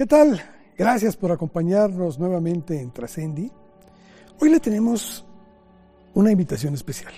¿Qué 0.00 0.06
tal? 0.06 0.40
Gracias 0.78 1.14
por 1.14 1.30
acompañarnos 1.30 2.18
nuevamente 2.18 2.80
en 2.80 2.90
Trascendi. 2.90 3.52
Hoy 4.40 4.48
le 4.48 4.58
tenemos 4.58 5.26
una 6.14 6.32
invitación 6.32 6.72
especial. 6.72 7.12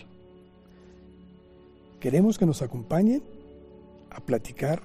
Queremos 2.00 2.38
que 2.38 2.44
nos 2.44 2.60
acompañen 2.60 3.22
a 4.10 4.18
platicar 4.18 4.82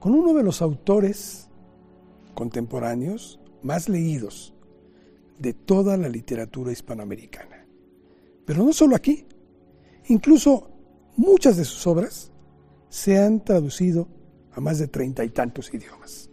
con 0.00 0.12
uno 0.12 0.34
de 0.34 0.42
los 0.42 0.60
autores 0.60 1.46
contemporáneos 2.34 3.38
más 3.62 3.88
leídos 3.88 4.52
de 5.38 5.54
toda 5.54 5.96
la 5.96 6.08
literatura 6.08 6.72
hispanoamericana. 6.72 7.64
Pero 8.44 8.64
no 8.64 8.72
solo 8.72 8.96
aquí, 8.96 9.24
incluso 10.08 10.68
muchas 11.16 11.58
de 11.58 11.64
sus 11.64 11.86
obras 11.86 12.32
se 12.88 13.22
han 13.22 13.44
traducido 13.44 14.08
a 14.50 14.60
más 14.60 14.80
de 14.80 14.88
treinta 14.88 15.24
y 15.24 15.28
tantos 15.28 15.72
idiomas. 15.72 16.27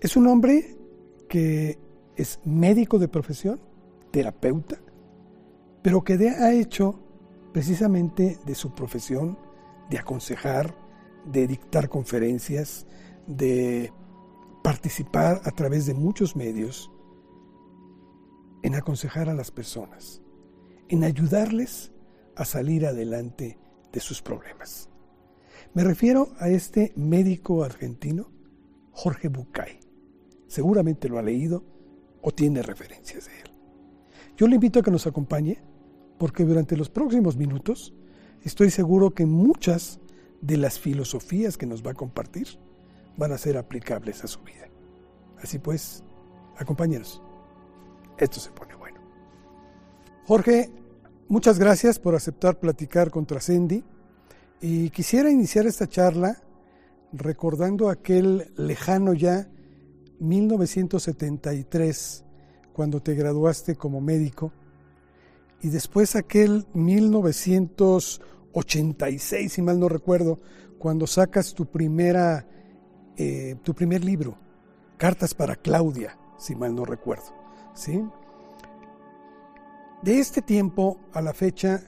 Es 0.00 0.16
un 0.16 0.26
hombre 0.28 0.78
que 1.28 1.78
es 2.16 2.40
médico 2.46 2.98
de 2.98 3.08
profesión, 3.08 3.60
terapeuta, 4.10 4.80
pero 5.82 6.02
que 6.02 6.14
ha 6.14 6.54
hecho 6.54 6.98
precisamente 7.52 8.38
de 8.46 8.54
su 8.54 8.74
profesión 8.74 9.38
de 9.90 9.98
aconsejar, 9.98 10.74
de 11.26 11.46
dictar 11.46 11.90
conferencias, 11.90 12.86
de 13.26 13.92
participar 14.64 15.42
a 15.44 15.50
través 15.50 15.84
de 15.84 15.92
muchos 15.92 16.34
medios 16.34 16.90
en 18.62 18.76
aconsejar 18.76 19.28
a 19.28 19.34
las 19.34 19.50
personas, 19.50 20.22
en 20.88 21.04
ayudarles 21.04 21.92
a 22.36 22.46
salir 22.46 22.86
adelante 22.86 23.58
de 23.92 24.00
sus 24.00 24.22
problemas. 24.22 24.88
Me 25.74 25.84
refiero 25.84 26.28
a 26.38 26.48
este 26.48 26.94
médico 26.96 27.64
argentino, 27.64 28.32
Jorge 28.92 29.28
Bucay 29.28 29.89
seguramente 30.50 31.08
lo 31.08 31.18
ha 31.18 31.22
leído 31.22 31.62
o 32.22 32.32
tiene 32.32 32.60
referencias 32.62 33.26
de 33.26 33.38
él. 33.38 33.50
Yo 34.36 34.48
le 34.48 34.56
invito 34.56 34.80
a 34.80 34.82
que 34.82 34.90
nos 34.90 35.06
acompañe 35.06 35.58
porque 36.18 36.44
durante 36.44 36.76
los 36.76 36.90
próximos 36.90 37.36
minutos 37.36 37.94
estoy 38.42 38.70
seguro 38.70 39.14
que 39.14 39.26
muchas 39.26 40.00
de 40.40 40.56
las 40.56 40.80
filosofías 40.80 41.56
que 41.56 41.66
nos 41.66 41.86
va 41.86 41.92
a 41.92 41.94
compartir 41.94 42.48
van 43.16 43.30
a 43.30 43.38
ser 43.38 43.56
aplicables 43.56 44.24
a 44.24 44.26
su 44.26 44.40
vida. 44.40 44.66
Así 45.40 45.60
pues, 45.60 46.02
acompáñenos. 46.56 47.22
Esto 48.18 48.40
se 48.40 48.50
pone 48.50 48.74
bueno. 48.74 48.98
Jorge, 50.26 50.72
muchas 51.28 51.60
gracias 51.60 52.00
por 52.00 52.16
aceptar 52.16 52.58
platicar 52.58 53.12
con 53.12 53.24
Trascendi 53.24 53.84
y 54.60 54.90
quisiera 54.90 55.30
iniciar 55.30 55.66
esta 55.66 55.86
charla 55.86 56.42
recordando 57.12 57.88
aquel 57.88 58.52
lejano 58.56 59.14
ya 59.14 59.48
1973, 60.20 62.24
cuando 62.72 63.02
te 63.02 63.14
graduaste 63.14 63.74
como 63.74 64.00
médico, 64.00 64.52
y 65.62 65.68
después 65.68 66.16
aquel 66.16 66.66
1986, 66.72 69.52
si 69.52 69.62
mal 69.62 69.80
no 69.80 69.88
recuerdo, 69.88 70.40
cuando 70.78 71.06
sacas 71.06 71.54
tu 71.54 71.66
primera, 71.66 72.46
eh, 73.16 73.56
tu 73.62 73.74
primer 73.74 74.04
libro, 74.04 74.36
Cartas 74.96 75.34
para 75.34 75.54
Claudia, 75.56 76.16
si 76.38 76.54
mal 76.54 76.74
no 76.74 76.84
recuerdo, 76.84 77.34
¿sí? 77.74 78.02
De 80.02 80.18
este 80.18 80.40
tiempo 80.40 80.98
a 81.12 81.20
la 81.20 81.34
fecha, 81.34 81.82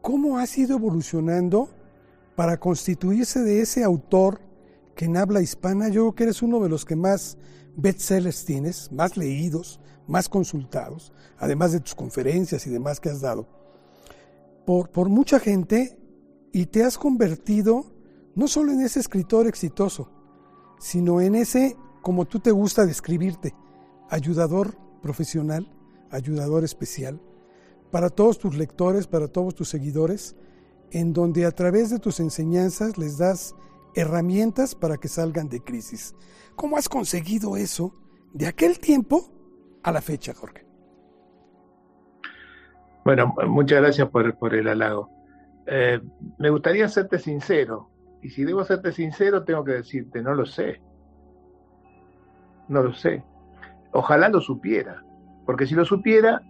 ¿cómo 0.00 0.38
has 0.38 0.56
ido 0.56 0.76
evolucionando 0.76 1.68
para 2.36 2.58
constituirse 2.58 3.40
de 3.40 3.62
ese 3.62 3.82
autor 3.82 4.40
que 4.98 5.04
en 5.04 5.16
habla 5.16 5.40
hispana 5.40 5.90
yo 5.90 6.00
creo 6.00 6.14
que 6.16 6.22
eres 6.24 6.42
uno 6.42 6.58
de 6.58 6.68
los 6.68 6.84
que 6.84 6.96
más 6.96 7.38
bestsellers 7.76 8.44
tienes, 8.44 8.90
más 8.90 9.16
leídos, 9.16 9.78
más 10.08 10.28
consultados, 10.28 11.12
además 11.38 11.70
de 11.70 11.78
tus 11.78 11.94
conferencias 11.94 12.66
y 12.66 12.70
demás 12.70 12.98
que 12.98 13.08
has 13.08 13.20
dado, 13.20 13.46
por, 14.66 14.90
por 14.90 15.08
mucha 15.08 15.38
gente 15.38 15.96
y 16.52 16.66
te 16.66 16.82
has 16.82 16.98
convertido 16.98 17.94
no 18.34 18.48
solo 18.48 18.72
en 18.72 18.80
ese 18.80 18.98
escritor 18.98 19.46
exitoso, 19.46 20.10
sino 20.80 21.20
en 21.20 21.36
ese, 21.36 21.76
como 22.02 22.24
tú 22.24 22.40
te 22.40 22.50
gusta 22.50 22.84
describirte, 22.84 23.54
ayudador 24.10 24.76
profesional, 25.00 25.72
ayudador 26.10 26.64
especial, 26.64 27.22
para 27.92 28.10
todos 28.10 28.40
tus 28.40 28.56
lectores, 28.56 29.06
para 29.06 29.28
todos 29.28 29.54
tus 29.54 29.68
seguidores, 29.68 30.34
en 30.90 31.12
donde 31.12 31.46
a 31.46 31.52
través 31.52 31.88
de 31.90 32.00
tus 32.00 32.18
enseñanzas 32.18 32.98
les 32.98 33.16
das 33.16 33.54
herramientas 33.94 34.74
para 34.74 34.96
que 34.96 35.08
salgan 35.08 35.48
de 35.48 35.60
crisis. 35.60 36.14
¿Cómo 36.56 36.76
has 36.76 36.88
conseguido 36.88 37.56
eso 37.56 37.92
de 38.32 38.46
aquel 38.46 38.78
tiempo 38.78 39.30
a 39.82 39.92
la 39.92 40.00
fecha, 40.00 40.34
Jorge? 40.34 40.66
Bueno, 43.04 43.34
muchas 43.46 43.80
gracias 43.80 44.08
por, 44.08 44.54
el 44.54 44.68
halago. 44.68 45.10
Eh, 45.66 46.00
me 46.38 46.50
gustaría 46.50 46.88
serte 46.88 47.18
sincero, 47.18 47.88
y 48.22 48.30
si 48.30 48.44
debo 48.44 48.64
serte 48.64 48.92
sincero, 48.92 49.44
tengo 49.44 49.64
que 49.64 49.72
decirte, 49.72 50.22
no 50.22 50.34
lo 50.34 50.44
sé. 50.44 50.80
No 52.68 52.82
lo 52.82 52.92
sé. 52.92 53.22
Ojalá 53.92 54.28
lo 54.28 54.40
supiera, 54.40 55.02
porque 55.46 55.66
si 55.66 55.74
lo 55.74 55.84
supiera, 55.84 56.42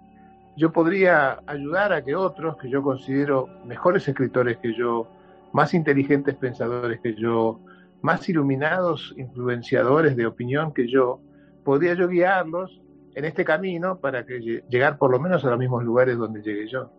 yo 0.56 0.72
podría 0.72 1.40
ayudar 1.46 1.92
a 1.92 2.04
que 2.04 2.16
otros, 2.16 2.56
que 2.56 2.68
yo 2.68 2.82
considero 2.82 3.48
mejores 3.64 4.08
escritores 4.08 4.58
que 4.58 4.74
yo, 4.74 5.06
más 5.52 5.74
inteligentes 5.74 6.36
pensadores 6.36 7.00
que 7.00 7.14
yo, 7.14 7.60
más 8.02 8.28
iluminados 8.28 9.14
influenciadores 9.16 10.16
de 10.16 10.26
opinión 10.26 10.72
que 10.72 10.88
yo, 10.88 11.20
podría 11.64 11.94
yo 11.94 12.08
guiarlos 12.08 12.80
en 13.14 13.24
este 13.24 13.44
camino 13.44 13.98
para 14.00 14.24
que 14.24 14.62
llegar 14.68 14.98
por 14.98 15.10
lo 15.10 15.18
menos 15.18 15.44
a 15.44 15.50
los 15.50 15.58
mismos 15.58 15.84
lugares 15.84 16.16
donde 16.16 16.42
llegué 16.42 16.68
yo. 16.68 16.92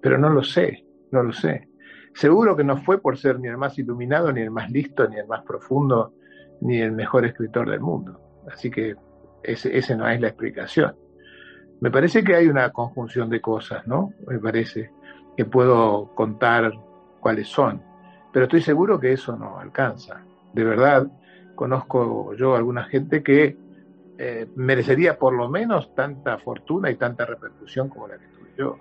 Pero 0.00 0.16
no 0.18 0.30
lo 0.30 0.42
sé, 0.42 0.84
no 1.10 1.22
lo 1.22 1.32
sé. 1.32 1.68
Seguro 2.14 2.56
que 2.56 2.64
no 2.64 2.78
fue 2.78 3.00
por 3.00 3.18
ser 3.18 3.38
ni 3.38 3.48
el 3.48 3.56
más 3.56 3.78
iluminado, 3.78 4.32
ni 4.32 4.40
el 4.40 4.50
más 4.50 4.70
listo, 4.70 5.08
ni 5.08 5.16
el 5.16 5.26
más 5.26 5.42
profundo, 5.42 6.14
ni 6.60 6.80
el 6.80 6.92
mejor 6.92 7.24
escritor 7.24 7.70
del 7.70 7.80
mundo. 7.80 8.20
Así 8.50 8.70
que 8.70 8.96
ese, 9.42 9.96
no 9.96 10.08
es 10.08 10.20
la 10.20 10.28
explicación. 10.28 10.96
Me 11.80 11.90
parece 11.90 12.22
que 12.24 12.34
hay 12.34 12.48
una 12.48 12.70
conjunción 12.70 13.30
de 13.30 13.40
cosas, 13.40 13.86
¿no? 13.86 14.12
Me 14.26 14.38
parece 14.38 14.90
que 15.36 15.44
puedo 15.44 16.14
contar 16.14 16.72
cuáles 17.20 17.48
son. 17.48 17.82
Pero 18.32 18.44
estoy 18.44 18.62
seguro 18.62 18.98
que 18.98 19.12
eso 19.12 19.36
no 19.36 19.58
alcanza. 19.58 20.22
De 20.52 20.64
verdad, 20.64 21.06
conozco 21.54 22.34
yo 22.34 22.54
a 22.54 22.58
alguna 22.58 22.84
gente 22.84 23.22
que 23.22 23.56
eh, 24.18 24.46
merecería 24.54 25.18
por 25.18 25.32
lo 25.32 25.48
menos 25.48 25.94
tanta 25.94 26.38
fortuna 26.38 26.90
y 26.90 26.96
tanta 26.96 27.24
repercusión 27.24 27.88
como 27.88 28.08
la 28.08 28.18
que 28.18 28.26
tuve 28.26 28.50
yo. 28.56 28.78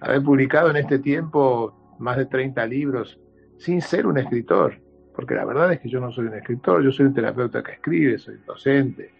Haber 0.00 0.22
publicado 0.22 0.70
en 0.70 0.76
este 0.76 0.98
tiempo 0.98 1.96
más 1.98 2.16
de 2.16 2.26
30 2.26 2.66
libros 2.66 3.18
sin 3.58 3.80
ser 3.80 4.06
un 4.06 4.18
escritor, 4.18 4.80
porque 5.14 5.34
la 5.34 5.44
verdad 5.44 5.72
es 5.72 5.80
que 5.80 5.88
yo 5.88 6.00
no 6.00 6.10
soy 6.10 6.26
un 6.26 6.34
escritor, 6.34 6.82
yo 6.82 6.90
soy 6.90 7.06
un 7.06 7.14
terapeuta 7.14 7.62
que 7.62 7.72
escribe, 7.72 8.18
soy 8.18 8.38
docente, 8.46 9.12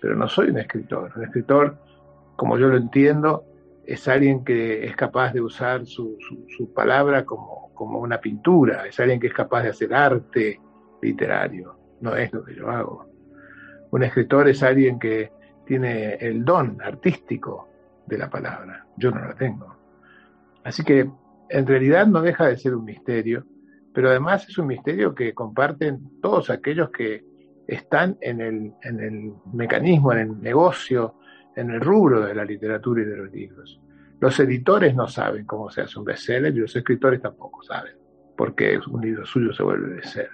pero 0.00 0.16
no 0.16 0.28
soy 0.28 0.50
un 0.50 0.58
escritor. 0.58 1.12
Un 1.16 1.24
escritor, 1.24 1.76
como 2.36 2.58
yo 2.58 2.68
lo 2.68 2.76
entiendo, 2.76 3.44
es 3.84 4.06
alguien 4.08 4.44
que 4.44 4.84
es 4.84 4.96
capaz 4.96 5.32
de 5.32 5.40
usar 5.40 5.86
su, 5.86 6.16
palabra 6.74 7.24
como, 7.24 7.72
como, 7.74 7.98
una 7.98 8.20
pintura, 8.20 8.86
es 8.86 8.98
alguien 9.00 9.18
que 9.18 9.26
es 9.28 9.34
capaz 9.34 9.62
de 9.62 9.70
hacer 9.70 9.92
arte 9.92 10.60
literario, 11.00 11.76
no 12.00 12.16
es 12.16 12.32
lo 12.32 12.44
que 12.44 12.54
yo 12.54 12.70
hago. 12.70 13.06
Un 13.90 14.04
escritor 14.04 14.48
es 14.48 14.62
alguien 14.62 14.98
que 14.98 15.32
tiene 15.66 16.14
el 16.14 16.44
don 16.44 16.80
artístico 16.80 17.68
de 18.06 18.18
la 18.18 18.30
palabra, 18.30 18.86
yo 18.96 19.10
no 19.10 19.20
la 19.20 19.34
tengo. 19.34 19.76
Así 20.64 20.84
que 20.84 21.10
en 21.48 21.66
realidad 21.66 22.06
no 22.06 22.22
deja 22.22 22.46
de 22.46 22.56
ser 22.56 22.74
un 22.74 22.84
misterio, 22.84 23.44
pero 23.92 24.08
además 24.08 24.48
es 24.48 24.56
un 24.58 24.68
misterio 24.68 25.14
que 25.14 25.34
comparten 25.34 26.20
todos 26.22 26.50
aquellos 26.50 26.90
que 26.90 27.24
están 27.66 28.16
en 28.20 28.40
el, 28.40 28.72
en 28.82 29.00
el 29.00 29.34
mecanismo, 29.52 30.12
en 30.12 30.18
el 30.18 30.40
negocio, 30.40 31.16
en 31.56 31.70
el 31.70 31.80
rubro 31.80 32.20
de 32.20 32.34
la 32.34 32.44
literatura 32.44 33.02
y 33.02 33.04
de 33.04 33.16
los 33.16 33.32
libros. 33.32 33.80
Los 34.20 34.38
editores 34.40 34.94
no 34.94 35.08
saben 35.08 35.44
cómo 35.46 35.70
se 35.70 35.82
hace 35.82 35.98
un 35.98 36.04
bestseller 36.04 36.54
y 36.54 36.60
los 36.60 36.74
escritores 36.76 37.20
tampoco 37.20 37.62
saben 37.62 37.94
por 38.36 38.54
qué 38.54 38.78
un 38.90 39.00
libro 39.00 39.26
suyo 39.26 39.52
se 39.52 39.62
vuelve 39.62 39.96
bestseller. 39.96 40.30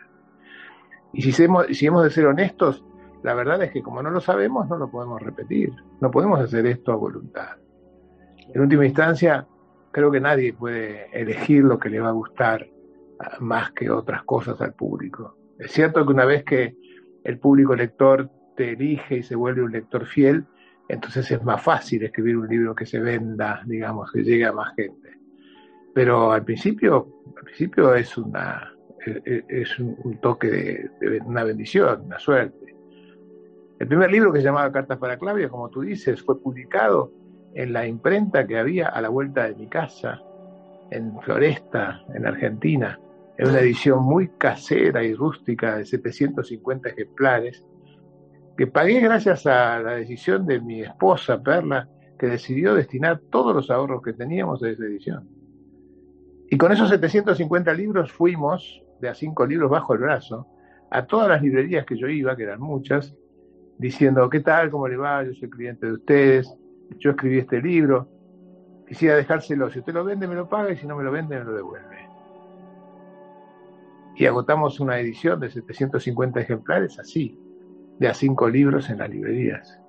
Y 1.13 1.23
si 1.23 1.43
hemos, 1.43 1.67
si 1.69 1.87
hemos 1.87 2.05
de 2.05 2.11
ser 2.11 2.27
honestos, 2.27 2.85
la 3.23 3.35
verdad 3.35 3.63
es 3.63 3.73
que 3.73 3.83
como 3.83 4.03
no 4.03 4.11
lo 4.11 4.21
sabemos, 4.21 4.69
no 4.69 4.77
lo 4.77 4.91
podemos 4.91 5.21
repetir. 5.23 5.73
No 6.01 6.11
podemos 6.11 6.41
hacer 6.41 6.67
esto 6.67 6.93
a 6.93 6.97
voluntad. 6.97 7.57
En 8.55 8.61
última 8.61 8.87
instancia, 8.87 9.47
creo 9.91 10.11
que 10.11 10.21
nadie 10.21 10.53
puede 10.53 11.09
elegir 11.19 11.65
lo 11.65 11.79
que 11.79 11.91
le 11.91 12.01
va 12.01 12.09
a 12.09 12.13
gustar 12.13 12.69
ah, 13.19 13.37
más 13.41 13.73
que 13.73 13.91
otras 13.91 14.23
cosas 14.25 14.61
al 14.61 14.75
público. 14.75 15.37
Es 15.59 15.73
cierto 15.73 16.05
que 16.05 16.13
una 16.13 16.25
vez 16.25 16.45
que 16.45 16.77
el 17.25 17.39
público 17.39 17.75
lector 17.75 18.31
te 18.57 18.73
elige 18.73 19.19
y 19.19 19.23
se 19.23 19.35
vuelve 19.35 19.63
un 19.63 19.73
lector 19.73 20.07
fiel, 20.07 20.47
entonces 20.89 21.31
es 21.31 21.43
más 21.43 21.63
fácil 21.63 22.03
escribir 22.03 22.37
un 22.37 22.49
libro 22.49 22.75
que 22.75 22.87
se 22.87 22.99
venda, 22.99 23.63
digamos, 23.67 24.11
que 24.11 24.23
llegue 24.23 24.47
a 24.47 24.53
más 24.53 24.75
gente. 24.75 25.19
Pero 25.95 26.33
al 26.33 26.45
principio, 26.45 27.23
al 27.37 27.45
principio 27.45 27.95
es 27.95 28.17
una, 28.17 28.73
es, 29.05 29.79
un, 29.79 30.19
toque 30.21 30.49
de, 31.01 31.21
una 31.25 31.45
bendición, 31.45 32.03
una 32.07 32.19
suerte. 32.19 32.75
El 33.79 33.87
primer 33.87 34.11
libro 34.11 34.33
que 34.33 34.39
se 34.39 34.47
llamaba 34.47 34.73
Cartas 34.73 34.99
para 34.99 35.19
Claudia, 35.19 35.49
como 35.49 35.69
tú 35.69 35.83
dices, 35.83 36.23
fue 36.23 36.41
publicado 36.41 37.13
en 37.55 37.73
la 37.73 37.87
imprenta 37.87 38.47
que 38.47 38.59
había 38.59 38.89
a 38.89 39.01
la 39.01 39.09
vuelta 39.09 39.45
de 39.45 39.55
mi 39.55 39.69
casa, 39.69 40.21
en 40.91 41.21
Floresta, 41.21 42.03
en 42.15 42.27
Argentina. 42.27 42.99
Es 43.37 43.49
una 43.49 43.61
edición 43.61 44.03
muy 44.03 44.29
casera 44.39 45.03
y 45.05 45.15
rústica 45.15 45.77
de 45.77 45.85
750 45.85 46.89
ejemplares, 46.89 47.65
que 48.59 48.67
pagué 48.67 48.99
gracias 48.99 49.47
a 49.47 49.79
la 49.79 49.93
decisión 49.93 50.45
de 50.45 50.61
mi 50.61 50.83
esposa, 50.83 51.41
Perla, 51.41 51.89
que 52.19 52.27
decidió 52.27 52.75
destinar 52.75 53.21
todos 53.31 53.55
los 53.55 53.71
ahorros 53.71 54.03
que 54.03 54.15
teníamos 54.15 54.61
a 54.65 54.69
esa 54.69 54.83
edición. 54.83 55.29
Y 56.51 56.59
con 56.59 56.73
esos 56.73 56.89
750 56.89 57.73
libros 57.75 58.11
fuimos, 58.11 58.83
de 59.01 59.11
a 59.11 59.15
cinco 59.15 59.47
libros 59.47 59.71
bajo 59.71 59.95
el 59.95 60.01
brazo, 60.01 60.49
a 60.91 61.07
todas 61.07 61.29
las 61.29 61.41
librerías 61.41 61.87
que 61.87 61.97
yo 61.97 62.09
iba, 62.09 62.35
que 62.35 62.43
eran 62.43 62.61
muchas, 62.61 63.15
diciendo, 63.79 64.29
¿qué 64.29 64.41
tal? 64.41 64.73
¿Cómo 64.73 64.89
le 64.89 64.97
va? 64.97 65.23
Yo 65.23 65.35
soy 65.35 65.49
cliente 65.51 65.87
de 65.87 65.93
ustedes, 65.93 66.53
yo 66.99 67.11
escribí 67.11 67.39
este 67.39 67.63
libro, 67.63 68.09
quisiera 68.89 69.15
dejárselo, 69.15 69.71
si 69.71 69.79
usted 69.79 69.95
lo 69.95 70.03
vende 70.03 70.27
me 70.27 70.35
lo 70.35 70.49
paga 70.49 70.73
y 70.73 70.77
si 70.77 70.85
no 70.85 70.97
me 70.97 71.05
lo 71.05 71.13
vende 71.13 71.39
me 71.39 71.45
lo 71.45 71.55
devuelve. 71.55 72.09
Y 74.17 74.27
agotamos 74.27 74.81
una 74.81 74.99
edición 74.99 75.39
de 75.39 75.49
750 75.49 76.41
ejemplares 76.41 76.99
así, 76.99 77.39
de 77.99 78.09
a 78.09 78.15
cinco 78.15 78.49
libros 78.49 78.91
en 78.91 78.99
las 78.99 79.11
librerías. 79.11 79.81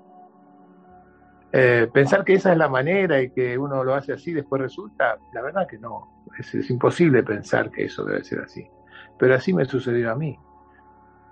Eh, 1.51 1.87
pensar 1.91 2.23
que 2.23 2.33
esa 2.33 2.51
es 2.51 2.57
la 2.57 2.69
manera 2.69 3.21
y 3.21 3.31
que 3.31 3.57
uno 3.57 3.83
lo 3.83 3.95
hace 3.95 4.13
así 4.13 4.33
después 4.33 4.61
resulta, 4.61 5.17
la 5.33 5.41
verdad 5.41 5.67
que 5.67 5.79
no, 5.79 6.23
es, 6.37 6.69
imposible 6.69 7.23
pensar 7.23 7.71
que 7.71 7.85
eso 7.85 8.03
debe 8.05 8.23
ser 8.23 8.41
así. 8.41 8.67
Pero 9.17 9.35
así 9.35 9.53
me 9.53 9.65
sucedió 9.65 10.11
a 10.11 10.15
mí. 10.15 10.37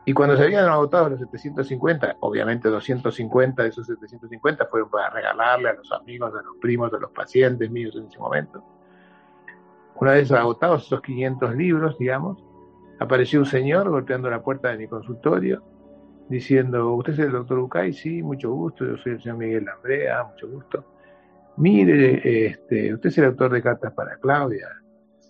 Y 0.06 0.14
cuando 0.14 0.38
se 0.38 0.44
habían 0.44 0.66
agotado 0.66 1.10
los 1.10 1.20
750, 1.20 2.18
obviamente 2.22 2.70
250 2.70 3.62
de 3.62 3.70
esos 3.70 3.86
750 3.86 4.66
fueron 4.68 4.90
para 4.90 5.10
regalarle 5.10 5.70
a 5.70 5.74
los 5.74 5.92
amigos, 5.92 6.34
a 6.34 6.42
los 6.42 6.56
primos, 6.62 6.94
a 6.94 6.98
los 6.98 7.12
pacientes 7.12 7.70
míos 7.70 7.96
en 7.98 8.06
ese 8.06 8.18
momento. 8.18 8.64
Una 9.96 10.14
vez 10.14 10.32
agotados 10.32 10.86
esos 10.86 11.02
500 11.02 11.56
libros, 11.56 11.98
digamos, 11.98 12.44
apareció 13.00 13.40
un 13.40 13.46
señor 13.46 13.90
golpeando 13.90 14.30
la 14.30 14.42
puerta 14.42 14.70
de 14.70 14.78
mi 14.78 14.88
consultorio 14.88 15.62
diciendo, 16.30 16.94
¿usted 16.94 17.14
es 17.14 17.20
el 17.20 17.32
doctor 17.32 17.60
Ucay? 17.60 17.94
Sí, 17.94 18.22
mucho 18.22 18.52
gusto, 18.52 18.86
yo 18.86 18.98
soy 18.98 19.14
el 19.14 19.22
señor 19.22 19.38
Miguel 19.38 19.66
Lambrea, 19.66 20.24
mucho 20.24 20.48
gusto. 20.50 20.86
Mire, 21.58 22.48
este, 22.48 22.94
usted 22.94 23.10
es 23.10 23.18
el 23.18 23.26
autor 23.26 23.52
de 23.52 23.62
Cartas 23.62 23.94
para 23.94 24.18
Claudia. 24.18 24.68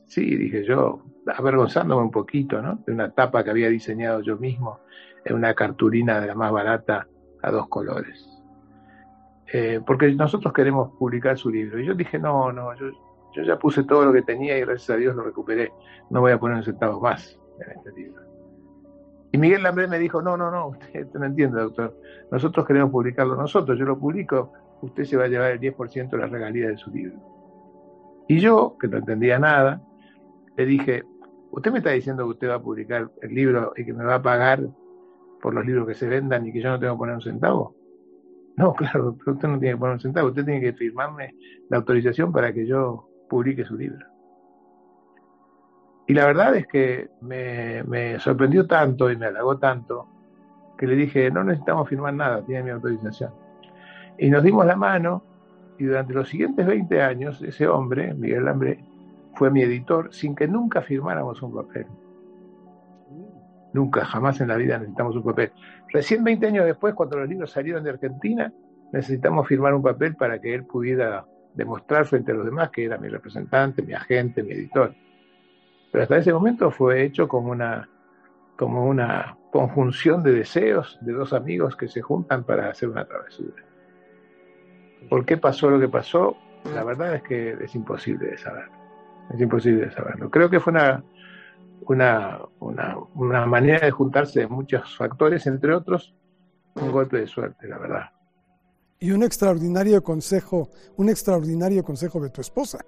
Sí, 0.07 0.35
dije 0.35 0.63
yo, 0.65 1.03
avergonzándome 1.25 2.03
un 2.03 2.11
poquito, 2.11 2.61
¿no? 2.61 2.83
De 2.85 2.93
una 2.93 3.11
tapa 3.11 3.43
que 3.43 3.49
había 3.49 3.69
diseñado 3.69 4.21
yo 4.21 4.37
mismo, 4.37 4.79
en 5.23 5.35
una 5.35 5.53
cartulina 5.53 6.19
de 6.19 6.27
la 6.27 6.35
más 6.35 6.51
barata 6.51 7.07
a 7.41 7.51
dos 7.51 7.67
colores. 7.67 8.27
Eh, 9.51 9.79
porque 9.85 10.11
nosotros 10.13 10.53
queremos 10.53 10.91
publicar 10.97 11.37
su 11.37 11.49
libro. 11.49 11.79
Y 11.79 11.85
yo 11.85 11.93
dije, 11.93 12.19
no, 12.19 12.51
no, 12.51 12.75
yo, 12.75 12.87
yo 13.33 13.43
ya 13.43 13.57
puse 13.57 13.83
todo 13.83 14.05
lo 14.05 14.13
que 14.13 14.21
tenía 14.21 14.57
y 14.57 14.61
gracias 14.61 14.89
a 14.89 14.97
Dios 14.97 15.15
lo 15.15 15.23
recuperé. 15.23 15.71
No 16.09 16.21
voy 16.21 16.31
a 16.31 16.39
poner 16.39 16.57
un 16.57 16.63
centavo 16.63 16.99
más 16.99 17.39
en 17.59 17.77
este 17.77 17.91
libro. 17.93 18.21
Y 19.37 19.39
Miguel 19.39 19.61
Lambré 19.61 19.87
me 19.87 19.99
dijo, 19.99 20.19
no, 20.19 20.35
no, 20.35 20.49
no, 20.49 20.69
usted 20.69 21.13
no 21.13 21.25
entiende, 21.27 21.61
doctor. 21.61 21.95
Nosotros 22.31 22.65
queremos 22.65 22.89
publicarlo 22.89 23.35
nosotros, 23.35 23.77
yo 23.77 23.85
lo 23.85 23.99
publico, 23.99 24.51
usted 24.81 25.03
se 25.03 25.15
va 25.15 25.25
a 25.25 25.27
llevar 25.27 25.51
el 25.51 25.59
10% 25.59 26.09
de 26.09 26.17
la 26.17 26.25
regalía 26.25 26.69
de 26.69 26.77
su 26.77 26.89
libro. 26.89 27.19
Y 28.27 28.39
yo, 28.39 28.75
que 28.81 28.87
no 28.87 28.97
entendía 28.97 29.37
nada, 29.37 29.79
le 30.55 30.65
dije, 30.65 31.03
¿usted 31.51 31.71
me 31.71 31.77
está 31.77 31.91
diciendo 31.91 32.23
que 32.23 32.31
usted 32.31 32.49
va 32.49 32.55
a 32.55 32.61
publicar 32.63 33.11
el 33.21 33.35
libro 33.35 33.73
y 33.77 33.85
que 33.85 33.93
me 33.93 34.03
va 34.03 34.15
a 34.15 34.21
pagar 34.23 34.67
por 35.39 35.53
los 35.53 35.63
libros 35.63 35.87
que 35.87 35.93
se 35.93 36.07
vendan 36.07 36.47
y 36.47 36.51
que 36.51 36.59
yo 36.59 36.69
no 36.69 36.79
tengo 36.79 36.95
que 36.95 36.97
poner 36.97 37.13
un 37.13 37.21
centavo? 37.21 37.75
No, 38.55 38.73
claro, 38.73 39.17
usted 39.23 39.47
no 39.47 39.59
tiene 39.59 39.75
que 39.75 39.77
poner 39.77 39.93
un 39.93 40.01
centavo, 40.01 40.29
usted 40.29 40.45
tiene 40.45 40.61
que 40.61 40.73
firmarme 40.73 41.35
la 41.69 41.77
autorización 41.77 42.31
para 42.31 42.51
que 42.51 42.65
yo 42.65 43.07
publique 43.29 43.63
su 43.65 43.77
libro. 43.77 44.03
Y 46.07 46.13
la 46.13 46.25
verdad 46.25 46.55
es 46.55 46.67
que 46.67 47.09
me, 47.21 48.17
sorprendió 48.19 48.65
tanto 48.65 49.11
y 49.11 49.17
me 49.17 49.25
halagó 49.25 49.57
tanto 49.57 50.07
que 50.77 50.87
le 50.87 50.95
dije, 50.95 51.29
no 51.29 51.43
necesitamos 51.43 51.89
firmar 51.89 52.13
nada, 52.13 52.41
tiene 52.45 52.63
mi 52.63 52.69
autorización. 52.69 53.31
Y 54.17 54.29
nos 54.29 54.41
dimos 54.41 54.65
la 54.65 54.77
mano 54.77 55.23
y 55.77 55.83
durante 55.83 56.13
los 56.13 56.29
siguientes 56.29 56.65
20 56.65 57.01
años 57.01 57.41
ese 57.41 57.67
hombre, 57.67 58.13
Miguel 58.13 58.45
Lambré, 58.45 58.83
fue 59.35 59.51
mi 59.51 59.61
editor 59.61 60.13
sin 60.13 60.33
que 60.33 60.47
nunca 60.47 60.81
firmáramos 60.81 61.41
un 61.41 61.53
papel. 61.53 61.87
Nunca, 63.73 64.05
jamás 64.05 64.39
en 64.39 64.47
la 64.47 64.55
vida 64.55 64.77
necesitamos 64.77 65.15
un 65.15 65.23
papel. 65.23 65.51
Recién 65.89 66.23
20 66.23 66.47
años 66.47 66.65
después, 66.65 66.93
cuando 66.93 67.17
los 67.17 67.27
libros 67.27 67.51
salieron 67.51 67.83
de 67.83 67.89
Argentina, 67.89 68.51
necesitamos 68.93 69.45
firmar 69.45 69.73
un 69.73 69.83
papel 69.83 70.15
para 70.15 70.39
que 70.39 70.55
él 70.55 70.63
pudiera 70.63 71.25
demostrar 71.53 72.05
frente 72.05 72.31
a 72.31 72.35
los 72.35 72.45
demás 72.45 72.69
que 72.69 72.85
era 72.85 72.97
mi 72.97 73.09
representante, 73.09 73.81
mi 73.81 73.93
agente, 73.93 74.41
mi 74.41 74.53
editor. 74.53 74.93
Pero 75.91 76.03
hasta 76.03 76.17
ese 76.17 76.33
momento 76.33 76.71
fue 76.71 77.03
hecho 77.03 77.27
como 77.27 77.51
una, 77.51 77.89
como 78.57 78.85
una 78.85 79.37
conjunción 79.51 80.23
de 80.23 80.33
deseos 80.33 80.97
de 81.01 81.13
dos 81.13 81.33
amigos 81.33 81.75
que 81.75 81.87
se 81.87 82.01
juntan 82.01 82.43
para 82.43 82.69
hacer 82.69 82.89
una 82.89 83.05
travesura. 83.05 83.63
¿Por 85.09 85.25
qué 85.25 85.37
pasó 85.37 85.69
lo 85.69 85.79
que 85.79 85.87
pasó? 85.87 86.35
La 86.73 86.83
verdad 86.83 87.15
es 87.15 87.23
que 87.23 87.51
es 87.63 87.75
imposible 87.75 88.27
de 88.27 88.37
saberlo. 88.37 88.75
Es 89.33 89.39
imposible 89.39 89.85
de 89.85 89.91
saberlo. 89.91 90.29
Creo 90.29 90.49
que 90.49 90.59
fue 90.59 90.73
una, 90.73 91.03
una, 91.87 92.39
una, 92.59 92.97
una 93.15 93.45
manera 93.45 93.85
de 93.85 93.91
juntarse 93.91 94.41
de 94.41 94.47
muchos 94.47 94.95
factores, 94.97 95.47
entre 95.47 95.73
otros, 95.73 96.13
un 96.75 96.91
golpe 96.91 97.17
de 97.17 97.27
suerte, 97.27 97.67
la 97.67 97.77
verdad. 97.77 98.11
Y 98.99 99.11
un 99.11 99.23
extraordinario 99.23 100.03
consejo, 100.03 100.69
un 100.97 101.09
extraordinario 101.09 101.83
consejo 101.83 102.19
de 102.19 102.29
tu 102.29 102.41
esposa. 102.41 102.79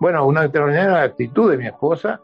Bueno, 0.00 0.26
una 0.26 0.44
extraordinaria 0.44 1.02
actitud 1.02 1.50
de 1.50 1.56
mi 1.56 1.66
esposa, 1.66 2.20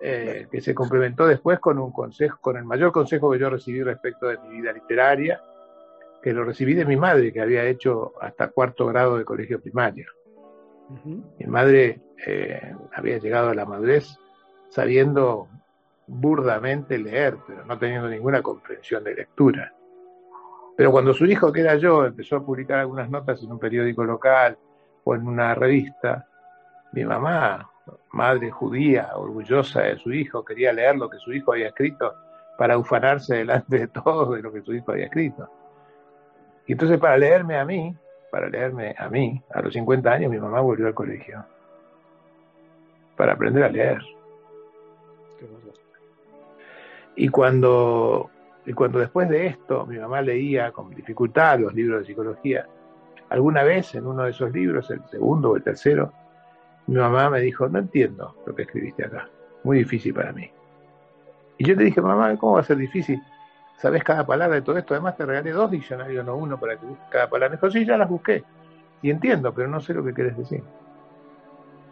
eh, 0.00 0.46
que 0.50 0.60
se 0.60 0.74
complementó 0.74 1.26
después 1.26 1.58
con 1.58 1.78
un 1.78 1.92
consejo, 1.92 2.38
con 2.40 2.56
el 2.56 2.64
mayor 2.64 2.92
consejo 2.92 3.30
que 3.30 3.38
yo 3.38 3.50
recibí 3.50 3.82
respecto 3.82 4.28
de 4.28 4.38
mi 4.38 4.60
vida 4.60 4.72
literaria, 4.72 5.42
que 6.22 6.32
lo 6.32 6.44
recibí 6.44 6.74
de 6.74 6.84
mi 6.84 6.96
madre, 6.96 7.32
que 7.32 7.40
había 7.40 7.64
hecho 7.64 8.12
hasta 8.20 8.48
cuarto 8.48 8.86
grado 8.86 9.18
de 9.18 9.24
colegio 9.24 9.60
primario. 9.60 10.06
Mi 11.38 11.46
madre 11.46 12.00
eh, 12.26 12.74
había 12.94 13.18
llegado 13.18 13.50
a 13.50 13.54
la 13.54 13.64
madurez 13.64 14.18
sabiendo 14.70 15.48
burdamente 16.06 16.98
leer, 16.98 17.36
pero 17.46 17.64
no 17.64 17.78
teniendo 17.78 18.08
ninguna 18.08 18.42
comprensión 18.42 19.04
de 19.04 19.14
lectura. 19.14 19.72
Pero 20.76 20.90
cuando 20.90 21.12
su 21.12 21.26
hijo, 21.26 21.52
que 21.52 21.60
era 21.60 21.76
yo, 21.76 22.06
empezó 22.06 22.36
a 22.36 22.44
publicar 22.44 22.78
algunas 22.78 23.08
notas 23.10 23.42
en 23.42 23.52
un 23.52 23.58
periódico 23.58 24.02
local 24.02 24.56
o 25.04 25.14
en 25.14 25.26
una 25.28 25.54
revista, 25.54 26.26
mi 26.92 27.04
mamá, 27.04 27.70
madre 28.12 28.50
judía, 28.50 29.10
orgullosa 29.14 29.82
de 29.82 29.98
su 29.98 30.12
hijo, 30.12 30.44
quería 30.44 30.72
leer 30.72 30.96
lo 30.96 31.08
que 31.08 31.18
su 31.18 31.32
hijo 31.32 31.52
había 31.52 31.68
escrito 31.68 32.14
para 32.58 32.76
ufanarse 32.76 33.36
delante 33.36 33.78
de 33.78 33.88
todos 33.88 34.36
de 34.36 34.42
lo 34.42 34.52
que 34.52 34.62
su 34.62 34.74
hijo 34.74 34.92
había 34.92 35.06
escrito. 35.06 35.48
Y 36.66 36.72
entonces 36.72 36.98
para 36.98 37.16
leerme 37.16 37.58
a 37.58 37.64
mí, 37.64 37.94
para 38.30 38.48
leerme 38.48 38.94
a 38.98 39.08
mí, 39.08 39.42
a 39.50 39.60
los 39.62 39.72
50 39.72 40.10
años 40.10 40.30
mi 40.30 40.38
mamá 40.38 40.60
volvió 40.60 40.86
al 40.86 40.94
colegio 40.94 41.44
para 43.16 43.32
aprender 43.32 43.64
a 43.64 43.68
leer. 43.68 44.00
Y 47.16 47.28
cuando, 47.28 48.30
y 48.66 48.72
cuando 48.72 48.98
después 48.98 49.28
de 49.28 49.46
esto 49.46 49.86
mi 49.86 49.98
mamá 49.98 50.22
leía 50.22 50.72
con 50.72 50.90
dificultad 50.94 51.58
los 51.58 51.74
libros 51.74 52.00
de 52.00 52.06
psicología, 52.06 52.66
alguna 53.28 53.62
vez 53.62 53.94
en 53.94 54.06
uno 54.06 54.24
de 54.24 54.30
esos 54.30 54.52
libros, 54.52 54.90
el 54.90 55.02
segundo 55.08 55.50
o 55.50 55.56
el 55.56 55.62
tercero, 55.62 56.12
mi 56.90 56.96
mamá 56.96 57.30
me 57.30 57.40
dijo, 57.40 57.68
no 57.68 57.78
entiendo 57.78 58.34
lo 58.44 58.52
que 58.52 58.62
escribiste 58.62 59.04
acá, 59.04 59.28
muy 59.62 59.78
difícil 59.78 60.12
para 60.12 60.32
mí. 60.32 60.50
Y 61.56 61.64
yo 61.64 61.76
le 61.76 61.84
dije, 61.84 62.00
mamá, 62.00 62.36
¿cómo 62.36 62.54
va 62.54 62.60
a 62.62 62.64
ser 62.64 62.78
difícil? 62.78 63.22
¿Sabes 63.76 64.02
cada 64.02 64.26
palabra 64.26 64.56
de 64.56 64.62
todo 64.62 64.76
esto? 64.76 64.94
Además 64.94 65.16
te 65.16 65.24
regalé 65.24 65.52
dos 65.52 65.70
diccionarios, 65.70 66.26
no 66.26 66.34
uno, 66.34 66.58
para 66.58 66.76
que 66.76 66.86
busques 66.86 67.06
cada 67.08 67.30
palabra. 67.30 67.50
Me 67.50 67.56
dijo, 67.58 67.70
sí, 67.70 67.86
ya 67.86 67.96
las 67.96 68.08
busqué. 68.08 68.42
Y 69.02 69.10
entiendo, 69.10 69.54
pero 69.54 69.68
no 69.68 69.80
sé 69.80 69.94
lo 69.94 70.02
que 70.02 70.12
quieres 70.12 70.36
decir. 70.36 70.64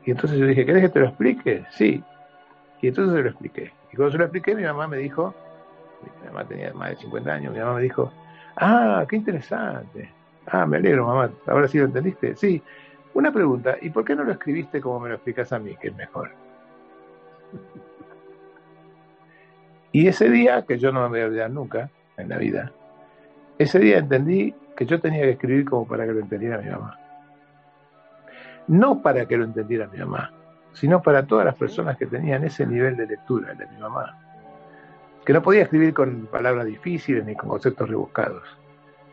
Y 0.05 0.11
entonces 0.11 0.37
yo 0.37 0.47
dije, 0.47 0.67
¿querés 0.67 0.83
que 0.83 0.89
te 0.89 0.99
lo 0.99 1.07
explique? 1.07 1.65
Sí. 1.71 2.03
Y 2.83 2.89
entonces 2.89 3.15
se 3.15 3.23
lo 3.23 3.29
expliqué. 3.29 3.73
Y 3.93 3.97
cuando 3.97 4.11
se 4.11 4.19
lo 4.19 4.25
expliqué, 4.25 4.57
mi 4.57 4.65
mamá 4.65 4.89
me 4.89 4.97
dijo, 4.97 5.33
mi 6.03 6.27
mamá 6.27 6.45
tenía 6.45 6.75
más 6.75 6.91
de 6.91 6.97
50 6.97 7.33
años, 7.33 7.53
mi 7.53 7.61
mamá 7.61 7.75
me 7.75 7.83
dijo, 7.83 8.13
ah, 8.57 9.07
qué 9.09 9.15
interesante. 9.15 10.13
Ah, 10.47 10.67
me 10.67 10.79
alegro, 10.79 11.07
mamá. 11.07 11.31
Ahora 11.47 11.69
sí 11.69 11.79
lo 11.79 11.85
entendiste. 11.85 12.35
Sí, 12.35 12.61
una 13.15 13.33
pregunta, 13.33 13.77
¿y 13.81 13.91
por 13.91 14.05
qué 14.05 14.15
no 14.15 14.25
lo 14.25 14.33
escribiste 14.33 14.81
como 14.81 15.01
me 15.01 15.09
lo 15.09 15.17
explicas 15.17 15.53
a 15.53 15.59
mí, 15.59 15.77
que 15.77 15.89
es 15.89 15.97
mejor? 15.97 16.31
Y 19.91 20.07
ese 20.07 20.29
día, 20.29 20.67
que 20.69 20.79
yo 20.79 20.93
no 20.93 21.01
me 21.01 21.09
voy 21.09 21.21
a 21.21 21.25
olvidar 21.25 21.51
nunca 21.51 21.91
en 22.19 22.29
la 22.29 22.37
vida, 22.37 22.71
ese 23.59 23.79
día 23.79 23.99
entendí 23.99 24.55
que 24.77 24.87
yo 24.87 25.01
tenía 25.01 25.23
que 25.23 25.31
escribir 25.31 25.65
como 25.65 25.89
para 25.89 26.07
que 26.07 26.13
lo 26.13 26.21
entendiera 26.21 26.59
mi 26.59 26.71
mamá. 26.71 26.99
No 28.69 29.01
para 29.01 29.27
que 29.27 29.37
lo 29.37 29.45
entendiera 29.45 29.89
mi 29.89 29.99
mamá, 29.99 30.31
sino 30.75 31.03
para 31.03 31.27
todas 31.27 31.47
las 31.47 31.57
personas 31.57 31.97
que 31.97 32.07
tenían 32.07 32.45
ese 32.45 32.67
nivel 32.67 32.97
de 32.97 33.07
lectura, 33.07 33.53
el 33.53 33.59
de 33.59 33.67
mi 33.67 33.79
mamá, 33.79 34.17
que 35.25 35.33
no 35.33 35.43
podía 35.43 35.63
escribir 35.63 35.93
con 35.95 36.27
palabras 36.27 36.67
difíciles 36.67 37.25
ni 37.25 37.35
con 37.35 37.49
conceptos 37.49 37.89
rebuscados, 37.89 38.45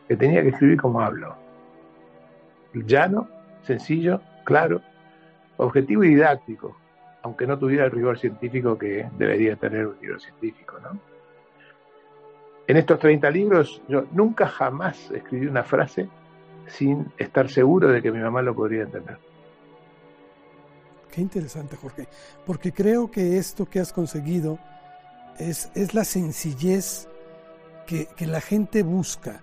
que 0.08 0.16
tenía 0.16 0.42
que 0.44 0.50
escribir 0.50 0.80
como 0.80 1.02
hablo, 1.02 1.36
llano, 2.74 3.28
sencillo, 3.66 4.22
claro, 4.44 4.82
objetivo 5.58 6.04
y 6.04 6.10
didáctico, 6.10 6.78
aunque 7.22 7.48
no 7.48 7.58
tuviera 7.58 7.86
el 7.86 7.92
rigor 7.92 8.20
científico 8.20 8.78
que 8.78 9.08
debería 9.18 9.56
tener 9.56 9.88
un 9.88 9.96
libro 10.02 10.20
científico, 10.20 10.78
¿no? 10.82 11.00
En 12.68 12.78
estos 12.78 13.00
30 13.00 13.30
libros 13.30 13.82
yo 13.88 14.06
nunca 14.12 14.48
jamás 14.48 15.12
escribí 15.12 15.46
una 15.46 15.64
frase 15.64 16.10
sin 16.68 17.12
estar 17.18 17.50
seguro 17.50 17.90
de 17.90 18.02
que 18.02 18.12
mi 18.12 18.20
mamá 18.20 18.42
lo 18.42 18.56
podría 18.56 18.84
entender. 18.84 19.18
Qué 21.12 21.22
interesante, 21.22 21.78
Jorge, 21.78 22.08
porque 22.46 22.74
creo 22.74 23.10
que 23.10 23.38
esto 23.38 23.66
que 23.68 23.80
has 23.80 23.94
conseguido 23.94 24.60
es, 25.38 25.72
es 25.76 25.94
la 25.94 26.04
sencillez 26.04 27.08
que, 27.86 28.08
que, 28.18 28.26
la 28.26 28.42
gente 28.42 28.84
busca, 28.84 29.42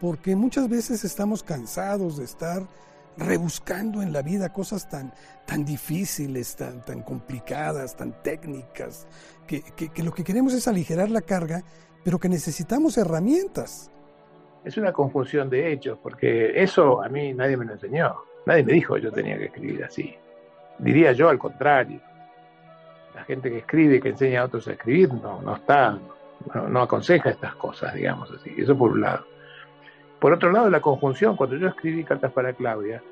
porque 0.00 0.36
muchas 0.36 0.68
veces 0.68 1.04
estamos 1.04 1.42
cansados 1.42 2.16
de 2.16 2.24
estar 2.24 2.62
rebuscando 3.18 4.02
en 4.02 4.12
la 4.12 4.22
vida 4.22 4.52
cosas 4.52 4.88
tan, 4.88 5.12
tan 5.46 5.64
difíciles, 5.64 6.56
tan, 6.56 6.84
tan 6.84 7.02
complicadas, 7.02 7.96
tan 7.96 8.22
técnicas, 8.22 9.06
que, 9.46 9.62
que 9.62 10.02
lo 10.02 10.12
que 10.12 10.24
queremos 10.24 10.52
es 10.54 10.68
aligerar 10.68 11.10
la 11.10 11.20
carga 11.20 11.62
pero 12.06 12.20
que 12.20 12.28
necesitamos 12.28 12.96
herramientas. 12.98 13.90
Es 14.64 14.76
una 14.76 14.92
confusión 14.92 15.50
de 15.50 15.72
hechos, 15.72 15.98
porque 16.00 16.52
eso 16.54 17.02
a 17.02 17.08
mí 17.08 17.34
nadie 17.34 17.56
me 17.56 17.64
lo 17.64 17.72
enseñó. 17.72 18.14
Nadie 18.46 18.62
me 18.62 18.74
dijo 18.74 18.94
que 18.94 19.00
yo 19.00 19.10
tenía 19.10 19.36
que 19.36 19.46
escribir 19.46 19.82
así. 19.82 20.14
Diría 20.78 21.10
yo 21.10 21.28
al 21.28 21.36
contrario. 21.36 22.00
La 23.12 23.24
gente 23.24 23.50
que 23.50 23.58
escribe 23.58 24.00
que 24.00 24.10
enseña 24.10 24.42
a 24.42 24.44
otros 24.44 24.68
a 24.68 24.74
escribir 24.74 25.12
no, 25.14 25.42
no 25.42 25.56
está, 25.56 25.98
no, 26.68 26.80
aconseja 26.80 27.30
estas 27.30 27.56
cosas, 27.56 27.92
digamos 27.92 28.30
así. 28.30 28.54
Eso 28.56 28.78
por 28.78 28.92
un 28.92 29.00
lado. 29.00 29.24
Por 30.20 30.32
otro 30.32 30.50
lado, 30.50 30.70
la 30.70 30.80
conjunción, 30.80 31.36
cuando 31.36 31.56
yo 31.56 31.68
escribí 31.68 32.04
cartas 32.04 32.32
para 32.32 32.52
Claudia, 32.54 33.02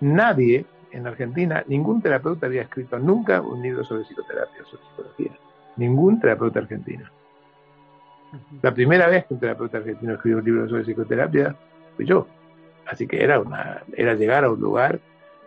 nadie 0.00 0.64
en 0.90 1.06
Argentina, 1.06 1.62
ningún 1.66 2.00
terapeuta 2.00 2.46
había 2.46 2.62
escrito 2.62 2.98
nunca 2.98 3.40
un 3.40 3.62
libro 3.62 3.84
sobre 3.84 4.04
psicoterapia 4.04 4.62
o 4.62 4.66
sobre 4.66 4.82
psicología. 4.84 5.32
Ningún 5.76 6.20
terapeuta 6.20 6.60
argentino. 6.60 7.06
La 8.62 8.72
primera 8.72 9.06
vez 9.06 9.26
que 9.26 9.34
un 9.34 9.40
terapeuta 9.40 9.78
argentino 9.78 10.14
escribió 10.14 10.38
un 10.38 10.44
libro 10.44 10.68
sobre 10.68 10.84
psicoterapia 10.84 11.54
fui 11.96 12.06
yo. 12.06 12.26
Así 12.86 13.06
que 13.06 13.22
era, 13.22 13.40
una, 13.40 13.82
era 13.94 14.14
llegar 14.14 14.44
a 14.44 14.50
un 14.50 14.60
lugar 14.60 15.00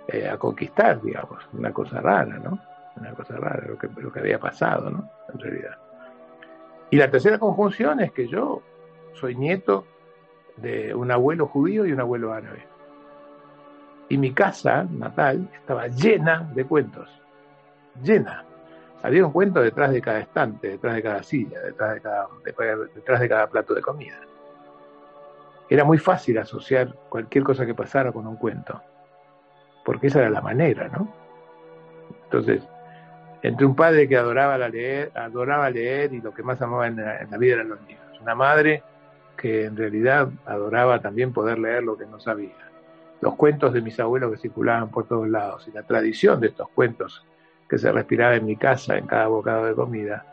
eh, 0.07 0.27
a 0.27 0.37
conquistar, 0.37 1.01
digamos, 1.01 1.47
una 1.53 1.71
cosa 1.71 2.01
rara, 2.01 2.37
¿no? 2.37 2.59
Una 2.97 3.11
cosa 3.13 3.37
rara, 3.37 3.65
lo 3.67 3.77
que, 3.77 3.87
lo 3.97 4.11
que 4.11 4.19
había 4.19 4.39
pasado, 4.39 4.89
¿no? 4.89 5.09
En 5.33 5.39
realidad. 5.39 5.77
Y 6.89 6.97
la 6.97 7.09
tercera 7.09 7.37
conjunción 7.37 7.99
es 8.01 8.11
que 8.11 8.27
yo 8.27 8.61
soy 9.13 9.35
nieto 9.35 9.85
de 10.61 10.93
un 10.93 11.11
abuelo 11.11 11.47
judío 11.47 11.85
y 11.85 11.91
un 11.91 11.99
abuelo 11.99 12.33
árabe. 12.33 12.65
Y 14.09 14.17
mi 14.17 14.33
casa 14.33 14.85
natal 14.89 15.49
estaba 15.53 15.87
llena 15.87 16.49
de 16.53 16.65
cuentos, 16.65 17.09
llena. 18.01 18.43
Había 19.01 19.25
un 19.25 19.31
cuento 19.31 19.61
detrás 19.61 19.91
de 19.91 20.01
cada 20.01 20.19
estante, 20.19 20.69
detrás 20.69 20.95
de 20.95 21.03
cada 21.03 21.23
silla, 21.23 21.59
detrás 21.61 21.95
de 21.95 22.01
cada, 22.01 22.27
detrás 22.93 23.19
de 23.19 23.29
cada 23.29 23.47
plato 23.47 23.73
de 23.73 23.81
comida. 23.81 24.19
Era 25.69 25.83
muy 25.83 25.99
fácil 25.99 26.37
asociar 26.39 26.93
cualquier 27.09 27.43
cosa 27.43 27.65
que 27.65 27.75
pasara 27.75 28.11
con 28.11 28.25
un 28.25 28.35
cuento, 28.35 28.81
porque 29.85 30.07
esa 30.07 30.19
era 30.19 30.29
la 30.29 30.41
manera, 30.41 30.87
¿no? 30.89 31.07
Entonces, 32.23 32.67
entre 33.41 33.65
un 33.65 33.75
padre 33.75 34.07
que 34.07 34.17
adoraba 34.17 34.57
leer, 34.67 35.11
adoraba 35.15 35.69
leer 35.69 36.13
y 36.13 36.21
lo 36.21 36.33
que 36.33 36.43
más 36.43 36.61
amaba 36.61 36.87
en 36.87 36.97
la, 36.97 37.37
vida 37.37 37.53
eran 37.53 37.69
los 37.69 37.81
libros, 37.87 38.19
una 38.19 38.35
madre 38.35 38.83
que 39.39 39.65
en 39.65 39.77
realidad 39.77 40.29
adoraba 40.45 41.01
también 41.01 41.31
poder 41.31 41.59
leer 41.59 41.83
lo 41.83 41.97
que 41.97 42.05
no 42.05 42.19
sabía, 42.19 42.55
los 43.21 43.35
cuentos 43.35 43.73
de 43.73 43.81
mis 43.81 43.99
abuelos 43.99 44.31
que 44.31 44.37
circulaban 44.37 44.89
por 44.89 45.07
todos 45.07 45.29
lados 45.29 45.67
y 45.67 45.71
la 45.71 45.83
tradición 45.83 46.41
de 46.41 46.47
estos 46.47 46.67
cuentos 46.69 47.25
que 47.69 47.77
se 47.77 47.91
respiraba 47.91 48.35
en 48.35 48.45
mi 48.45 48.57
casa 48.57 48.97
en 48.97 49.07
cada 49.07 49.27
bocado 49.27 49.65
de 49.65 49.75
comida, 49.75 50.25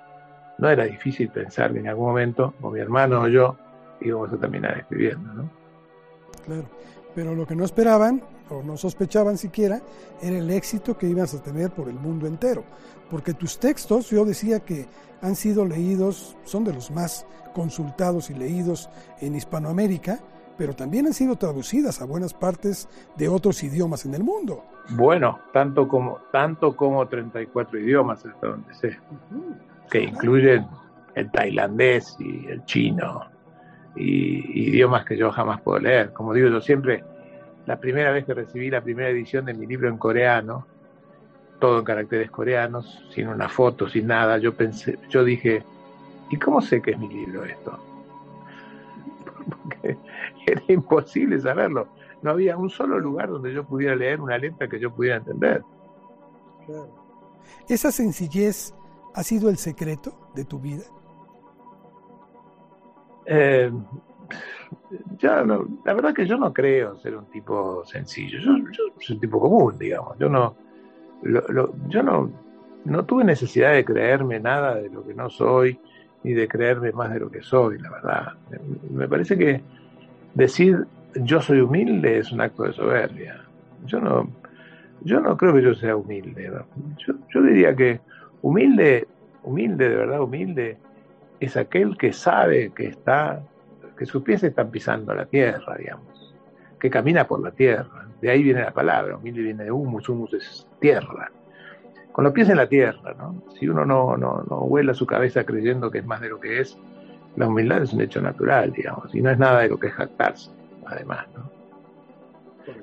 no 0.58 0.68
era 0.68 0.84
difícil 0.84 1.28
pensar 1.28 1.72
que 1.72 1.78
en 1.80 1.88
algún 1.88 2.06
momento, 2.06 2.54
o 2.60 2.70
mi 2.70 2.80
hermano 2.80 3.20
o 3.20 3.28
yo, 3.28 3.56
íbamos 4.00 4.32
a 4.32 4.38
terminar 4.38 4.78
escribiendo, 4.78 5.32
¿no? 5.34 5.50
Claro, 6.44 6.64
pero 7.14 7.34
lo 7.34 7.46
que 7.46 7.54
no 7.54 7.64
esperaban, 7.64 8.22
o 8.50 8.62
no 8.62 8.76
sospechaban 8.76 9.38
siquiera, 9.38 9.82
era 10.22 10.38
el 10.38 10.50
éxito 10.50 10.96
que 10.96 11.08
ibas 11.08 11.34
a 11.34 11.42
tener 11.42 11.70
por 11.70 11.88
el 11.88 11.96
mundo 11.96 12.26
entero. 12.26 12.64
Porque 13.10 13.34
tus 13.34 13.58
textos, 13.58 14.10
yo 14.10 14.24
decía 14.24 14.60
que 14.60 14.86
han 15.22 15.36
sido 15.36 15.64
leídos, 15.64 16.36
son 16.44 16.64
de 16.64 16.72
los 16.72 16.90
más 16.90 17.26
consultados 17.54 18.30
y 18.30 18.34
leídos 18.34 18.90
en 19.20 19.34
Hispanoamérica, 19.34 20.20
pero 20.56 20.74
también 20.74 21.06
han 21.06 21.12
sido 21.12 21.36
traducidas 21.36 22.00
a 22.00 22.06
buenas 22.06 22.32
partes 22.32 22.88
de 23.16 23.28
otros 23.28 23.62
idiomas 23.62 24.06
en 24.06 24.14
el 24.14 24.22
mundo. 24.22 24.64
Bueno, 24.90 25.38
tanto 25.52 25.86
como, 25.86 26.18
tanto 26.32 26.76
como 26.76 27.06
34 27.06 27.78
idiomas 27.78 28.24
hasta 28.24 28.46
donde 28.46 28.74
sé, 28.74 28.98
que 29.90 30.04
incluyen 30.04 30.66
el 31.14 31.30
tailandés 31.30 32.16
y 32.18 32.46
el 32.46 32.64
chino, 32.64 33.22
y 33.96 34.68
idiomas 34.70 35.04
que 35.04 35.16
yo 35.16 35.30
jamás 35.30 35.60
puedo 35.62 35.78
leer. 35.78 36.12
Como 36.12 36.32
digo 36.34 36.48
yo 36.48 36.60
siempre, 36.60 37.02
la 37.66 37.78
primera 37.78 38.12
vez 38.12 38.24
que 38.24 38.34
recibí 38.34 38.70
la 38.70 38.80
primera 38.80 39.10
edición 39.10 39.44
de 39.44 39.54
mi 39.54 39.66
libro 39.66 39.88
en 39.88 39.98
coreano, 39.98 40.66
todo 41.58 41.80
en 41.80 41.84
caracteres 41.84 42.30
coreanos, 42.30 43.04
sin 43.10 43.28
una 43.28 43.48
foto, 43.48 43.88
sin 43.88 44.06
nada, 44.06 44.38
yo 44.38 44.54
pensé, 44.54 44.98
yo 45.08 45.24
dije, 45.24 45.64
¿y 46.30 46.38
cómo 46.38 46.60
sé 46.60 46.80
que 46.80 46.92
es 46.92 46.98
mi 46.98 47.08
libro 47.08 47.44
esto? 47.44 47.78
Porque 49.62 49.98
era 50.46 50.62
imposible 50.68 51.40
saberlo. 51.40 51.88
No 52.22 52.30
había 52.30 52.56
un 52.56 52.70
solo 52.70 52.98
lugar 52.98 53.28
donde 53.28 53.52
yo 53.52 53.64
pudiera 53.64 53.94
leer 53.94 54.20
una 54.20 54.38
letra 54.38 54.68
que 54.68 54.78
yo 54.78 54.92
pudiera 54.92 55.16
entender. 55.16 55.62
¿Esa 57.68 57.90
sencillez 57.90 58.74
ha 59.14 59.22
sido 59.22 59.48
el 59.50 59.56
secreto 59.56 60.30
de 60.34 60.44
tu 60.44 60.58
vida? 60.58 60.84
Eh, 63.26 63.72
ya 65.18 65.42
la 65.44 65.94
verdad 65.94 66.14
que 66.14 66.26
yo 66.26 66.36
no 66.36 66.52
creo 66.52 66.96
ser 66.98 67.16
un 67.16 67.26
tipo 67.26 67.84
sencillo. 67.84 68.38
Yo, 68.38 68.52
soy 69.00 69.16
un 69.16 69.20
tipo 69.20 69.40
común, 69.40 69.78
digamos. 69.78 70.18
Yo 70.18 70.28
no, 70.28 70.54
yo 71.88 72.02
no, 72.02 72.30
no 72.84 73.04
tuve 73.04 73.24
necesidad 73.24 73.72
de 73.72 73.84
creerme 73.84 74.40
nada 74.40 74.76
de 74.76 74.88
lo 74.88 75.04
que 75.06 75.14
no 75.14 75.30
soy 75.30 75.78
ni 76.22 76.32
de 76.32 76.48
creerme 76.48 76.92
más 76.92 77.12
de 77.12 77.20
lo 77.20 77.30
que 77.30 77.42
soy, 77.42 77.78
la 77.78 77.90
verdad. 77.90 78.32
Me 78.90 79.08
parece 79.08 79.36
que 79.36 79.60
decir 80.34 80.86
yo 81.22 81.40
soy 81.40 81.60
humilde 81.60 82.18
es 82.18 82.32
un 82.32 82.40
acto 82.40 82.64
de 82.64 82.72
soberbia. 82.72 83.40
Yo 83.86 84.00
no, 84.00 84.28
yo 85.02 85.20
no 85.20 85.36
creo 85.36 85.54
que 85.54 85.62
yo 85.62 85.74
sea 85.74 85.96
humilde. 85.96 86.50
Yo, 87.32 87.42
diría 87.42 87.74
que 87.74 88.00
humilde, 88.42 89.06
humilde, 89.42 89.88
de 89.88 89.96
verdad 89.96 90.20
humilde, 90.20 90.78
es 91.40 91.56
aquel 91.56 91.96
que 91.96 92.12
sabe 92.12 92.70
que 92.74 92.86
está, 92.88 93.42
que 93.96 94.06
sus 94.06 94.22
pies 94.22 94.42
están 94.44 94.70
pisando 94.70 95.14
la 95.14 95.26
tierra, 95.26 95.76
digamos, 95.76 96.34
que 96.78 96.90
camina 96.90 97.26
por 97.26 97.40
la 97.40 97.50
tierra. 97.50 98.06
De 98.20 98.30
ahí 98.30 98.42
viene 98.42 98.62
la 98.62 98.72
palabra, 98.72 99.16
humilde 99.16 99.42
viene 99.42 99.64
de 99.64 99.72
humus, 99.72 100.08
humus 100.08 100.34
es 100.34 100.66
tierra. 100.80 101.30
Con 102.12 102.24
los 102.24 102.32
pies 102.32 102.48
en 102.48 102.56
la 102.56 102.68
tierra, 102.68 103.14
¿no? 103.18 103.42
Si 103.58 103.68
uno 103.68 103.84
no, 103.84 104.16
no, 104.16 104.44
no 104.48 104.60
vuela 104.60 104.94
su 104.94 105.06
cabeza 105.06 105.44
creyendo 105.44 105.90
que 105.90 105.98
es 105.98 106.06
más 106.06 106.20
de 106.20 106.30
lo 106.30 106.40
que 106.40 106.60
es, 106.60 106.78
la 107.36 107.46
humildad 107.46 107.82
es 107.82 107.92
un 107.92 108.00
hecho 108.00 108.20
natural, 108.20 108.72
digamos, 108.72 109.14
y 109.14 109.20
no 109.20 109.30
es 109.30 109.38
nada 109.38 109.60
de 109.60 109.68
lo 109.68 109.78
que 109.78 109.88
es 109.88 109.92
jactarse, 109.92 110.50
además, 110.86 111.26
¿no? 111.34 111.50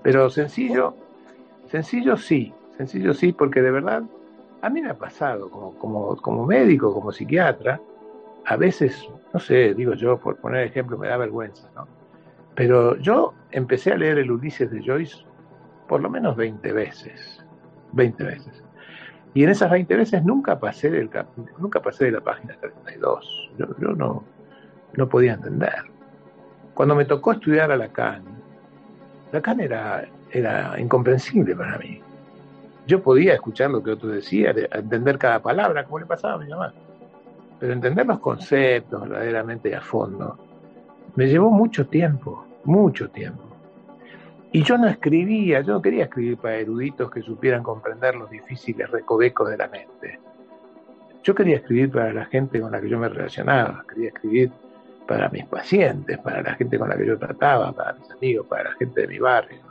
Pero 0.02 0.30
sencillo, 0.30 0.96
sencillo 1.68 2.16
sí, 2.16 2.54
sencillo 2.78 3.14
sí, 3.14 3.34
porque 3.34 3.62
de 3.62 3.72
verdad 3.72 4.04
a 4.62 4.70
mí 4.70 4.82
me 4.82 4.92
ha 4.92 4.98
pasado 4.98 5.50
como, 5.50 5.78
como, 5.78 6.16
como 6.18 6.46
médico, 6.46 6.94
como 6.94 7.12
psiquiatra, 7.12 7.82
a 8.46 8.56
veces, 8.58 9.08
no 9.34 9.40
sé, 9.40 9.74
digo 9.74 9.94
yo, 9.94 10.20
por 10.20 10.38
poner 10.38 10.68
ejemplo, 10.68 10.98
me 10.98 11.08
da 11.08 11.18
vergüenza, 11.18 11.70
¿no? 11.76 11.88
Pero 12.56 12.98
yo 12.98 13.34
empecé 13.52 13.92
a 13.92 13.98
leer 13.98 14.20
el 14.20 14.32
Ulises 14.32 14.70
de 14.70 14.84
Joyce 14.84 15.26
por 15.88 16.02
lo 16.02 16.10
menos 16.10 16.36
20 16.36 16.72
veces, 16.72 17.44
20 17.94 18.24
veces. 18.24 18.64
Y 19.34 19.44
en 19.44 19.50
esas 19.50 19.72
20 19.72 19.96
veces 19.96 20.24
nunca 20.24 20.60
pasé, 20.60 20.90
del, 20.90 21.10
nunca 21.58 21.82
pasé 21.82 22.06
de 22.06 22.12
la 22.12 22.22
página 22.22 22.56
32. 22.60 23.52
Yo, 23.58 23.66
yo 23.80 23.90
no, 23.90 24.24
no 24.96 25.10
podía 25.10 25.34
entender. 25.34 25.74
Cuando 26.74 26.96
me 26.96 27.06
tocó 27.06 27.32
estudiar 27.32 27.72
a 27.72 27.78
Lacan, 27.78 28.24
Lacan 29.32 29.60
era, 29.60 30.06
era 30.32 30.80
incomprensible 30.80 31.56
para 31.56 31.78
mí. 31.80 32.02
Yo 32.86 33.02
podía 33.02 33.34
escuchar 33.34 33.72
lo 33.72 33.82
que 33.82 33.92
otro 33.92 34.10
decía, 34.10 34.54
entender 34.72 35.18
cada 35.18 35.42
palabra, 35.42 35.86
como 35.86 36.00
le 36.00 36.06
pasaba 36.06 36.36
a 36.36 36.38
mi 36.38 36.50
mamá. 36.50 36.74
Pero 37.64 37.76
entender 37.76 38.06
los 38.06 38.20
conceptos 38.20 39.04
verdaderamente 39.04 39.74
a 39.74 39.80
fondo 39.80 40.38
me 41.16 41.28
llevó 41.28 41.50
mucho 41.50 41.88
tiempo, 41.88 42.46
mucho 42.66 43.10
tiempo. 43.10 43.42
Y 44.52 44.64
yo 44.64 44.78
no 44.78 44.90
escribía, 44.90 45.62
yo 45.62 45.72
no 45.72 45.82
quería 45.82 46.04
escribir 46.04 46.36
para 46.40 46.58
eruditos 46.58 47.10
que 47.10 47.22
supieran 47.22 47.64
comprender 47.64 48.16
los 48.16 48.30
difíciles 48.30 48.92
recovecos 48.92 49.50
de 49.50 49.56
la 49.56 49.70
mente. 49.70 50.20
Yo 51.24 51.34
quería 51.34 51.56
escribir 51.56 51.90
para 51.90 52.12
la 52.12 52.26
gente 52.26 52.60
con 52.60 52.70
la 52.70 52.82
que 52.82 52.90
yo 52.90 53.00
me 53.00 53.08
relacionaba, 53.08 53.86
quería 53.88 54.10
escribir 54.10 54.52
para 55.08 55.30
mis 55.30 55.46
pacientes, 55.46 56.18
para 56.18 56.42
la 56.42 56.56
gente 56.56 56.78
con 56.78 56.90
la 56.90 56.98
que 56.98 57.06
yo 57.06 57.18
trataba, 57.18 57.72
para 57.72 57.94
mis 57.94 58.12
amigos, 58.12 58.46
para 58.46 58.72
la 58.72 58.76
gente 58.76 59.00
de 59.00 59.08
mi 59.08 59.20
barrio. 59.20 59.62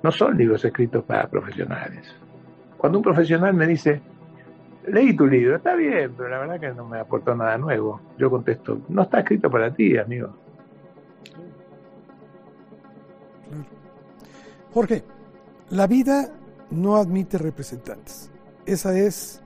No 0.00 0.12
son 0.12 0.38
libros 0.38 0.64
escritos 0.64 1.02
para 1.02 1.26
profesionales. 1.26 2.14
Cuando 2.76 2.98
un 2.98 3.02
profesional 3.02 3.52
me 3.52 3.66
dice, 3.66 4.00
leí 4.86 5.14
tu 5.16 5.26
libro, 5.26 5.56
está 5.56 5.74
bien, 5.74 6.14
pero 6.16 6.28
la 6.28 6.38
verdad 6.38 6.60
que 6.60 6.72
no 6.72 6.86
me 6.86 6.98
aportó 6.98 7.34
nada 7.34 7.58
nuevo, 7.58 8.00
yo 8.18 8.30
contesto, 8.30 8.80
no 8.88 9.02
está 9.02 9.20
escrito 9.20 9.50
para 9.50 9.74
ti, 9.74 9.96
amigo. 9.96 10.30
Jorge, 14.72 15.04
la 15.70 15.86
vida 15.86 16.30
no 16.70 16.96
admite 16.96 17.38
representantes. 17.38 18.30
Esa 18.66 18.98
es 18.98 19.42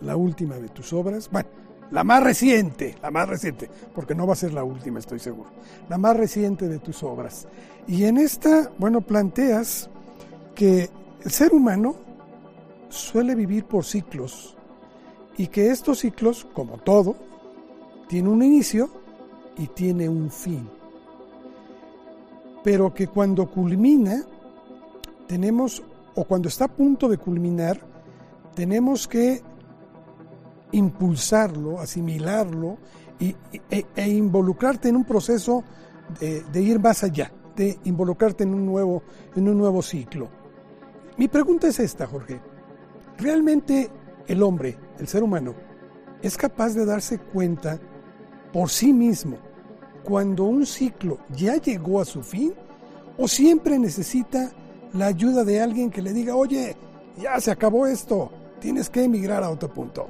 la 0.00 0.16
última 0.16 0.56
de 0.56 0.68
tus 0.68 0.92
obras. 0.92 1.30
Bueno, 1.30 1.48
la 1.90 2.02
más 2.02 2.22
reciente, 2.24 2.96
la 3.00 3.10
más 3.10 3.28
reciente, 3.28 3.70
porque 3.94 4.14
no 4.14 4.26
va 4.26 4.32
a 4.32 4.36
ser 4.36 4.52
la 4.52 4.64
última, 4.64 4.98
estoy 4.98 5.20
seguro. 5.20 5.50
La 5.88 5.96
más 5.96 6.16
reciente 6.16 6.66
de 6.66 6.80
tus 6.80 7.02
obras. 7.02 7.46
Y 7.86 8.04
en 8.04 8.18
esta, 8.18 8.70
bueno, 8.78 9.00
planteas 9.00 9.88
que 10.54 10.90
el 11.22 11.30
ser 11.30 11.52
humano 11.52 11.94
suele 12.88 13.34
vivir 13.34 13.64
por 13.66 13.84
ciclos 13.84 14.56
y 15.36 15.48
que 15.48 15.70
estos 15.70 16.00
ciclos, 16.00 16.46
como 16.52 16.78
todo, 16.78 17.16
tiene 18.08 18.28
un 18.28 18.42
inicio 18.42 18.90
y 19.56 19.66
tiene 19.68 20.08
un 20.08 20.30
fin. 20.30 20.68
Pero 22.62 22.94
que 22.94 23.08
cuando 23.08 23.50
culmina, 23.50 24.24
tenemos, 25.26 25.82
o 26.14 26.24
cuando 26.24 26.48
está 26.48 26.66
a 26.66 26.68
punto 26.68 27.08
de 27.08 27.18
culminar, 27.18 27.80
tenemos 28.54 29.08
que 29.08 29.42
impulsarlo, 30.72 31.80
asimilarlo 31.80 32.78
y, 33.18 33.34
e, 33.70 33.86
e, 33.94 34.08
involucrarte 34.08 34.88
en 34.88 34.96
un 34.96 35.04
proceso 35.04 35.62
de, 36.20 36.62
ir 36.62 36.78
más 36.80 37.02
allá, 37.04 37.32
de 37.56 37.78
involucrarte 37.84 38.44
en 38.44 38.54
un, 38.54 38.66
nuevo, 38.66 39.02
en 39.34 39.48
un 39.48 39.58
nuevo 39.58 39.82
ciclo. 39.82 40.28
Mi 41.16 41.28
pregunta 41.28 41.68
es 41.68 41.78
esta, 41.80 42.06
Jorge. 42.06 42.40
¿Realmente 43.18 43.90
el 44.26 44.42
hombre, 44.42 44.76
el 44.98 45.08
ser 45.08 45.22
humano, 45.22 45.54
es 46.22 46.36
capaz 46.36 46.74
de 46.74 46.86
darse 46.86 47.18
cuenta 47.18 47.78
por 48.52 48.70
sí 48.70 48.92
mismo 48.92 49.38
cuando 50.04 50.44
un 50.44 50.66
ciclo 50.66 51.18
ya 51.30 51.56
llegó 51.56 52.00
a 52.00 52.04
su 52.04 52.22
fin 52.22 52.54
o 53.16 53.26
siempre 53.26 53.78
necesita 53.78 54.50
la 54.92 55.06
ayuda 55.06 55.44
de 55.44 55.60
alguien 55.60 55.90
que 55.90 56.02
le 56.02 56.12
diga, 56.12 56.36
oye, 56.36 56.76
ya 57.16 57.40
se 57.40 57.50
acabó 57.50 57.86
esto, 57.86 58.30
tienes 58.60 58.88
que 58.90 59.04
emigrar 59.04 59.42
a 59.42 59.50
otro 59.50 59.68
punto? 59.68 60.06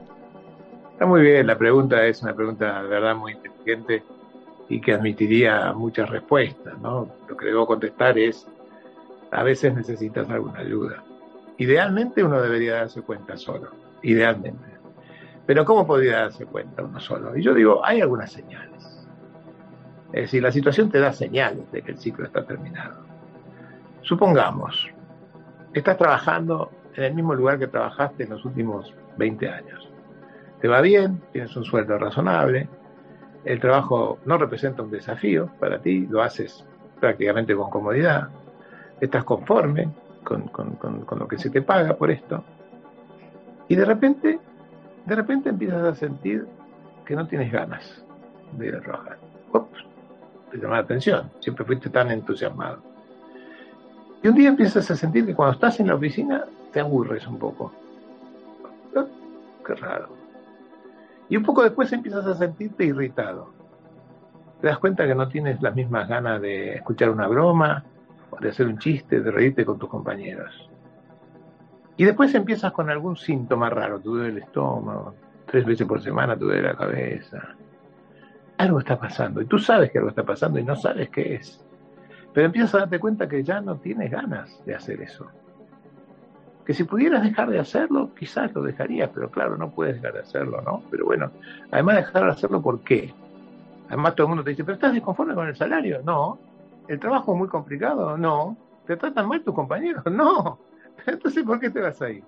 Está 0.92 1.06
muy 1.06 1.22
bien, 1.22 1.46
la 1.46 1.56
pregunta 1.56 2.04
es 2.06 2.22
una 2.22 2.34
pregunta 2.34 2.82
de 2.82 2.88
verdad 2.88 3.16
muy 3.16 3.32
inteligente 3.32 4.04
y 4.68 4.80
que 4.80 4.92
admitiría 4.92 5.72
muchas 5.72 6.08
respuestas, 6.08 6.78
¿no? 6.78 7.08
Lo 7.28 7.36
que 7.36 7.46
debo 7.46 7.66
contestar 7.66 8.18
es, 8.18 8.46
a 9.30 9.42
veces 9.42 9.74
necesitas 9.74 10.28
alguna 10.30 10.60
ayuda. 10.60 11.02
Idealmente 11.58 12.22
uno 12.22 12.40
debería 12.40 12.76
darse 12.76 13.02
cuenta 13.02 13.36
solo, 13.36 13.70
idealmente. 14.02 14.73
Pero 15.46 15.64
¿cómo 15.64 15.86
podría 15.86 16.20
darse 16.20 16.46
cuenta 16.46 16.82
uno 16.82 16.98
solo? 17.00 17.36
Y 17.36 17.42
yo 17.42 17.54
digo, 17.54 17.84
hay 17.84 18.00
algunas 18.00 18.32
señales. 18.32 19.06
Es 20.12 20.22
decir, 20.22 20.42
la 20.42 20.52
situación 20.52 20.90
te 20.90 21.00
da 21.00 21.12
señales 21.12 21.70
de 21.72 21.82
que 21.82 21.92
el 21.92 21.98
ciclo 21.98 22.24
está 22.24 22.44
terminado. 22.46 23.04
Supongamos, 24.02 24.88
estás 25.72 25.96
trabajando 25.96 26.70
en 26.94 27.04
el 27.04 27.14
mismo 27.14 27.34
lugar 27.34 27.58
que 27.58 27.66
trabajaste 27.66 28.24
en 28.24 28.30
los 28.30 28.44
últimos 28.44 28.94
20 29.16 29.48
años 29.48 29.94
te 30.64 30.68
va 30.68 30.80
bien, 30.80 31.20
tienes 31.30 31.54
un 31.58 31.64
sueldo 31.66 31.98
razonable, 31.98 32.70
el 33.44 33.60
trabajo 33.60 34.18
no 34.24 34.38
representa 34.38 34.82
un 34.82 34.90
desafío 34.90 35.50
para 35.60 35.78
ti, 35.78 36.06
lo 36.08 36.22
haces 36.22 36.64
prácticamente 36.98 37.54
con 37.54 37.68
comodidad, 37.68 38.28
estás 38.98 39.24
conforme 39.24 39.90
con, 40.22 40.50
lo 41.18 41.28
que 41.28 41.36
se 41.36 41.50
te 41.50 41.60
paga 41.60 41.92
por 41.98 42.10
esto, 42.10 42.42
y 43.68 43.76
de 43.76 43.84
repente, 43.84 44.38
de 45.06 45.14
repente 45.14 45.50
empiezas 45.50 45.82
a 45.82 45.94
sentir 45.94 46.46
que 47.04 47.14
no 47.14 47.26
tienes 47.26 47.52
ganas 47.52 48.04
de 48.52 48.68
ir 48.68 48.76
a 48.76 48.80
trabajar. 48.80 49.18
Ups, 49.52 49.84
te 50.50 50.58
llama 50.58 50.74
la 50.74 50.80
atención, 50.80 51.30
siempre 51.40 51.64
fuiste 51.64 51.90
tan 51.90 52.10
entusiasmado. 52.10 52.82
Y 54.22 54.28
un 54.28 54.34
día 54.34 54.48
empiezas 54.48 54.90
a 54.90 54.96
sentir 54.96 55.26
que 55.26 55.34
cuando 55.34 55.54
estás 55.54 55.78
en 55.80 55.88
la 55.88 55.94
oficina 55.94 56.44
te 56.72 56.80
aburres 56.80 57.26
un 57.26 57.38
poco. 57.38 57.72
Qué 59.66 59.74
raro. 59.74 60.08
Y 61.28 61.36
un 61.36 61.42
poco 61.42 61.62
después 61.62 61.90
empiezas 61.92 62.26
a 62.26 62.34
sentirte 62.34 62.84
irritado. 62.84 63.50
Te 64.60 64.68
das 64.68 64.78
cuenta 64.78 65.06
que 65.06 65.14
no 65.14 65.28
tienes 65.28 65.60
las 65.62 65.74
mismas 65.74 66.08
ganas 66.08 66.40
de 66.40 66.74
escuchar 66.74 67.10
una 67.10 67.26
broma, 67.28 67.82
de 68.40 68.50
hacer 68.50 68.66
un 68.66 68.78
chiste, 68.78 69.20
de 69.20 69.30
reírte 69.30 69.64
con 69.64 69.78
tus 69.78 69.88
compañeros. 69.88 70.70
Y 71.96 72.04
después 72.04 72.34
empiezas 72.34 72.72
con 72.72 72.90
algún 72.90 73.16
síntoma 73.16 73.70
raro, 73.70 73.98
te 73.98 74.08
duele 74.08 74.28
el 74.30 74.38
estómago, 74.38 75.14
tres 75.46 75.64
veces 75.64 75.86
por 75.86 76.00
semana 76.00 76.36
te 76.36 76.44
duele 76.44 76.62
la 76.62 76.74
cabeza. 76.74 77.54
Algo 78.58 78.78
está 78.80 78.98
pasando, 78.98 79.40
y 79.40 79.46
tú 79.46 79.58
sabes 79.58 79.90
que 79.90 79.98
algo 79.98 80.10
está 80.10 80.24
pasando 80.24 80.58
y 80.58 80.64
no 80.64 80.76
sabes 80.76 81.08
qué 81.10 81.34
es. 81.34 81.64
Pero 82.32 82.46
empiezas 82.46 82.74
a 82.74 82.78
darte 82.78 82.98
cuenta 82.98 83.28
que 83.28 83.42
ya 83.42 83.60
no 83.60 83.76
tienes 83.76 84.10
ganas 84.10 84.60
de 84.64 84.74
hacer 84.74 85.00
eso 85.00 85.28
que 86.64 86.72
si 86.72 86.84
pudieras 86.84 87.22
dejar 87.22 87.50
de 87.50 87.58
hacerlo, 87.58 88.10
quizás 88.18 88.52
lo 88.54 88.62
dejarías, 88.62 89.10
pero 89.12 89.30
claro, 89.30 89.56
no 89.56 89.70
puedes 89.70 89.96
dejar 89.96 90.14
de 90.14 90.20
hacerlo, 90.20 90.62
¿no? 90.62 90.82
Pero 90.90 91.04
bueno, 91.04 91.30
además 91.70 91.96
de 91.96 92.00
dejar 92.02 92.24
de 92.24 92.30
hacerlo, 92.30 92.62
¿por 92.62 92.80
qué? 92.80 93.12
Además 93.88 94.14
todo 94.14 94.26
el 94.26 94.28
mundo 94.28 94.44
te 94.44 94.50
dice, 94.50 94.64
pero 94.64 94.74
¿estás 94.74 94.94
desconforme 94.94 95.34
con 95.34 95.46
el 95.46 95.56
salario? 95.56 96.00
No. 96.02 96.38
¿El 96.88 96.98
trabajo 96.98 97.32
es 97.32 97.38
muy 97.38 97.48
complicado? 97.48 98.16
No. 98.16 98.56
¿Te 98.86 98.96
tratan 98.96 99.28
mal 99.28 99.42
tus 99.42 99.54
compañeros? 99.54 100.04
No. 100.10 100.58
Entonces, 101.06 101.42
¿por 101.44 101.60
qué 101.60 101.70
te 101.70 101.80
vas 101.80 102.00
a 102.02 102.10
ir? 102.10 102.24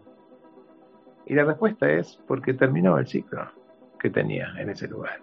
Y 1.27 1.35
la 1.35 1.45
respuesta 1.45 1.91
es 1.91 2.21
porque 2.27 2.55
terminó 2.55 2.99
el 2.99 3.07
ciclo 3.07 3.49
que 3.99 4.11
tenía 4.11 4.53
en 4.59 4.71
ese 4.71 4.87
lugar. 4.87 5.21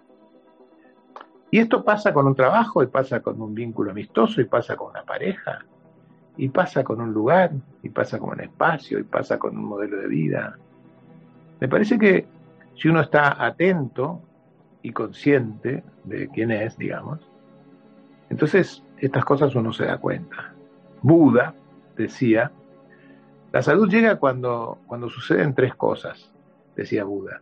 Y 1.50 1.60
esto 1.60 1.84
pasa 1.84 2.12
con 2.12 2.26
un 2.26 2.34
trabajo, 2.34 2.82
y 2.82 2.86
pasa 2.86 3.20
con 3.20 3.40
un 3.40 3.54
vínculo 3.54 3.92
amistoso, 3.92 4.40
y 4.40 4.44
pasa 4.44 4.76
con 4.76 4.90
una 4.90 5.04
pareja, 5.04 5.64
y 6.36 6.48
pasa 6.48 6.82
con 6.82 7.00
un 7.00 7.12
lugar, 7.12 7.52
y 7.82 7.90
pasa 7.90 8.18
con 8.18 8.30
un 8.30 8.40
espacio, 8.40 8.98
y 8.98 9.04
pasa 9.04 9.38
con 9.38 9.56
un 9.56 9.64
modelo 9.64 9.98
de 9.98 10.08
vida. 10.08 10.58
Me 11.60 11.68
parece 11.68 11.98
que 11.98 12.26
si 12.76 12.88
uno 12.88 13.00
está 13.00 13.44
atento 13.44 14.20
y 14.82 14.92
consciente 14.92 15.84
de 16.02 16.28
quién 16.28 16.50
es, 16.50 16.76
digamos, 16.76 17.20
entonces 18.30 18.82
estas 18.98 19.24
cosas 19.24 19.54
uno 19.54 19.72
se 19.72 19.84
da 19.84 19.98
cuenta. 19.98 20.52
Buda 21.02 21.54
decía, 21.96 22.50
la 23.54 23.62
salud 23.62 23.88
llega 23.88 24.16
cuando, 24.16 24.80
cuando 24.88 25.08
suceden 25.08 25.54
tres 25.54 25.76
cosas, 25.76 26.28
decía 26.74 27.04
Buda. 27.04 27.40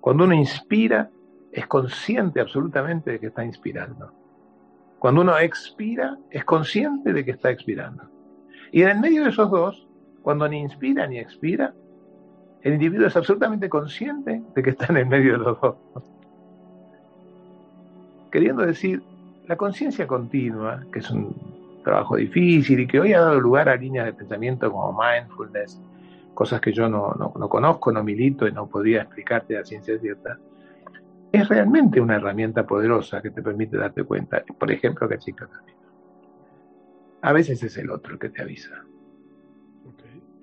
Cuando 0.00 0.24
uno 0.24 0.32
inspira, 0.32 1.10
es 1.52 1.66
consciente 1.66 2.40
absolutamente 2.40 3.10
de 3.10 3.20
que 3.20 3.26
está 3.26 3.44
inspirando. 3.44 4.10
Cuando 4.98 5.20
uno 5.20 5.38
expira, 5.38 6.16
es 6.30 6.46
consciente 6.46 7.12
de 7.12 7.26
que 7.26 7.32
está 7.32 7.50
expirando. 7.50 8.04
Y 8.72 8.80
en 8.80 8.88
el 8.88 9.00
medio 9.00 9.22
de 9.22 9.28
esos 9.28 9.50
dos, 9.50 9.86
cuando 10.22 10.48
ni 10.48 10.60
inspira 10.60 11.06
ni 11.06 11.18
expira, 11.18 11.74
el 12.62 12.72
individuo 12.72 13.06
es 13.06 13.16
absolutamente 13.16 13.68
consciente 13.68 14.42
de 14.54 14.62
que 14.62 14.70
está 14.70 14.86
en 14.86 14.96
el 14.96 15.06
medio 15.08 15.32
de 15.32 15.44
los 15.44 15.60
dos. 15.60 15.76
Queriendo 18.32 18.64
decir, 18.64 19.02
la 19.46 19.58
conciencia 19.58 20.06
continua, 20.06 20.86
que 20.90 21.00
es 21.00 21.10
un 21.10 21.59
trabajo 21.82 22.16
difícil 22.16 22.80
y 22.80 22.86
que 22.86 23.00
hoy 23.00 23.12
ha 23.12 23.20
dado 23.20 23.40
lugar 23.40 23.68
a 23.68 23.76
líneas 23.76 24.06
de 24.06 24.12
pensamiento 24.12 24.70
como 24.70 24.98
mindfulness, 24.98 25.80
cosas 26.34 26.60
que 26.60 26.72
yo 26.72 26.88
no, 26.88 27.14
no, 27.14 27.48
conozco, 27.48 27.92
no 27.92 28.02
milito 28.02 28.46
y 28.46 28.52
no 28.52 28.66
podría 28.68 29.02
explicarte 29.02 29.58
a 29.58 29.64
ciencia 29.64 29.98
cierta, 29.98 30.38
es 31.32 31.48
realmente 31.48 32.00
una 32.00 32.16
herramienta 32.16 32.66
poderosa 32.66 33.22
que 33.22 33.30
te 33.30 33.42
permite 33.42 33.76
darte 33.76 34.04
cuenta, 34.04 34.42
por 34.58 34.70
ejemplo, 34.70 35.08
que 35.08 35.14
el 35.14 35.20
ciclo 35.20 35.48
termina. 35.48 35.78
A 37.22 37.32
veces 37.32 37.62
es 37.62 37.76
el 37.76 37.90
otro 37.90 38.14
el 38.14 38.18
que 38.18 38.30
te 38.30 38.42
avisa. 38.42 38.82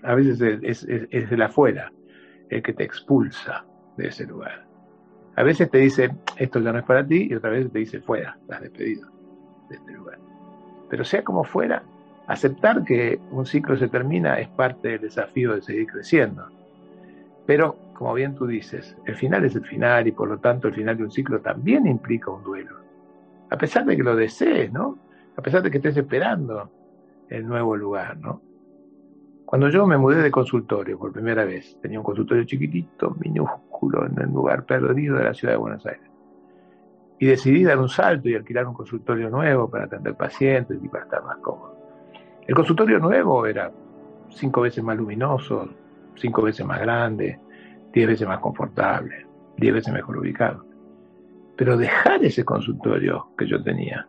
A 0.04 0.16
veces 0.16 0.40
es, 0.62 0.84
es, 0.84 1.32
el 1.32 1.42
afuera 1.42 1.92
el 2.50 2.62
que 2.62 2.74
te 2.74 2.84
expulsa 2.84 3.66
de 3.98 4.08
ese 4.08 4.26
lugar. 4.26 4.66
A 5.36 5.44
veces 5.44 5.70
te 5.70 5.80
dice, 5.80 6.16
esto 6.38 6.60
ya 6.60 6.72
no 6.72 6.80
es 6.80 6.86
para 6.86 7.06
ti, 7.06 7.28
y 7.30 7.36
otra 7.36 7.50
vez 7.50 7.72
te 7.72 7.80
dice, 7.80 8.00
fuera, 8.02 8.38
estás 8.42 8.62
despedido 8.62 9.10
de 9.70 9.76
este 9.76 9.92
lugar. 9.92 10.27
Pero 10.90 11.04
sea 11.04 11.24
como 11.24 11.44
fuera, 11.44 11.84
aceptar 12.28 12.84
que 12.84 13.20
un 13.32 13.46
ciclo 13.46 13.78
se 13.78 13.88
termina 13.88 14.40
es 14.40 14.48
parte 14.50 14.90
del 14.90 15.02
desafío 15.02 15.56
de 15.56 15.62
seguir 15.62 15.88
creciendo. 15.88 16.48
Pero, 17.46 17.78
como 17.94 18.14
bien 18.14 18.36
tú 18.36 18.46
dices, 18.46 18.96
el 19.06 19.16
final 19.16 19.46
es 19.46 19.56
el 19.56 19.66
final 19.66 20.08
y 20.08 20.12
por 20.12 20.28
lo 20.28 20.38
tanto 20.40 20.68
el 20.68 20.74
final 20.74 20.98
de 20.98 21.04
un 21.04 21.12
ciclo 21.12 21.40
también 21.40 21.88
implica 21.88 22.32
un 22.32 22.44
duelo. 22.44 22.78
A 23.50 23.58
pesar 23.58 23.86
de 23.86 23.96
que 23.96 24.04
lo 24.04 24.16
desees, 24.16 24.72
¿no? 24.72 24.98
a 25.38 25.42
pesar 25.42 25.62
de 25.62 25.70
que 25.72 25.78
estés 25.78 25.96
esperando 25.96 26.70
el 27.30 27.48
nuevo 27.48 27.76
lugar, 27.78 28.18
¿no? 28.18 28.42
Cuando 29.46 29.70
yo 29.70 29.86
me 29.86 29.98
mudé 29.98 30.22
de 30.22 30.32
consultorio 30.32 30.98
por 30.98 31.14
primera 31.14 31.46
vez, 31.46 31.78
tenía 31.82 32.00
un 32.00 32.04
consultorio 32.04 32.44
chiquitito, 32.44 33.16
minúsculo, 33.20 34.06
en 34.06 34.20
el 34.20 34.30
lugar 34.30 34.66
perdido 34.66 35.16
de 35.16 35.24
la 35.24 35.34
ciudad 35.34 35.54
de 35.54 35.60
Buenos 35.60 35.86
Aires. 35.86 36.10
Y 37.20 37.26
decidí 37.26 37.64
dar 37.64 37.80
un 37.80 37.90
salto 37.90 38.30
y 38.30 38.36
alquilar 38.36 38.68
un 38.68 38.74
consultorio 38.74 39.30
nuevo 39.30 39.70
para 39.70 39.86
atender 39.86 40.16
pacientes 40.16 40.78
y 40.84 40.88
para 40.88 41.06
estar 41.06 41.24
más 41.24 41.38
cómodo. 41.38 41.76
El 42.46 42.56
consultorio 42.56 43.00
nuevo 43.00 43.46
era 43.46 43.72
cinco 44.30 44.62
veces 44.62 44.84
más 44.84 44.98
luminoso, 44.98 45.70
cinco 46.16 46.44
veces 46.44 46.66
más 46.66 46.80
grande, 46.80 47.40
diez 47.92 48.08
veces 48.08 48.28
más 48.28 48.40
confortable, 48.40 49.26
diez 49.58 49.74
veces 49.74 49.94
mejor 49.94 50.18
ubicado. 50.18 50.66
Pero 51.56 51.76
dejar 51.76 52.24
ese 52.24 52.46
consultorio 52.46 53.30
que 53.38 53.48
yo 53.48 53.62
tenía, 53.64 54.08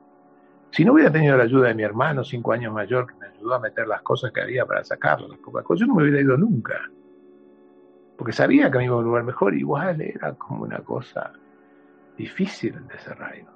si 0.71 0.85
no 0.85 0.93
hubiera 0.93 1.11
tenido 1.11 1.37
la 1.37 1.45
ayuda 1.45 1.69
de 1.69 1.75
mi 1.75 1.83
hermano, 1.83 2.23
cinco 2.23 2.53
años 2.53 2.73
mayor, 2.73 3.07
que 3.07 3.15
me 3.15 3.27
ayudó 3.27 3.55
a 3.55 3.61
meter 3.61 3.89
las 3.89 4.03
cosas 4.03 4.33
que 4.33 4.43
había 4.43 4.67
para 4.67 4.85
sacarlo, 4.85 5.29
las 5.29 5.39
pocas 5.39 5.65
cosas, 5.65 5.81
yo 5.81 5.87
no 5.87 5.95
me 5.95 6.03
hubiera 6.03 6.21
ido 6.21 6.37
nunca. 6.37 6.75
Porque 8.17 8.33
sabía 8.33 8.71
que 8.71 8.79
me 8.79 8.85
iba 8.85 8.95
a 8.95 8.99
un 8.99 9.05
lugar 9.05 9.25
mejor, 9.25 9.55
igual 9.55 10.01
era 10.01 10.35
como 10.35 10.65
una 10.65 10.79
cosa 10.81 11.33
difícil 12.19 12.75
el 12.75 12.87
desarraigo. 12.89 13.51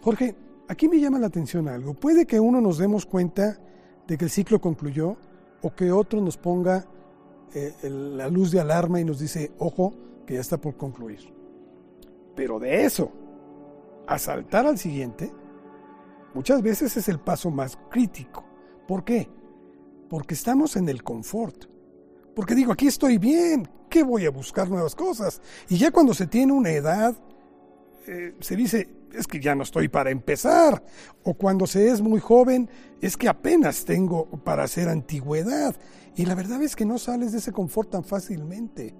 Jorge, 0.00 0.34
aquí 0.68 0.88
me 0.88 0.98
llama 0.98 1.18
la 1.18 1.26
atención 1.26 1.68
algo. 1.68 1.92
Puede 1.92 2.24
que 2.24 2.40
uno 2.40 2.60
nos 2.60 2.78
demos 2.78 3.04
cuenta 3.04 3.58
de 4.06 4.16
que 4.16 4.24
el 4.24 4.30
ciclo 4.30 4.60
concluyó 4.60 5.16
o 5.60 5.74
que 5.74 5.92
otro 5.92 6.20
nos 6.20 6.38
ponga 6.38 6.86
eh, 7.52 7.74
la 7.90 8.28
luz 8.28 8.50
de 8.50 8.60
alarma 8.60 9.00
y 9.00 9.04
nos 9.04 9.18
dice, 9.18 9.52
ojo, 9.58 9.92
que 10.26 10.34
ya 10.34 10.40
está 10.40 10.56
por 10.56 10.76
concluir. 10.76 11.34
Pero 12.34 12.58
de 12.58 12.84
eso 12.84 13.12
a 14.06 14.18
saltar 14.18 14.66
al 14.66 14.78
siguiente, 14.78 15.32
muchas 16.34 16.62
veces 16.62 16.96
es 16.96 17.08
el 17.08 17.20
paso 17.20 17.50
más 17.50 17.78
crítico. 17.90 18.44
¿Por 18.88 19.04
qué? 19.04 19.28
Porque 20.08 20.34
estamos 20.34 20.76
en 20.76 20.88
el 20.88 21.02
confort. 21.02 21.66
Porque 22.34 22.54
digo, 22.54 22.72
aquí 22.72 22.86
estoy 22.86 23.18
bien, 23.18 23.68
¿qué 23.88 24.02
voy 24.02 24.26
a 24.26 24.30
buscar 24.30 24.68
nuevas 24.68 24.94
cosas? 24.94 25.40
Y 25.68 25.76
ya 25.76 25.90
cuando 25.90 26.14
se 26.14 26.26
tiene 26.26 26.52
una 26.52 26.70
edad, 26.70 27.14
eh, 28.06 28.34
se 28.40 28.56
dice, 28.56 28.88
es 29.12 29.26
que 29.26 29.40
ya 29.40 29.54
no 29.54 29.62
estoy 29.62 29.88
para 29.88 30.10
empezar. 30.10 30.82
O 31.24 31.34
cuando 31.34 31.66
se 31.66 31.88
es 31.88 32.00
muy 32.00 32.20
joven, 32.20 32.68
es 33.00 33.16
que 33.16 33.28
apenas 33.28 33.84
tengo 33.84 34.26
para 34.44 34.64
hacer 34.64 34.88
antigüedad. 34.88 35.76
Y 36.16 36.26
la 36.26 36.34
verdad 36.34 36.62
es 36.62 36.76
que 36.76 36.84
no 36.84 36.98
sales 36.98 37.32
de 37.32 37.38
ese 37.38 37.52
confort 37.52 37.90
tan 37.90 38.04
fácilmente. 38.04 38.94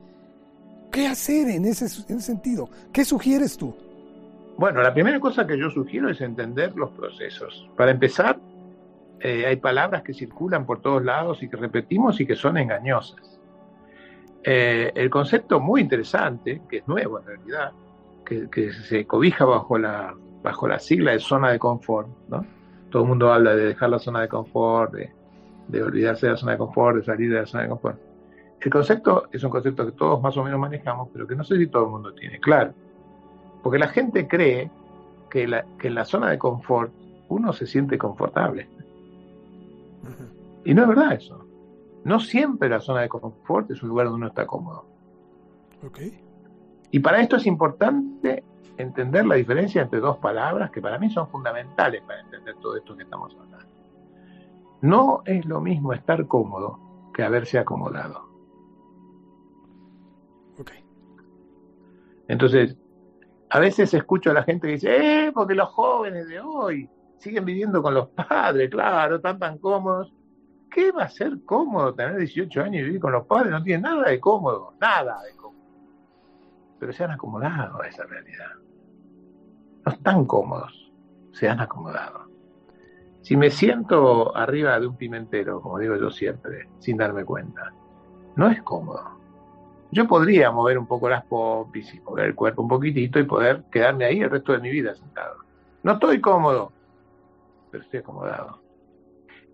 ¿Qué 0.91 1.07
hacer 1.07 1.49
en 1.49 1.65
ese, 1.67 1.85
en 2.09 2.19
ese 2.19 2.27
sentido? 2.27 2.69
¿Qué 2.93 3.05
sugieres 3.05 3.57
tú? 3.57 3.75
Bueno, 4.59 4.83
la 4.83 4.93
primera 4.93 5.19
cosa 5.21 5.47
que 5.47 5.59
yo 5.59 5.71
sugiero 5.71 6.11
es 6.11 6.21
entender 6.21 6.75
los 6.77 6.91
procesos. 6.91 7.69
Para 7.77 7.93
empezar, 7.93 8.39
eh, 9.21 9.47
hay 9.47 9.57
palabras 9.57 10.03
que 10.03 10.15
circulan 10.15 10.67
por 10.67 10.81
todos 10.81 11.05
lados 11.05 11.43
y 11.43 11.49
que 11.49 11.57
repetimos 11.57 12.21
y 12.21 12.27
que 12.27 12.35
son 12.35 12.57
engañosas. 12.57 13.39
Eh, 14.43 14.91
el 14.95 15.11
concepto 15.11 15.61
muy 15.61 15.83
interesante, 15.83 16.63
que 16.69 16.79
es 16.79 16.89
nuevo 16.89 17.19
en 17.19 17.27
realidad, 17.27 17.73
que, 18.25 18.73
se 18.73 19.07
cobija 19.07 19.45
bajo 19.45 19.77
la, 19.77 20.15
bajo 20.43 20.69
la 20.69 20.79
sigla 20.79 21.13
de 21.13 21.19
zona 21.19 21.51
de 21.51 21.59
confort, 21.59 22.09
¿no? 22.29 22.47
Todo 22.91 23.03
el 23.03 23.09
mundo 23.09 23.33
habla 23.33 23.55
de 23.55 23.67
dejar 23.67 23.91
la 23.91 23.99
zona 23.99 24.21
de 24.21 24.29
confort, 24.29 24.93
de, 24.93 25.13
de 25.69 25.83
olvidarse 25.83 26.27
de 26.27 26.33
la 26.33 26.39
zona 26.39 26.53
de 26.53 26.59
confort, 26.59 26.97
de 26.97 27.05
salir 27.05 27.31
de 27.31 27.41
la 27.41 27.47
zona 27.47 27.65
de 27.65 27.69
confort. 27.71 27.99
El 28.61 28.71
concepto 28.71 29.29
es 29.33 29.43
un 29.43 29.51
concepto 29.51 29.87
que 29.87 29.93
todos 29.93 30.21
más 30.21 30.37
o 30.37 30.45
menos 30.45 30.61
manejamos, 30.61 31.09
pero 31.13 31.27
que 31.27 31.35
no 31.35 31.45
sé 31.45 31.57
si 31.57 31.67
todo 31.67 31.85
el 31.85 31.91
mundo 31.91 32.13
tiene 32.13 32.39
claro. 32.41 32.75
Porque 33.63 33.79
la 33.79 33.89
gente 33.89 34.29
cree 34.29 34.71
que, 35.31 35.45
en 35.45 35.95
la 35.95 36.05
zona 36.05 36.31
de 36.31 36.39
confort 36.39 36.93
uno 37.29 37.53
se 37.53 37.67
siente 37.67 37.97
confortable. 37.97 38.69
Y 40.65 40.75
no 40.75 40.83
es 40.83 40.89
verdad 40.89 41.13
eso. 41.13 41.47
No 42.05 42.21
siempre 42.21 42.69
la 42.69 42.81
zona 42.81 43.03
de 43.03 43.09
confort 43.09 43.71
es 43.71 43.83
un 43.83 43.89
lugar 43.91 44.07
donde 44.07 44.19
uno 44.19 44.29
está 44.29 44.47
cómodo. 44.47 44.87
Y 46.91 46.99
para 47.01 47.21
esto 47.21 47.37
es 47.37 47.47
importante 47.47 48.45
entender 48.77 49.27
la 49.27 49.37
diferencia 49.37 49.83
entre 49.83 50.01
dos 50.01 50.19
palabras 50.19 50.71
que 50.71 50.81
para 50.81 50.99
mí 50.99 51.11
son 51.11 51.29
fundamentales 51.29 52.03
para 52.03 52.21
entender 52.21 52.57
todo 52.57 52.77
esto 52.77 52.97
que 52.97 53.05
estamos 53.05 53.35
hablando. 53.35 53.59
No 54.83 55.23
es 55.27 55.45
lo 55.45 55.61
mismo 55.61 55.93
estar 55.93 56.27
cómodo 56.27 56.79
que 57.13 57.23
haberse 57.23 57.59
acomodado. 57.59 58.31
Entonces, 62.29 62.77
a 63.51 63.59
veces 63.59 63.93
escucho 63.93 64.31
a 64.31 64.35
la 64.35 64.45
gente 64.45 64.69
que 64.69 64.75
dice, 64.75 65.27
eh, 65.27 65.33
porque 65.33 65.57
los 65.57 65.69
jóvenes 65.71 66.29
de 66.29 66.39
hoy 66.39 66.89
siguen 67.21 67.45
viviendo 67.45 67.83
con 67.83 67.95
los 67.95 68.09
padres, 68.09 68.69
claro, 68.71 69.17
están 69.17 69.39
tan 69.39 69.59
cómodos. 69.59 70.13
¿Qué 70.71 70.93
va 70.93 71.05
a 71.05 71.09
ser 71.09 71.43
cómodo 71.45 71.95
tener 71.95 72.17
18 72.17 72.63
años 72.63 72.83
y 72.83 72.85
vivir 72.85 73.01
con 73.01 73.13
los 73.13 73.27
padres? 73.27 73.53
No 73.53 73.63
tiene 73.63 73.83
nada 73.83 74.09
de 74.09 74.21
cómodo, 74.21 74.75
nada 74.81 75.23
de 75.23 75.37
cómodo. 75.37 75.61
Pero 76.79 76.93
se 76.93 77.05
han 77.05 77.11
acomodado 77.13 77.83
a 77.83 77.89
esa 77.89 78.05
realidad. 78.05 78.51
No 79.85 79.93
están 79.93 80.25
cómodos, 80.25 80.93
se 81.33 81.49
han 81.49 81.61
acomodado. 81.61 82.29
Si 83.23 83.37
me 83.37 83.51
siento 83.51 84.37
arriba 84.37 84.79
de 84.81 84.87
un 84.87 84.97
pimentero, 84.97 85.61
como 85.61 85.79
digo 85.79 85.97
yo 85.97 86.11
siempre, 86.11 86.69
sin 86.79 86.97
darme 86.97 87.25
cuenta, 87.25 87.73
no 88.37 88.49
es 88.49 88.63
cómodo 88.63 89.21
yo 89.93 90.07
podría 90.07 90.51
mover 90.51 90.79
un 90.79 90.87
poco 90.87 91.09
las 91.09 91.25
popis 91.25 91.93
y 91.95 92.01
mover 92.01 92.27
el 92.27 92.35
cuerpo 92.35 92.63
un 92.63 92.69
poquitito 92.69 93.19
y 93.19 93.25
poder 93.25 93.65
quedarme 93.71 94.05
ahí 94.05 94.21
el 94.21 94.31
resto 94.31 94.53
de 94.53 94.61
mi 94.61 94.71
vida 94.71 94.95
sentado. 94.95 95.39
No 95.83 95.93
estoy 95.93 96.21
cómodo, 96.21 96.73
pero 97.71 97.83
estoy 97.83 98.01
acomodado. 98.01 98.63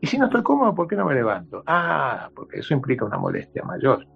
Y 0.01 0.07
si 0.07 0.19
no 0.19 0.27
estoy 0.27 0.43
cómodo, 0.43 0.75
¿por 0.75 0.89
qué 0.89 0.97
no 0.97 1.07
me 1.07 1.15
levanto? 1.15 1.63
Ah, 1.67 2.31
porque 2.35 2.61
eso 2.61 2.75
implica 2.75 3.05
una 3.05 3.19
molestia 3.19 3.63
mayor. 3.65 4.07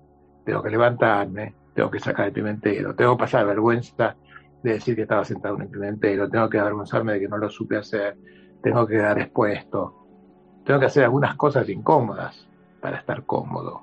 Tengo 0.45 0.63
que 0.63 0.71
levantarme, 0.71 1.55
tengo 1.75 1.91
que 1.91 2.01
sacar 2.01 2.27
el 2.27 2.33
pimentero, 2.33 2.95
tengo 2.95 3.17
que 3.17 3.21
pasar 3.21 3.47
vergüenza 3.47 4.17
de 4.63 4.73
decir 4.75 4.95
que 4.95 5.03
estaba 5.03 5.25
sentado 5.25 5.57
en 5.57 5.63
el 5.63 5.69
pimentero, 5.69 6.29
tengo 6.29 6.49
que 6.49 6.59
avergonzarme 6.59 7.15
de 7.15 7.21
que 7.21 7.29
no 7.29 7.39
lo 7.39 7.49
supe 7.49 7.77
hacer, 7.77 8.17
tengo 8.63 8.87
que 8.87 8.97
quedar 8.97 9.19
expuesto, 9.19 9.95
tengo 10.65 10.81
que 10.81 10.87
hacer 10.87 11.05
algunas 11.05 11.35
cosas 11.37 11.69
incómodas 11.69 12.47
para 12.81 12.99
estar 12.99 13.25
cómodo. 13.25 13.83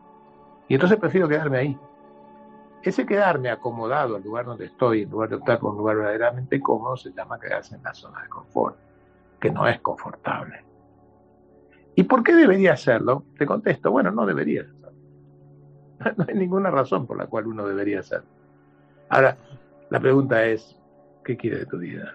Y 0.68 0.76
entonces 0.76 1.00
prefiero 1.00 1.28
quedarme 1.28 1.58
ahí, 1.58 1.80
ese 2.84 3.06
quedarme 3.06 3.50
acomodado 3.50 4.16
al 4.16 4.24
lugar 4.24 4.46
donde 4.46 4.66
estoy, 4.66 5.02
en 5.02 5.10
lugar 5.10 5.30
de 5.30 5.36
optar 5.36 5.60
por 5.60 5.72
un 5.72 5.78
lugar 5.78 5.98
verdaderamente 5.98 6.62
cómodo, 6.62 6.96
se 6.96 7.12
llama 7.12 7.40
quedarse 7.40 7.76
en 7.76 7.84
la 7.84 7.94
zona 7.94 8.22
de 8.22 8.30
confort, 8.30 8.78
que 9.40 9.52
no 9.52 9.68
es 9.68 9.80
confortable. 9.82 10.66
¿Y 11.96 12.04
por 12.04 12.24
qué 12.24 12.36
debería 12.36 12.74
hacerlo? 12.74 13.26
Te 13.38 13.46
contesto, 13.46 13.92
bueno, 13.92 14.12
no 14.12 14.26
debería 14.26 14.62
hacerlo. 14.62 14.78
No 16.16 16.26
hay 16.28 16.36
ninguna 16.36 16.70
razón 16.70 17.08
por 17.08 17.18
la 17.18 17.26
cual 17.26 17.48
uno 17.48 17.68
debería 17.68 18.02
hacerlo. 18.02 18.30
Ahora, 19.10 19.38
la 19.90 20.00
pregunta 20.00 20.46
es, 20.46 20.80
¿qué 21.24 21.36
quiere 21.36 21.60
de 21.60 21.66
tu 21.66 21.80
vida? 21.80 22.14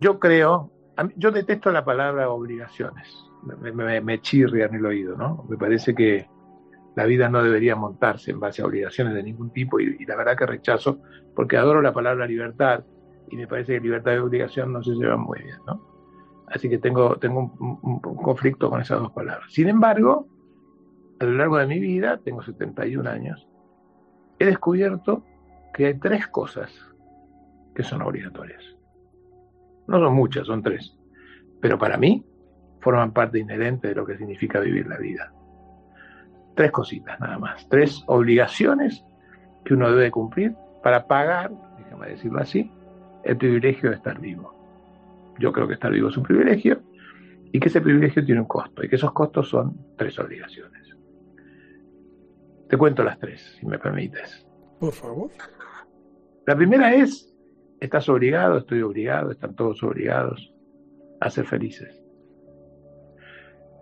Yo 0.00 0.18
creo, 0.18 0.70
yo 1.16 1.30
detesto 1.30 1.70
la 1.72 1.84
palabra 1.84 2.30
obligaciones, 2.30 3.08
me, 3.42 3.72
me, 3.72 3.96
en 3.96 4.74
el 4.74 4.86
oído, 4.86 5.16
¿no? 5.16 5.44
Me 5.48 5.56
parece 5.56 5.94
que 5.94 6.26
la 6.94 7.04
vida 7.04 7.28
no 7.28 7.42
debería 7.42 7.76
montarse 7.76 8.30
en 8.30 8.40
base 8.40 8.62
a 8.62 8.66
obligaciones 8.66 9.14
de 9.14 9.22
ningún 9.22 9.50
tipo 9.50 9.80
y, 9.80 10.04
la 10.06 10.16
verdad 10.16 10.36
que 10.36 10.46
rechazo 10.46 11.00
porque 11.34 11.56
adoro 11.56 11.82
la 11.82 11.92
palabra 11.92 12.26
libertad 12.26 12.84
y 13.30 13.36
me 13.36 13.46
parece 13.46 13.74
que 13.74 13.80
libertad 13.80 14.14
y 14.14 14.18
obligación 14.18 14.72
no 14.72 14.82
se 14.82 14.92
llevan 14.92 15.20
muy 15.20 15.40
bien, 15.40 15.58
¿no? 15.66 15.80
Así 16.46 16.68
que 16.68 16.78
tengo, 16.78 17.16
tengo 17.16 17.52
un, 17.58 18.00
conflicto 18.00 18.70
con 18.70 18.80
esas 18.80 19.00
dos 19.00 19.12
palabras. 19.12 19.50
Sin 19.50 19.68
embargo, 19.68 20.28
a 21.18 21.24
lo 21.24 21.32
largo 21.32 21.58
de 21.58 21.66
mi 21.66 21.80
vida, 21.80 22.20
tengo 22.22 22.42
71 22.42 23.08
años, 23.08 23.48
he 24.38 24.46
descubierto 24.46 25.24
que 25.72 25.86
hay 25.86 25.98
tres 25.98 26.28
cosas 26.28 26.70
que 27.74 27.82
son 27.82 28.02
obligatorias. 28.02 28.62
No 29.86 29.98
son 29.98 30.14
muchas, 30.14 30.46
son 30.46 30.62
tres. 30.62 30.96
Pero 31.60 31.78
para 31.78 31.96
mí 31.96 32.24
forman 32.80 33.12
parte 33.12 33.38
inherente 33.38 33.88
de 33.88 33.94
lo 33.94 34.04
que 34.04 34.18
significa 34.18 34.60
vivir 34.60 34.86
la 34.86 34.98
vida 34.98 35.32
tres 36.54 36.70
cositas 36.70 37.18
nada 37.20 37.38
más, 37.38 37.68
tres 37.68 38.02
obligaciones 38.06 39.04
que 39.64 39.74
uno 39.74 39.90
debe 39.90 40.10
cumplir 40.10 40.54
para 40.82 41.06
pagar, 41.06 41.50
déjame 41.78 42.08
decirlo 42.08 42.40
así, 42.40 42.70
el 43.24 43.36
privilegio 43.36 43.90
de 43.90 43.96
estar 43.96 44.20
vivo. 44.20 44.54
Yo 45.38 45.52
creo 45.52 45.66
que 45.66 45.74
estar 45.74 45.90
vivo 45.90 46.08
es 46.08 46.16
un 46.16 46.22
privilegio 46.22 46.80
y 47.52 47.60
que 47.60 47.68
ese 47.68 47.80
privilegio 47.80 48.24
tiene 48.24 48.40
un 48.40 48.46
costo 48.46 48.84
y 48.84 48.88
que 48.88 48.96
esos 48.96 49.12
costos 49.12 49.48
son 49.48 49.76
tres 49.96 50.18
obligaciones. 50.18 50.96
Te 52.68 52.76
cuento 52.76 53.04
las 53.04 53.18
tres, 53.18 53.56
si 53.58 53.66
me 53.66 53.78
permites. 53.78 54.46
Por 54.80 54.92
favor. 54.92 55.30
La 56.46 56.56
primera 56.56 56.94
es, 56.94 57.32
estás 57.80 58.08
obligado, 58.08 58.58
estoy 58.58 58.82
obligado, 58.82 59.30
están 59.30 59.54
todos 59.54 59.82
obligados 59.82 60.52
a 61.20 61.30
ser 61.30 61.46
felices. 61.46 62.02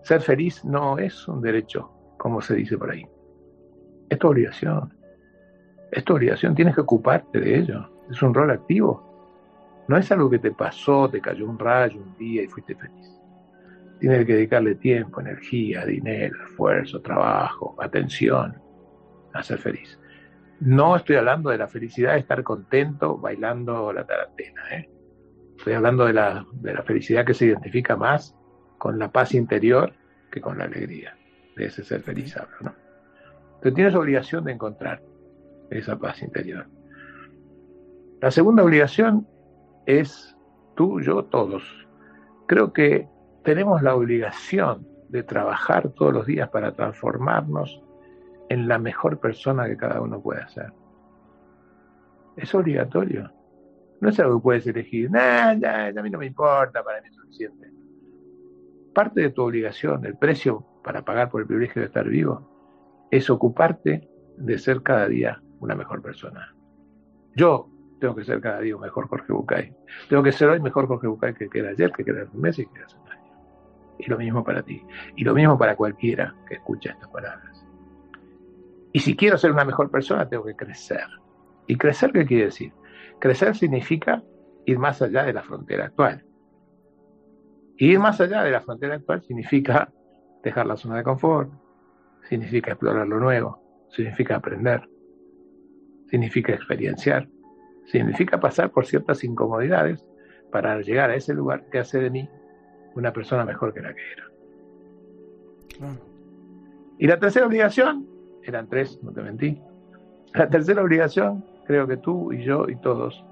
Ser 0.02 0.20
feliz 0.20 0.64
no 0.64 0.98
es 0.98 1.26
un 1.28 1.40
derecho, 1.40 1.90
como 2.18 2.40
se 2.40 2.56
dice 2.56 2.76
por 2.76 2.90
ahí. 2.90 3.06
Es 4.10 4.18
tu 4.18 4.28
obligación. 4.28 4.92
Es 5.90 6.04
tu 6.04 6.14
obligación, 6.14 6.54
tienes 6.54 6.74
que 6.74 6.80
ocuparte 6.80 7.40
de 7.40 7.58
ello. 7.58 7.88
Es 8.10 8.22
un 8.22 8.34
rol 8.34 8.50
activo. 8.50 9.11
No 9.88 9.96
es 9.96 10.10
algo 10.12 10.30
que 10.30 10.38
te 10.38 10.52
pasó, 10.52 11.08
te 11.10 11.20
cayó 11.20 11.48
un 11.48 11.58
rayo 11.58 12.00
un 12.00 12.16
día 12.16 12.42
y 12.42 12.48
fuiste 12.48 12.74
feliz. 12.74 13.20
Tienes 13.98 14.26
que 14.26 14.34
dedicarle 14.34 14.74
tiempo, 14.76 15.20
energía, 15.20 15.84
dinero, 15.84 16.36
esfuerzo, 16.44 17.00
trabajo, 17.00 17.76
atención 17.78 18.60
a 19.32 19.42
ser 19.42 19.58
feliz. 19.58 19.98
No 20.60 20.96
estoy 20.96 21.16
hablando 21.16 21.50
de 21.50 21.58
la 21.58 21.68
felicidad 21.68 22.12
de 22.12 22.20
estar 22.20 22.42
contento 22.42 23.18
bailando 23.18 23.92
la 23.92 24.06
tarantela. 24.06 24.62
¿eh? 24.72 24.90
Estoy 25.56 25.74
hablando 25.74 26.04
de 26.04 26.12
la, 26.12 26.46
de 26.52 26.74
la 26.74 26.82
felicidad 26.82 27.24
que 27.24 27.34
se 27.34 27.46
identifica 27.46 27.96
más 27.96 28.36
con 28.78 28.98
la 28.98 29.10
paz 29.10 29.34
interior 29.34 29.92
que 30.30 30.40
con 30.40 30.58
la 30.58 30.64
alegría. 30.64 31.16
De 31.56 31.66
ese 31.66 31.84
ser 31.84 32.02
feliz 32.02 32.36
hablo, 32.36 32.56
¿no? 32.60 32.74
Pero 33.60 33.74
tienes 33.74 33.94
obligación 33.94 34.44
de 34.44 34.52
encontrar 34.52 35.02
esa 35.70 35.98
paz 35.98 36.22
interior. 36.22 36.66
La 38.20 38.30
segunda 38.30 38.64
obligación 38.64 39.28
es 39.86 40.36
tú, 40.74 41.00
yo, 41.00 41.24
todos. 41.24 41.62
Creo 42.46 42.72
que 42.72 43.08
tenemos 43.44 43.82
la 43.82 43.94
obligación 43.94 44.86
de 45.08 45.22
trabajar 45.22 45.90
todos 45.90 46.12
los 46.12 46.26
días 46.26 46.48
para 46.48 46.74
transformarnos 46.74 47.82
en 48.48 48.68
la 48.68 48.78
mejor 48.78 49.18
persona 49.18 49.66
que 49.66 49.76
cada 49.76 50.00
uno 50.00 50.20
puede 50.20 50.46
ser. 50.48 50.72
Es 52.36 52.54
obligatorio. 52.54 53.30
No 54.00 54.08
es 54.08 54.18
algo 54.20 54.38
que 54.38 54.42
puedes 54.42 54.66
elegir. 54.66 55.10
Nada, 55.10 55.88
a 55.88 56.02
mí 56.02 56.10
no 56.10 56.18
me 56.18 56.26
importa, 56.26 56.82
para 56.82 57.00
mí 57.00 57.08
es 57.08 57.14
suficiente. 57.14 57.70
Parte 58.94 59.20
de 59.20 59.30
tu 59.30 59.42
obligación, 59.42 60.04
el 60.04 60.16
precio 60.16 60.66
para 60.82 61.04
pagar 61.04 61.30
por 61.30 61.40
el 61.40 61.46
privilegio 61.46 61.80
de 61.80 61.86
estar 61.86 62.08
vivo, 62.08 63.06
es 63.10 63.30
ocuparte 63.30 64.08
de 64.36 64.58
ser 64.58 64.82
cada 64.82 65.06
día 65.08 65.40
una 65.60 65.74
mejor 65.74 66.02
persona. 66.02 66.54
Yo 67.36 67.71
tengo 68.02 68.16
que 68.16 68.24
ser 68.24 68.40
cada 68.40 68.58
día 68.58 68.76
mejor 68.76 69.06
Jorge 69.06 69.32
Bucay. 69.32 69.72
Tengo 70.08 70.24
que 70.24 70.32
ser 70.32 70.48
hoy 70.48 70.58
mejor 70.58 70.88
Jorge 70.88 71.06
Bucay 71.06 71.34
que 71.34 71.48
era 71.54 71.70
ayer, 71.70 71.92
que 71.92 72.02
era 72.02 72.24
hace 72.24 72.34
un 72.34 72.40
mes 72.40 72.58
y 72.58 72.66
que 72.66 72.82
hace 72.82 72.96
un 72.98 73.08
año. 73.08 73.32
Y 73.96 74.10
lo 74.10 74.18
mismo 74.18 74.42
para 74.42 74.64
ti. 74.64 74.84
Y 75.14 75.22
lo 75.22 75.32
mismo 75.34 75.56
para 75.56 75.76
cualquiera 75.76 76.34
que 76.48 76.56
escucha 76.56 76.90
estas 76.90 77.08
palabras. 77.10 77.64
Y 78.92 78.98
si 78.98 79.14
quiero 79.14 79.38
ser 79.38 79.52
una 79.52 79.64
mejor 79.64 79.88
persona, 79.88 80.28
tengo 80.28 80.44
que 80.44 80.56
crecer. 80.56 81.06
¿Y 81.68 81.76
crecer 81.76 82.10
qué 82.10 82.26
quiere 82.26 82.46
decir? 82.46 82.72
Crecer 83.20 83.54
significa 83.54 84.20
ir 84.66 84.80
más 84.80 85.00
allá 85.00 85.22
de 85.22 85.32
la 85.32 85.44
frontera 85.44 85.84
actual. 85.84 86.24
Y 87.76 87.92
ir 87.92 88.00
más 88.00 88.20
allá 88.20 88.42
de 88.42 88.50
la 88.50 88.62
frontera 88.62 88.96
actual 88.96 89.22
significa 89.22 89.92
dejar 90.42 90.66
la 90.66 90.76
zona 90.76 90.96
de 90.96 91.04
confort, 91.04 91.52
significa 92.28 92.72
explorar 92.72 93.06
lo 93.06 93.20
nuevo, 93.20 93.86
significa 93.90 94.34
aprender, 94.34 94.88
significa 96.10 96.52
experienciar, 96.52 97.28
significa 97.86 98.40
pasar 98.40 98.70
por 98.70 98.86
ciertas 98.86 99.24
incomodidades 99.24 100.04
para 100.50 100.80
llegar 100.80 101.10
a 101.10 101.16
ese 101.16 101.34
lugar 101.34 101.64
que 101.70 101.78
hace 101.78 101.98
de 101.98 102.10
mí 102.10 102.28
una 102.94 103.12
persona 103.12 103.44
mejor 103.44 103.72
que 103.72 103.80
la 103.80 103.94
que 103.94 104.02
era. 104.12 104.30
Y 106.98 107.06
la 107.06 107.18
tercera 107.18 107.46
obligación, 107.46 108.06
eran 108.44 108.68
tres, 108.68 109.00
no 109.02 109.12
te 109.12 109.22
mentí, 109.22 109.60
la 110.34 110.48
tercera 110.48 110.82
obligación 110.82 111.44
creo 111.66 111.86
que 111.86 111.96
tú 111.96 112.32
y 112.32 112.44
yo 112.44 112.68
y 112.68 112.76
todos 112.76 113.24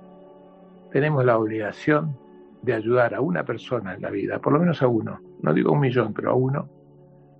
tenemos 0.91 1.25
la 1.25 1.39
obligación 1.39 2.17
de 2.63 2.75
ayudar 2.75 3.15
a 3.15 3.21
una 3.21 3.45
persona 3.45 3.95
en 3.95 4.03
la 4.03 4.11
vida, 4.11 4.41
por 4.41 4.53
lo 4.53 4.59
menos 4.59 4.83
a 4.83 4.89
uno, 4.89 5.21
no 5.43 5.55
digo 5.55 5.73
un 5.73 5.81
millón, 5.81 6.13
pero 6.13 6.31
a 6.31 6.35
uno, 6.35 6.69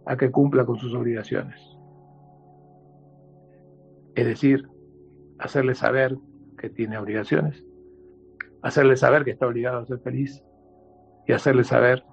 a 0.07 0.16
que 0.16 0.31
cumpla 0.31 0.64
con 0.64 0.79
sus 0.79 0.94
obligaciones. 0.94 1.61
Es 4.14 4.27
decir, 4.27 4.68
hacerle 5.38 5.75
saber 5.75 6.16
que 6.61 6.70
tiene 6.70 6.99
obligaciones, 6.99 7.64
hacerle 8.62 8.96
saber 8.96 9.25
que 9.25 9.33
está 9.33 9.46
obligado 9.46 9.79
a 9.79 9.87
ser 9.87 9.99
feliz 10.01 10.42
y 11.27 11.33
hacerle 11.33 11.64
saber 11.64 12.05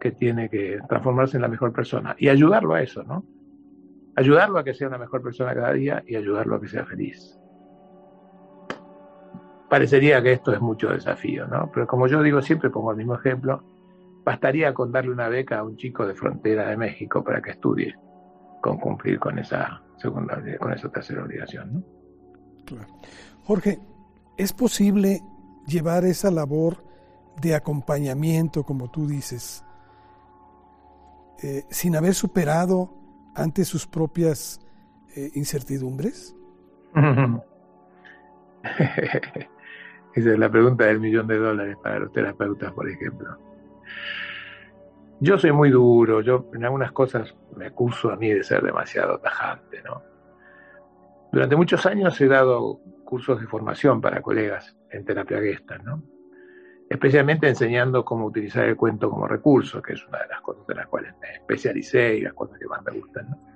que 0.00 0.12
tiene 0.12 0.48
que 0.48 0.78
transformarse 0.88 1.36
en 1.36 1.42
la 1.42 1.48
mejor 1.48 1.72
persona 1.72 2.16
y 2.18 2.28
ayudarlo 2.28 2.74
a 2.74 2.82
eso, 2.82 3.02
¿no? 3.02 3.24
Ayudarlo 4.16 4.58
a 4.58 4.64
que 4.64 4.74
sea 4.74 4.88
una 4.88 4.98
mejor 4.98 5.22
persona 5.22 5.54
cada 5.54 5.72
día 5.72 6.02
y 6.06 6.16
ayudarlo 6.16 6.56
a 6.56 6.60
que 6.60 6.68
sea 6.68 6.84
feliz 6.86 7.40
parecería 9.70 10.20
que 10.20 10.32
esto 10.32 10.52
es 10.52 10.60
mucho 10.60 10.88
desafío, 10.90 11.46
¿no? 11.46 11.70
Pero 11.72 11.86
como 11.86 12.08
yo 12.08 12.22
digo 12.22 12.42
siempre, 12.42 12.68
pongo 12.68 12.90
el 12.90 12.98
mismo 12.98 13.14
ejemplo, 13.14 13.62
bastaría 14.24 14.74
con 14.74 14.92
darle 14.92 15.12
una 15.12 15.28
beca 15.28 15.60
a 15.60 15.64
un 15.64 15.76
chico 15.76 16.06
de 16.06 16.14
frontera 16.14 16.68
de 16.68 16.76
México 16.76 17.24
para 17.24 17.40
que 17.40 17.52
estudie 17.52 17.94
con 18.60 18.78
cumplir 18.78 19.18
con 19.18 19.38
esa 19.38 19.80
segunda, 19.96 20.42
con 20.58 20.72
esa 20.72 20.90
tercera 20.90 21.22
obligación, 21.22 21.72
¿no? 21.72 21.82
Jorge, 23.44 23.80
¿es 24.36 24.52
posible 24.52 25.22
llevar 25.66 26.04
esa 26.04 26.30
labor 26.30 26.84
de 27.40 27.54
acompañamiento, 27.54 28.64
como 28.64 28.90
tú 28.90 29.06
dices, 29.06 29.64
eh, 31.42 31.64
sin 31.70 31.96
haber 31.96 32.14
superado 32.14 32.94
ante 33.34 33.64
sus 33.64 33.86
propias 33.86 34.60
eh, 35.16 35.30
incertidumbres? 35.34 36.36
Esa 40.14 40.32
es 40.32 40.38
la 40.38 40.50
pregunta 40.50 40.84
del 40.84 41.00
millón 41.00 41.26
de 41.28 41.38
dólares 41.38 41.76
para 41.82 42.00
los 42.00 42.12
terapeutas, 42.12 42.72
por 42.72 42.88
ejemplo. 42.90 43.38
Yo 45.20 45.38
soy 45.38 45.52
muy 45.52 45.70
duro, 45.70 46.20
yo 46.20 46.46
en 46.54 46.64
algunas 46.64 46.92
cosas 46.92 47.34
me 47.56 47.66
acuso 47.66 48.10
a 48.10 48.16
mí 48.16 48.30
de 48.30 48.42
ser 48.42 48.62
demasiado 48.62 49.18
tajante, 49.18 49.82
¿no? 49.82 50.02
Durante 51.32 51.56
muchos 51.56 51.86
años 51.86 52.20
he 52.20 52.26
dado 52.26 52.80
cursos 53.04 53.40
de 53.40 53.46
formación 53.46 54.00
para 54.00 54.20
colegas 54.20 54.76
en 54.90 55.04
terapia 55.04 55.40
gesta, 55.40 55.78
¿no? 55.78 56.02
Especialmente 56.88 57.48
enseñando 57.48 58.04
cómo 58.04 58.26
utilizar 58.26 58.64
el 58.64 58.76
cuento 58.76 59.10
como 59.10 59.28
recurso, 59.28 59.80
que 59.80 59.92
es 59.92 60.06
una 60.08 60.18
de 60.18 60.28
las 60.28 60.40
cosas 60.40 60.64
en 60.68 60.76
las 60.76 60.88
cuales 60.88 61.14
me 61.20 61.32
especialicé 61.34 62.16
y 62.16 62.20
las 62.22 62.34
cosas 62.34 62.58
que 62.58 62.66
más 62.66 62.82
me 62.82 62.98
gustan, 62.98 63.30
¿no? 63.30 63.50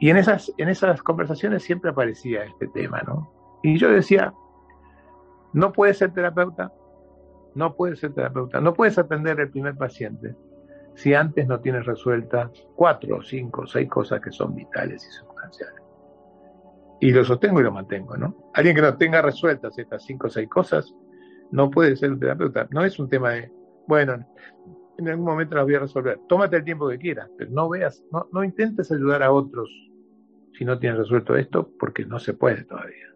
Y 0.00 0.08
en 0.08 0.16
esas, 0.16 0.50
en 0.56 0.68
esas 0.70 1.02
conversaciones 1.02 1.62
siempre 1.62 1.90
aparecía 1.90 2.44
este 2.44 2.68
tema, 2.68 3.02
¿no? 3.02 3.30
Y 3.62 3.76
yo 3.76 3.90
decía, 3.90 4.32
no 5.52 5.72
puedes 5.72 5.98
ser 5.98 6.12
terapeuta, 6.12 6.72
no 7.54 7.76
puedes 7.76 8.00
ser 8.00 8.14
terapeuta, 8.14 8.60
no 8.60 8.72
puedes 8.72 8.98
atender 8.98 9.38
el 9.38 9.50
primer 9.50 9.76
paciente 9.76 10.34
si 10.94 11.14
antes 11.14 11.46
no 11.46 11.60
tienes 11.60 11.84
resueltas 11.84 12.50
cuatro, 12.74 13.22
cinco, 13.22 13.66
seis 13.66 13.88
cosas 13.88 14.20
que 14.20 14.32
son 14.32 14.54
vitales 14.54 15.06
y 15.06 15.10
sustanciales. 15.10 15.89
Y 17.00 17.12
lo 17.12 17.24
sostengo 17.24 17.60
y 17.60 17.64
lo 17.64 17.72
mantengo, 17.72 18.16
¿no? 18.16 18.50
Alguien 18.54 18.76
que 18.76 18.82
no 18.82 18.96
tenga 18.96 19.22
resueltas 19.22 19.78
estas 19.78 20.04
cinco 20.04 20.26
o 20.26 20.30
seis 20.30 20.48
cosas 20.48 20.94
no 21.50 21.70
puede 21.70 21.96
ser 21.96 22.12
un 22.12 22.20
terapeuta. 22.20 22.68
No 22.70 22.84
es 22.84 22.98
un 22.98 23.08
tema 23.08 23.30
de, 23.30 23.50
bueno, 23.86 24.24
en 24.98 25.08
algún 25.08 25.24
momento 25.24 25.56
las 25.56 25.64
voy 25.64 25.74
a 25.74 25.80
resolver. 25.80 26.20
Tómate 26.28 26.56
el 26.56 26.64
tiempo 26.64 26.88
que 26.88 26.98
quieras, 26.98 27.30
pero 27.38 27.50
no 27.50 27.68
veas, 27.68 28.04
no, 28.12 28.28
no 28.32 28.44
intentes 28.44 28.92
ayudar 28.92 29.22
a 29.22 29.32
otros 29.32 29.70
si 30.52 30.64
no 30.64 30.78
tienes 30.78 30.98
resuelto 30.98 31.36
esto, 31.36 31.70
porque 31.78 32.04
no 32.04 32.18
se 32.18 32.34
puede 32.34 32.64
todavía. 32.64 33.06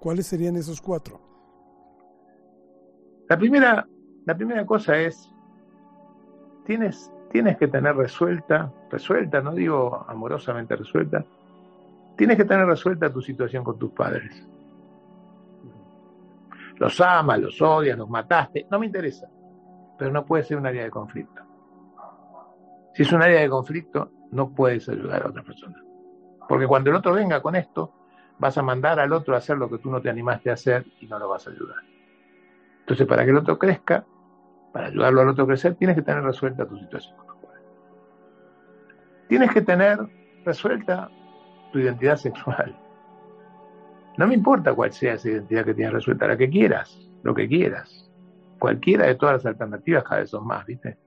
¿Cuáles 0.00 0.26
serían 0.26 0.56
esos 0.56 0.80
cuatro? 0.80 1.20
La 3.28 3.38
primera, 3.38 3.86
la 4.24 4.36
primera 4.36 4.64
cosa 4.64 4.98
es, 4.98 5.30
tienes, 6.64 7.12
tienes 7.30 7.56
que 7.58 7.68
tener 7.68 7.94
resuelta, 7.94 8.72
resuelta, 8.90 9.40
no 9.40 9.54
digo 9.54 10.04
amorosamente 10.08 10.74
resuelta, 10.76 11.24
tienes 12.18 12.36
que 12.36 12.44
tener 12.44 12.66
resuelta 12.66 13.12
tu 13.12 13.22
situación 13.22 13.62
con 13.62 13.78
tus 13.78 13.92
padres. 13.92 14.44
Los 16.76 17.00
amas, 17.00 17.38
los 17.38 17.62
odias, 17.62 17.96
los 17.96 18.10
mataste, 18.10 18.66
no 18.68 18.80
me 18.80 18.86
interesa, 18.86 19.28
pero 19.96 20.10
no 20.10 20.26
puede 20.26 20.42
ser 20.42 20.58
un 20.58 20.66
área 20.66 20.82
de 20.82 20.90
conflicto. 20.90 21.42
Si 22.92 23.04
es 23.04 23.12
un 23.12 23.22
área 23.22 23.40
de 23.40 23.48
conflicto, 23.48 24.10
no 24.32 24.50
puedes 24.50 24.88
ayudar 24.88 25.22
a 25.22 25.28
otra 25.28 25.44
persona. 25.44 25.80
Porque 26.48 26.66
cuando 26.66 26.90
el 26.90 26.96
otro 26.96 27.12
venga 27.12 27.40
con 27.40 27.54
esto, 27.54 27.94
vas 28.38 28.58
a 28.58 28.62
mandar 28.62 28.98
al 28.98 29.12
otro 29.12 29.34
a 29.34 29.38
hacer 29.38 29.56
lo 29.56 29.70
que 29.70 29.78
tú 29.78 29.88
no 29.88 30.00
te 30.00 30.10
animaste 30.10 30.50
a 30.50 30.54
hacer 30.54 30.86
y 31.00 31.06
no 31.06 31.20
lo 31.20 31.28
vas 31.28 31.46
a 31.46 31.50
ayudar. 31.50 31.84
Entonces, 32.80 33.06
para 33.06 33.24
que 33.24 33.30
el 33.30 33.36
otro 33.36 33.58
crezca, 33.58 34.04
para 34.72 34.88
ayudarlo 34.88 35.20
al 35.20 35.28
otro 35.28 35.44
a 35.44 35.46
crecer, 35.46 35.76
tienes 35.76 35.94
que 35.94 36.02
tener 36.02 36.24
resuelta 36.24 36.66
tu 36.66 36.76
situación. 36.78 37.16
Tienes 39.28 39.52
que 39.52 39.62
tener 39.62 40.00
resuelta 40.44 41.10
tu 41.72 41.78
identidad 41.78 42.16
sexual. 42.16 42.76
No 44.16 44.26
me 44.26 44.34
importa 44.34 44.74
cuál 44.74 44.92
sea 44.92 45.14
esa 45.14 45.28
identidad 45.28 45.64
que 45.64 45.74
tienes 45.74 45.94
resuelta, 45.94 46.26
la 46.26 46.36
que 46.36 46.50
quieras, 46.50 47.08
lo 47.22 47.34
que 47.34 47.46
quieras. 47.46 48.10
Cualquiera 48.58 49.06
de 49.06 49.14
todas 49.14 49.36
las 49.36 49.46
alternativas, 49.46 50.02
cada 50.04 50.20
vez 50.20 50.30
son 50.30 50.46
más, 50.46 50.66
¿viste? 50.66 50.98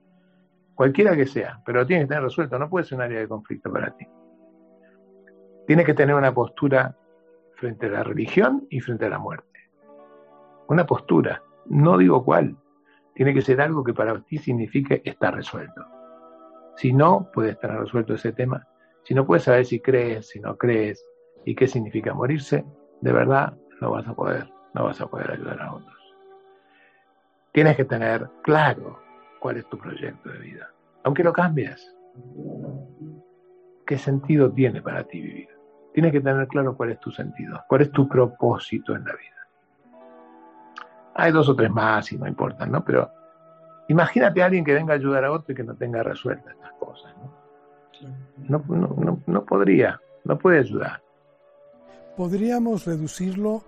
Cualquiera 0.74 1.14
que 1.14 1.26
sea, 1.26 1.60
pero 1.64 1.80
lo 1.80 1.86
tienes 1.86 2.04
que 2.04 2.08
tener 2.08 2.24
resuelto, 2.24 2.58
no 2.58 2.70
puede 2.70 2.86
ser 2.86 2.96
un 2.96 3.02
área 3.02 3.20
de 3.20 3.28
conflicto 3.28 3.70
para 3.70 3.94
ti. 3.96 4.06
Tienes 5.66 5.84
que 5.84 5.94
tener 5.94 6.14
una 6.14 6.32
postura 6.32 6.96
frente 7.56 7.86
a 7.86 7.90
la 7.90 8.02
religión 8.02 8.66
y 8.70 8.80
frente 8.80 9.04
a 9.06 9.10
la 9.10 9.18
muerte. 9.18 9.60
Una 10.68 10.86
postura, 10.86 11.42
no 11.66 11.98
digo 11.98 12.24
cuál, 12.24 12.56
tiene 13.14 13.34
que 13.34 13.42
ser 13.42 13.60
algo 13.60 13.84
que 13.84 13.92
para 13.92 14.18
ti 14.22 14.38
signifique 14.38 15.02
estar 15.04 15.34
resuelto. 15.34 15.84
Si 16.76 16.92
no 16.92 17.30
puede 17.32 17.50
estar 17.50 17.78
resuelto 17.78 18.14
ese 18.14 18.32
tema, 18.32 18.66
si 19.04 19.14
no 19.14 19.26
puedes 19.26 19.44
saber 19.44 19.64
si 19.66 19.80
crees, 19.80 20.28
si 20.28 20.40
no 20.40 20.56
crees 20.56 21.04
y 21.44 21.54
qué 21.54 21.66
significa 21.66 22.14
morirse, 22.14 22.64
de 23.00 23.12
verdad 23.12 23.54
no 23.80 23.90
vas 23.90 24.06
a 24.06 24.14
poder 24.14 24.52
no 24.74 24.84
vas 24.84 25.00
a 25.00 25.06
poder 25.06 25.30
ayudar 25.30 25.60
a 25.60 25.74
otros. 25.74 26.14
Tienes 27.52 27.76
que 27.76 27.84
tener 27.84 28.28
claro 28.42 28.98
cuál 29.40 29.58
es 29.58 29.68
tu 29.68 29.78
proyecto 29.78 30.30
de 30.30 30.38
vida. 30.38 30.70
Aunque 31.04 31.22
lo 31.22 31.32
cambies, 31.32 31.94
¿qué 33.86 33.98
sentido 33.98 34.50
tiene 34.50 34.80
para 34.80 35.04
ti 35.04 35.20
vivir? 35.20 35.48
Tienes 35.92 36.12
que 36.12 36.20
tener 36.20 36.48
claro 36.48 36.74
cuál 36.76 36.92
es 36.92 37.00
tu 37.00 37.10
sentido, 37.10 37.62
cuál 37.68 37.82
es 37.82 37.92
tu 37.92 38.08
propósito 38.08 38.96
en 38.96 39.04
la 39.04 39.12
vida. 39.12 39.28
Hay 41.14 41.32
dos 41.32 41.48
o 41.50 41.54
tres 41.54 41.70
más 41.70 42.10
y 42.12 42.16
no 42.16 42.26
importan, 42.26 42.72
¿no? 42.72 42.82
Pero 42.82 43.10
imagínate 43.88 44.40
a 44.40 44.46
alguien 44.46 44.64
que 44.64 44.72
venga 44.72 44.94
a 44.94 44.96
ayudar 44.96 45.26
a 45.26 45.32
otro 45.32 45.52
y 45.52 45.56
que 45.56 45.64
no 45.64 45.74
tenga 45.74 46.02
resueltas 46.02 46.54
estas 46.54 46.72
cosas, 46.74 47.14
¿no? 47.18 47.41
No, 48.48 48.64
no, 48.68 49.22
no 49.26 49.44
podría, 49.44 50.00
no 50.24 50.38
puede 50.38 50.60
ayudar. 50.60 51.02
¿Podríamos 52.16 52.84
reducirlo 52.84 53.62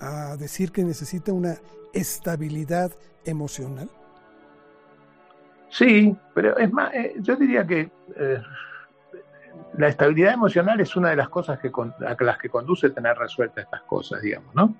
a 0.00 0.36
decir 0.36 0.72
que 0.72 0.84
necesita 0.84 1.32
una 1.32 1.56
estabilidad 1.92 2.92
emocional? 3.24 3.88
Sí, 5.70 6.16
pero 6.34 6.56
es 6.56 6.72
más, 6.72 6.92
eh, 6.94 7.14
yo 7.20 7.36
diría 7.36 7.66
que 7.66 7.90
eh, 8.16 8.42
la 9.76 9.88
estabilidad 9.88 10.32
emocional 10.32 10.80
es 10.80 10.96
una 10.96 11.10
de 11.10 11.16
las 11.16 11.28
cosas 11.28 11.58
que 11.58 11.70
a 11.70 12.16
las 12.24 12.38
que 12.38 12.48
conduce 12.48 12.90
tener 12.90 13.16
resueltas 13.16 13.64
estas 13.64 13.82
cosas, 13.82 14.22
digamos, 14.22 14.54
¿no? 14.54 14.74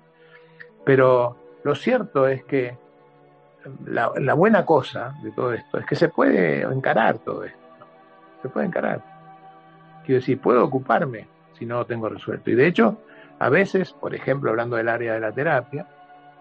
Pero 0.83 1.37
lo 1.63 1.75
cierto 1.75 2.27
es 2.27 2.43
que 2.45 2.77
la, 3.85 4.11
la, 4.17 4.33
buena 4.33 4.65
cosa 4.65 5.13
de 5.21 5.31
todo 5.31 5.53
esto 5.53 5.77
es 5.77 5.85
que 5.85 5.95
se 5.95 6.09
puede 6.09 6.61
encarar 6.61 7.19
todo 7.19 7.43
esto, 7.43 7.58
se 8.41 8.49
puede 8.49 8.67
encarar. 8.67 9.01
Quiero 10.05 10.21
decir, 10.21 10.39
puedo 10.39 10.63
ocuparme 10.63 11.27
si 11.57 11.65
no 11.65 11.79
lo 11.79 11.85
tengo 11.85 12.09
resuelto. 12.09 12.49
Y 12.49 12.55
de 12.55 12.67
hecho, 12.67 12.97
a 13.39 13.49
veces, 13.49 13.93
por 13.93 14.15
ejemplo, 14.15 14.49
hablando 14.49 14.75
del 14.75 14.89
área 14.89 15.13
de 15.13 15.19
la 15.19 15.31
terapia, 15.31 15.87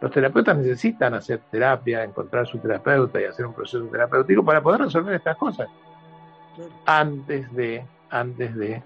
los 0.01 0.11
terapeutas 0.13 0.57
necesitan 0.57 1.15
hacer 1.15 1.41
terapia, 1.51 2.05
encontrar 2.05 2.47
su 2.47 2.59
terapeuta 2.59 3.21
y 3.21 3.25
hacer 3.25 3.47
un 3.47 3.55
proceso 3.55 3.85
terapéutico 3.87 4.45
para 4.45 4.63
poder 4.63 4.83
resolver 4.83 5.15
estas 5.15 5.37
cosas 5.37 5.69
antes 6.87 7.53
de, 7.55 7.85
antes 8.11 8.55
de 8.55 8.83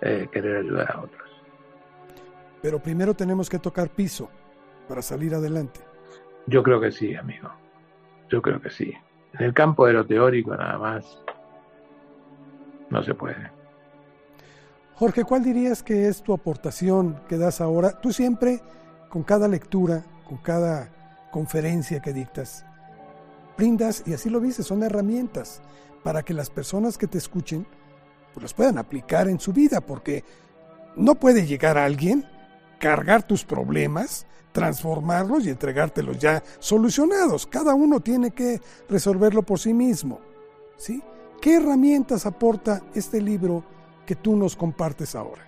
eh, 0.00 0.28
querer 0.32 0.58
ayudar 0.58 0.90
a 0.92 1.00
otros. 1.00 1.28
Pero 2.60 2.80
primero 2.80 3.14
tenemos 3.14 3.48
que 3.48 3.58
tocar 3.58 3.88
piso 3.88 4.28
para 4.88 5.00
salir 5.00 5.34
adelante. 5.34 5.80
Yo 6.46 6.62
creo 6.62 6.80
que 6.80 6.90
sí, 6.90 7.14
amigo. 7.14 7.50
Yo 8.28 8.42
creo 8.42 8.60
que 8.60 8.70
sí. 8.70 8.92
En 9.34 9.46
el 9.46 9.54
campo 9.54 9.86
de 9.86 9.92
lo 9.92 10.06
teórico 10.06 10.56
nada 10.56 10.78
más 10.78 11.22
no 12.90 13.02
se 13.02 13.14
puede. 13.14 13.50
Jorge, 14.94 15.24
¿cuál 15.24 15.44
dirías 15.44 15.82
que 15.82 16.08
es 16.08 16.22
tu 16.22 16.32
aportación 16.32 17.20
que 17.28 17.36
das 17.36 17.60
ahora? 17.60 18.00
Tú 18.00 18.12
siempre, 18.12 18.60
con 19.08 19.22
cada 19.22 19.46
lectura, 19.46 20.04
con 20.28 20.38
cada 20.38 20.90
conferencia 21.30 22.00
que 22.00 22.12
dictas, 22.12 22.64
brindas, 23.56 24.02
y 24.06 24.14
así 24.14 24.28
lo 24.28 24.40
dices, 24.40 24.66
son 24.66 24.82
herramientas 24.82 25.62
para 26.02 26.22
que 26.22 26.34
las 26.34 26.50
personas 26.50 26.98
que 26.98 27.06
te 27.06 27.18
escuchen 27.18 27.66
pues 28.32 28.42
las 28.42 28.54
puedan 28.54 28.78
aplicar 28.78 29.28
en 29.28 29.38
su 29.38 29.52
vida, 29.52 29.80
porque 29.80 30.24
no 30.96 31.14
puede 31.14 31.46
llegar 31.46 31.78
alguien, 31.78 32.24
cargar 32.78 33.22
tus 33.22 33.44
problemas, 33.44 34.26
transformarlos 34.52 35.46
y 35.46 35.50
entregártelos 35.50 36.18
ya 36.18 36.42
solucionados. 36.58 37.46
Cada 37.46 37.74
uno 37.74 38.00
tiene 38.00 38.32
que 38.32 38.60
resolverlo 38.88 39.42
por 39.42 39.58
sí 39.58 39.72
mismo. 39.72 40.20
¿sí? 40.76 41.02
¿Qué 41.40 41.56
herramientas 41.56 42.26
aporta 42.26 42.80
este 42.94 43.20
libro 43.20 43.62
que 44.04 44.16
tú 44.16 44.36
nos 44.36 44.56
compartes 44.56 45.14
ahora? 45.14 45.42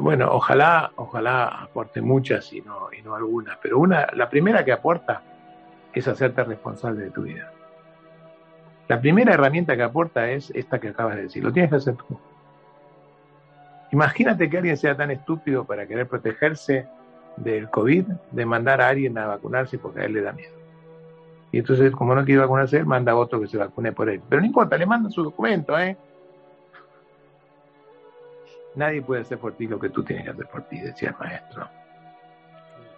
Bueno, 0.00 0.28
ojalá, 0.32 0.92
ojalá 0.96 1.62
aporte 1.62 2.00
muchas 2.00 2.52
y 2.52 2.62
no, 2.62 2.88
y 2.92 3.02
no 3.02 3.14
algunas, 3.14 3.58
pero 3.62 3.78
una, 3.78 4.06
la 4.14 4.28
primera 4.28 4.64
que 4.64 4.72
aporta 4.72 5.22
es 5.92 6.08
hacerte 6.08 6.42
responsable 6.42 7.04
de 7.04 7.10
tu 7.10 7.22
vida. 7.22 7.52
La 8.88 9.00
primera 9.00 9.34
herramienta 9.34 9.76
que 9.76 9.82
aporta 9.82 10.30
es 10.30 10.50
esta 10.54 10.80
que 10.80 10.88
acabas 10.88 11.16
de 11.16 11.22
decir, 11.22 11.44
lo 11.44 11.52
tienes 11.52 11.70
que 11.70 11.76
hacer 11.76 11.96
tú. 11.96 12.18
Imagínate 13.92 14.48
que 14.48 14.58
alguien 14.58 14.76
sea 14.76 14.96
tan 14.96 15.10
estúpido 15.10 15.64
para 15.64 15.86
querer 15.86 16.08
protegerse 16.08 16.86
del 17.36 17.70
COVID, 17.70 18.04
de 18.32 18.46
mandar 18.46 18.80
a 18.80 18.88
alguien 18.88 19.16
a 19.18 19.26
vacunarse 19.26 19.78
porque 19.78 20.00
a 20.00 20.04
él 20.04 20.14
le 20.14 20.22
da 20.22 20.32
miedo. 20.32 20.57
Y 21.50 21.58
entonces, 21.58 21.92
como 21.92 22.14
no 22.14 22.24
quiere 22.24 22.40
vacunarse 22.40 22.84
manda 22.84 23.12
a 23.12 23.16
otro 23.16 23.40
que 23.40 23.46
se 23.46 23.56
vacune 23.56 23.92
por 23.92 24.08
él. 24.10 24.20
Pero 24.28 24.40
no 24.40 24.46
importa, 24.46 24.76
le 24.76 24.86
manda 24.86 25.10
su 25.10 25.22
documento, 25.22 25.78
¿eh? 25.78 25.96
Nadie 28.74 29.02
puede 29.02 29.22
hacer 29.22 29.38
por 29.38 29.54
ti 29.54 29.66
lo 29.66 29.78
que 29.78 29.88
tú 29.88 30.02
tienes 30.02 30.24
que 30.24 30.30
hacer 30.30 30.46
por 30.46 30.62
ti, 30.62 30.78
decía 30.78 31.10
el 31.10 31.16
maestro. 31.18 31.68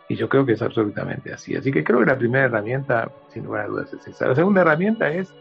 Y 0.08 0.16
yo 0.16 0.28
creo 0.28 0.44
que 0.44 0.52
es 0.52 0.62
absolutamente 0.62 1.32
así. 1.32 1.56
Así 1.56 1.70
que 1.70 1.84
creo 1.84 2.00
que 2.00 2.06
la 2.06 2.18
primera 2.18 2.46
herramienta, 2.46 3.10
sin 3.28 3.44
lugar 3.44 3.66
a 3.66 3.68
dudas, 3.68 3.92
es 3.92 4.06
esa. 4.08 4.26
La 4.26 4.34
segunda 4.34 4.62
herramienta 4.62 5.08
es 5.08 5.32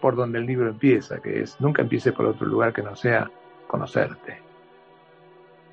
por 0.00 0.16
donde 0.16 0.38
el 0.38 0.46
libro 0.46 0.68
empieza, 0.68 1.20
que 1.20 1.42
es 1.42 1.60
nunca 1.60 1.82
empiece 1.82 2.12
por 2.12 2.26
otro 2.26 2.46
lugar 2.46 2.72
que 2.72 2.82
no 2.82 2.96
sea 2.96 3.30
conocerte. 3.68 4.38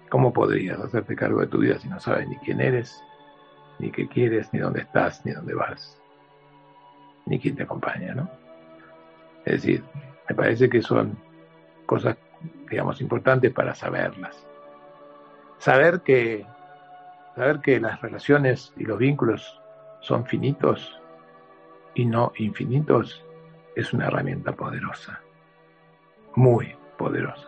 ¿Cómo 0.10 0.32
podrías 0.32 0.80
hacerte 0.80 1.16
cargo 1.16 1.42
de 1.42 1.48
tu 1.48 1.58
vida 1.58 1.80
si 1.80 1.90
no 1.90 2.00
sabes 2.00 2.28
ni 2.30 2.38
quién 2.38 2.62
eres, 2.62 3.04
ni 3.80 3.92
qué 3.92 4.08
quieres, 4.08 4.54
ni 4.54 4.60
dónde 4.60 4.82
estás, 4.82 5.26
ni 5.26 5.32
dónde 5.32 5.54
vas? 5.54 6.00
Ni 7.28 7.40
quien 7.40 7.56
te 7.56 7.64
acompaña, 7.64 8.14
¿no? 8.14 8.30
Es 9.46 9.62
decir, 9.62 9.84
me 10.28 10.36
parece 10.36 10.70
que 10.70 10.82
son 10.82 11.18
cosas, 11.86 12.18
digamos, 12.70 13.00
importantes 13.02 13.54
para 13.54 13.74
saberlas. 13.76 14.46
Saber 15.58 16.02
que, 16.02 16.46
saber 17.36 17.60
que 17.60 17.80
las 17.80 18.02
relaciones 18.02 18.74
y 18.78 18.84
los 18.84 18.98
vínculos 18.98 19.62
son 20.02 20.26
finitos 20.26 21.02
y 21.96 22.06
no 22.06 22.32
infinitos 22.38 23.24
es 23.76 23.94
una 23.94 24.08
herramienta 24.08 24.52
poderosa, 24.52 25.22
muy 26.36 26.76
poderosa. 26.98 27.48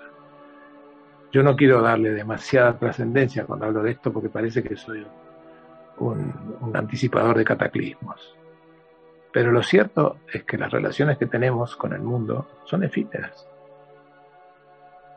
Yo 1.32 1.44
no 1.44 1.56
quiero 1.56 1.82
darle 1.82 2.12
demasiada 2.12 2.78
trascendencia 2.78 3.46
cuando 3.46 3.66
hablo 3.66 3.84
de 3.84 3.92
esto 3.92 4.12
porque 4.12 4.30
parece 4.30 4.64
que 4.64 4.76
soy 4.76 5.06
un, 5.98 6.58
un 6.62 6.76
anticipador 6.76 7.38
de 7.38 7.46
cataclismos. 7.46 8.36
Pero 9.32 9.52
lo 9.52 9.62
cierto 9.62 10.18
es 10.32 10.44
que 10.44 10.58
las 10.58 10.72
relaciones 10.72 11.18
que 11.18 11.28
tenemos 11.28 11.76
con 11.76 11.94
el 11.94 12.02
mundo 12.02 12.48
son 12.66 12.84
efímeras. 12.84 13.48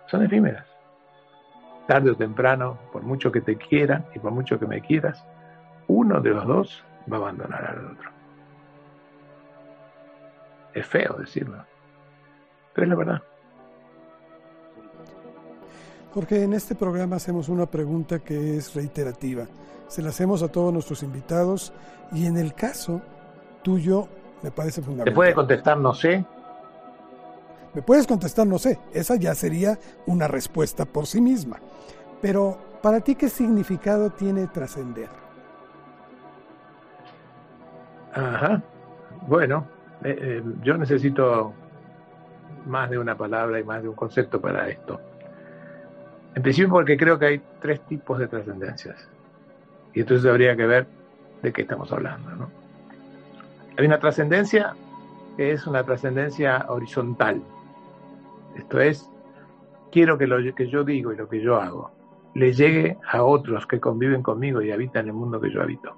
Son 0.07 0.23
efímeras. 0.23 0.67
Tarde 1.87 2.11
o 2.11 2.17
temprano, 2.17 2.79
por 2.93 3.03
mucho 3.03 3.33
que 3.33 3.41
te 3.41 3.57
quieran 3.57 4.07
y 4.15 4.19
por 4.19 4.33
mucho 4.33 4.59
que 4.59 4.67
me 4.67 4.81
quieras, 4.81 5.25
uno 5.89 6.21
de 6.21 6.31
los 6.31 6.47
dos 6.47 6.85
va 7.11 7.17
a 7.17 7.21
abandonar 7.21 7.65
al 7.65 7.87
otro. 7.87 8.11
Es 10.75 10.87
feo 10.87 11.17
decirlo, 11.19 11.65
pero 12.75 12.85
es 12.85 12.89
la 12.89 12.97
verdad. 12.97 13.23
Jorge, 16.13 16.43
en 16.43 16.53
este 16.53 16.75
programa 16.75 17.17
hacemos 17.17 17.49
una 17.49 17.67
pregunta 17.67 18.19
que 18.19 18.59
es 18.59 18.75
reiterativa. 18.75 19.47
Se 19.89 20.03
la 20.03 20.11
hacemos 20.11 20.43
a 20.43 20.49
todos 20.49 20.73
nuestros 20.73 21.03
invitados 21.03 21.73
y 22.13 22.27
en 22.27 22.37
el 22.37 22.55
caso 22.55 23.01
tuyo 23.63 24.09
me 24.43 24.51
parece 24.51 24.83
fundamental. 24.83 25.13
¿Te 25.13 25.15
puede 25.15 25.35
contestar 25.35 25.79
no 25.79 25.95
sé? 25.95 26.25
Me 27.75 27.83
puedes 27.83 28.07
contestar 28.07 28.47
no 28.47 28.59
sé. 28.59 28.79
Esa 28.93 29.17
ya 29.17 29.35
sería 29.35 29.79
una 30.07 30.29
respuesta 30.29 30.85
por 30.85 31.07
sí 31.07 31.21
misma. 31.21 31.59
Pero, 32.21 32.59
¿para 32.83 33.01
ti 33.01 33.15
qué 33.15 33.29
significado 33.29 34.11
tiene 34.11 34.47
trascender? 34.47 35.09
Ajá. 38.13 38.63
Bueno, 39.27 39.67
eh, 40.05 40.17
eh, 40.21 40.43
yo 40.63 40.77
necesito 40.77 41.55
más 42.67 42.91
de 42.91 42.99
una 42.99 43.17
palabra 43.17 43.59
y 43.59 43.65
más 43.65 43.83
de 43.83 43.89
un 43.89 43.95
concepto 43.95 44.41
para 44.41 44.69
esto. 44.69 45.01
En 46.35 46.43
principio 46.43 46.71
porque 46.71 46.97
creo 46.97 47.19
que 47.19 47.27
hay 47.27 47.43
tres 47.61 47.81
tipos 47.83 48.19
de 48.19 48.29
trascendencias. 48.29 49.09
Y 49.95 50.01
entonces 50.01 50.29
habría 50.31 50.57
que 50.57 50.67
ver 50.67 50.87
de 51.43 51.53
qué 51.53 51.63
estamos 51.63 51.91
hablando, 51.93 52.31
¿no? 52.31 52.62
Hay 53.77 53.87
una 53.87 53.99
trascendencia 53.99 54.75
que 55.37 55.53
es 55.53 55.67
una 55.67 55.85
trascendencia 55.85 56.67
horizontal. 56.69 57.43
Esto 58.55 58.81
es, 58.81 59.11
quiero 59.91 60.19
que 60.19 60.27
lo 60.27 60.39
que 60.55 60.69
yo 60.69 60.85
digo 60.85 61.13
y 61.13 61.17
lo 61.17 61.29
que 61.29 61.41
yo 61.41 61.57
hago 61.57 61.91
le 62.35 62.53
llegue 62.53 62.99
a 63.11 63.23
otros 63.23 63.67
que 63.67 63.81
conviven 63.81 64.23
conmigo 64.23 64.63
y 64.63 64.71
habitan 64.71 65.07
el 65.07 65.15
mundo 65.15 65.41
que 65.41 65.51
yo 65.51 65.63
habito. 65.63 65.97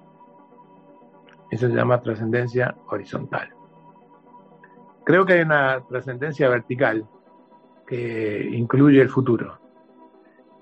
Eso 1.50 1.68
se 1.68 1.74
llama 1.74 2.00
trascendencia 2.00 2.74
horizontal. 2.88 3.50
Creo 5.04 5.24
que 5.26 5.34
hay 5.34 5.42
una 5.42 5.80
trascendencia 5.88 6.48
vertical 6.48 7.06
que 7.86 8.48
incluye 8.52 9.00
el 9.00 9.10
futuro. 9.10 9.58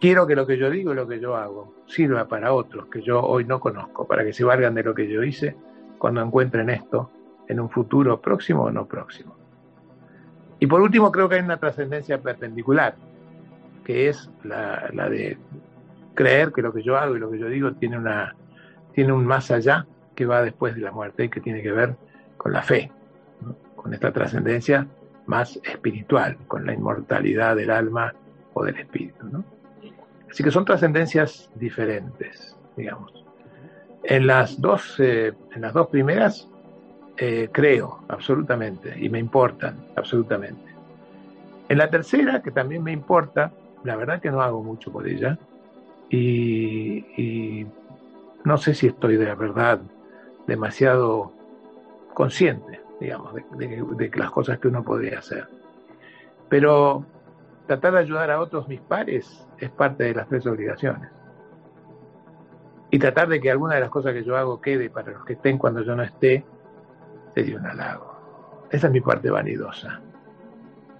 Quiero 0.00 0.26
que 0.26 0.34
lo 0.34 0.46
que 0.46 0.58
yo 0.58 0.68
digo 0.68 0.92
y 0.92 0.96
lo 0.96 1.06
que 1.06 1.20
yo 1.20 1.36
hago 1.36 1.74
sirva 1.86 2.26
para 2.26 2.52
otros 2.52 2.86
que 2.86 3.02
yo 3.02 3.22
hoy 3.22 3.44
no 3.44 3.60
conozco, 3.60 4.06
para 4.06 4.24
que 4.24 4.32
se 4.32 4.44
valgan 4.44 4.74
de 4.74 4.82
lo 4.82 4.94
que 4.94 5.08
yo 5.08 5.22
hice 5.22 5.56
cuando 6.03 6.20
encuentren 6.20 6.68
esto 6.68 7.12
en 7.46 7.61
un 7.61 7.70
futuro 7.70 8.20
próximo 8.20 8.64
o 8.64 8.72
no 8.72 8.86
próximo. 8.86 9.36
Y 10.59 10.66
por 10.66 10.80
último, 10.80 11.12
creo 11.12 11.28
que 11.28 11.36
hay 11.36 11.42
una 11.42 11.59
trascendencia 11.59 12.20
perpendicular, 12.20 12.96
que 13.84 14.09
es 14.09 14.28
la, 14.42 14.90
de 15.09 15.38
creer 16.14 16.50
que 16.50 16.61
lo 16.61 16.72
que 16.72 16.82
yo 16.82 16.96
hago 16.96 17.14
y 17.14 17.20
lo 17.20 17.30
que 17.30 17.38
yo 17.38 17.46
digo 17.46 17.74
tiene, 17.74 17.98
una, 17.98 18.34
tiene 18.92 19.12
un 19.12 19.24
más 19.24 19.53
allá 19.53 19.86
que 20.16 20.26
va 20.26 20.42
después 20.42 20.74
de 20.74 20.80
la 20.80 20.90
muerte 20.90 21.26
y 21.26 21.28
que 21.28 21.40
tiene 21.40 21.62
que 21.62 21.70
ver 21.70 21.94
con 22.36 22.53
la 22.53 22.62
fe, 22.62 22.90
con 23.76 23.94
esta 23.94 24.12
trascendencia 24.12 24.88
más 25.26 25.61
espiritual, 25.62 26.36
con 26.48 26.66
la 26.66 26.74
inmortalidad 26.74 27.55
del 27.55 27.70
alma 27.70 28.12
o 28.55 28.64
del 28.64 28.76
espíritu. 28.76 29.44
Así 30.28 30.42
que 30.42 30.50
son 30.50 30.64
trascendencias 30.64 31.48
diferentes, 31.55 32.57
digamos. 32.76 33.21
En 34.05 34.26
las 34.26 34.61
dos, 34.61 34.98
eh, 34.98 35.32
en 35.55 35.61
las 35.61 35.72
dos 35.72 35.88
primeras 35.88 36.48
eh, 37.16 37.50
creo 37.53 38.00
absolutamente 38.09 38.94
y 38.98 39.09
me 39.09 39.18
importan 39.18 39.76
absolutamente. 39.96 40.72
En 41.68 41.78
la 41.78 41.88
tercera, 41.88 42.42
que 42.42 42.50
también 42.50 42.82
me 42.82 42.92
importa, 42.92 43.53
la 43.84 43.96
verdad 43.96 44.20
que 44.20 44.30
no 44.30 44.42
hago 44.42 44.62
mucho 44.62 44.90
por 44.90 45.07
ella 45.07 45.38
y, 46.11 47.66
no 48.44 48.59
sé 48.59 48.74
si 48.74 48.88
estoy 48.88 49.16
de 49.16 49.34
verdad 49.34 49.80
demasiado 50.46 51.32
consciente, 52.12 52.80
digamos, 53.00 53.34
de, 53.34 53.84
de 53.96 54.11
las 54.16 54.30
cosas 54.30 54.59
que 54.59 54.68
uno 54.68 54.82
podría 54.82 55.20
hacer. 55.20 55.46
Pero 56.48 57.07
tratar 57.66 57.92
de 57.92 58.00
ayudar 58.00 58.30
a 58.30 58.40
otros 58.40 58.68
mis 58.68 58.80
pares 58.80 59.46
es 59.59 59.70
parte 59.70 60.05
de 60.05 60.14
las 60.14 60.28
tres 60.28 60.44
obligaciones. 60.46 61.09
Y 62.93 62.99
tratar 62.99 63.26
de 63.28 63.40
que 63.40 63.51
alguna 63.51 63.76
de 63.76 63.80
las 63.80 63.88
cosas 63.88 64.12
que 64.12 64.22
yo 64.22 64.36
hago 64.36 64.61
quede 64.61 64.90
para 64.90 65.12
los 65.12 65.24
que 65.24 65.32
estén 65.32 65.57
cuando 65.57 65.80
yo 65.80 65.97
no 65.97 66.03
esté, 66.03 66.45
sería 67.34 67.57
un 67.57 67.64
halago. 67.64 68.66
Esa 68.70 68.88
es 68.88 68.93
mi 68.93 69.01
parte 69.01 69.30
vanidosa. 69.30 69.99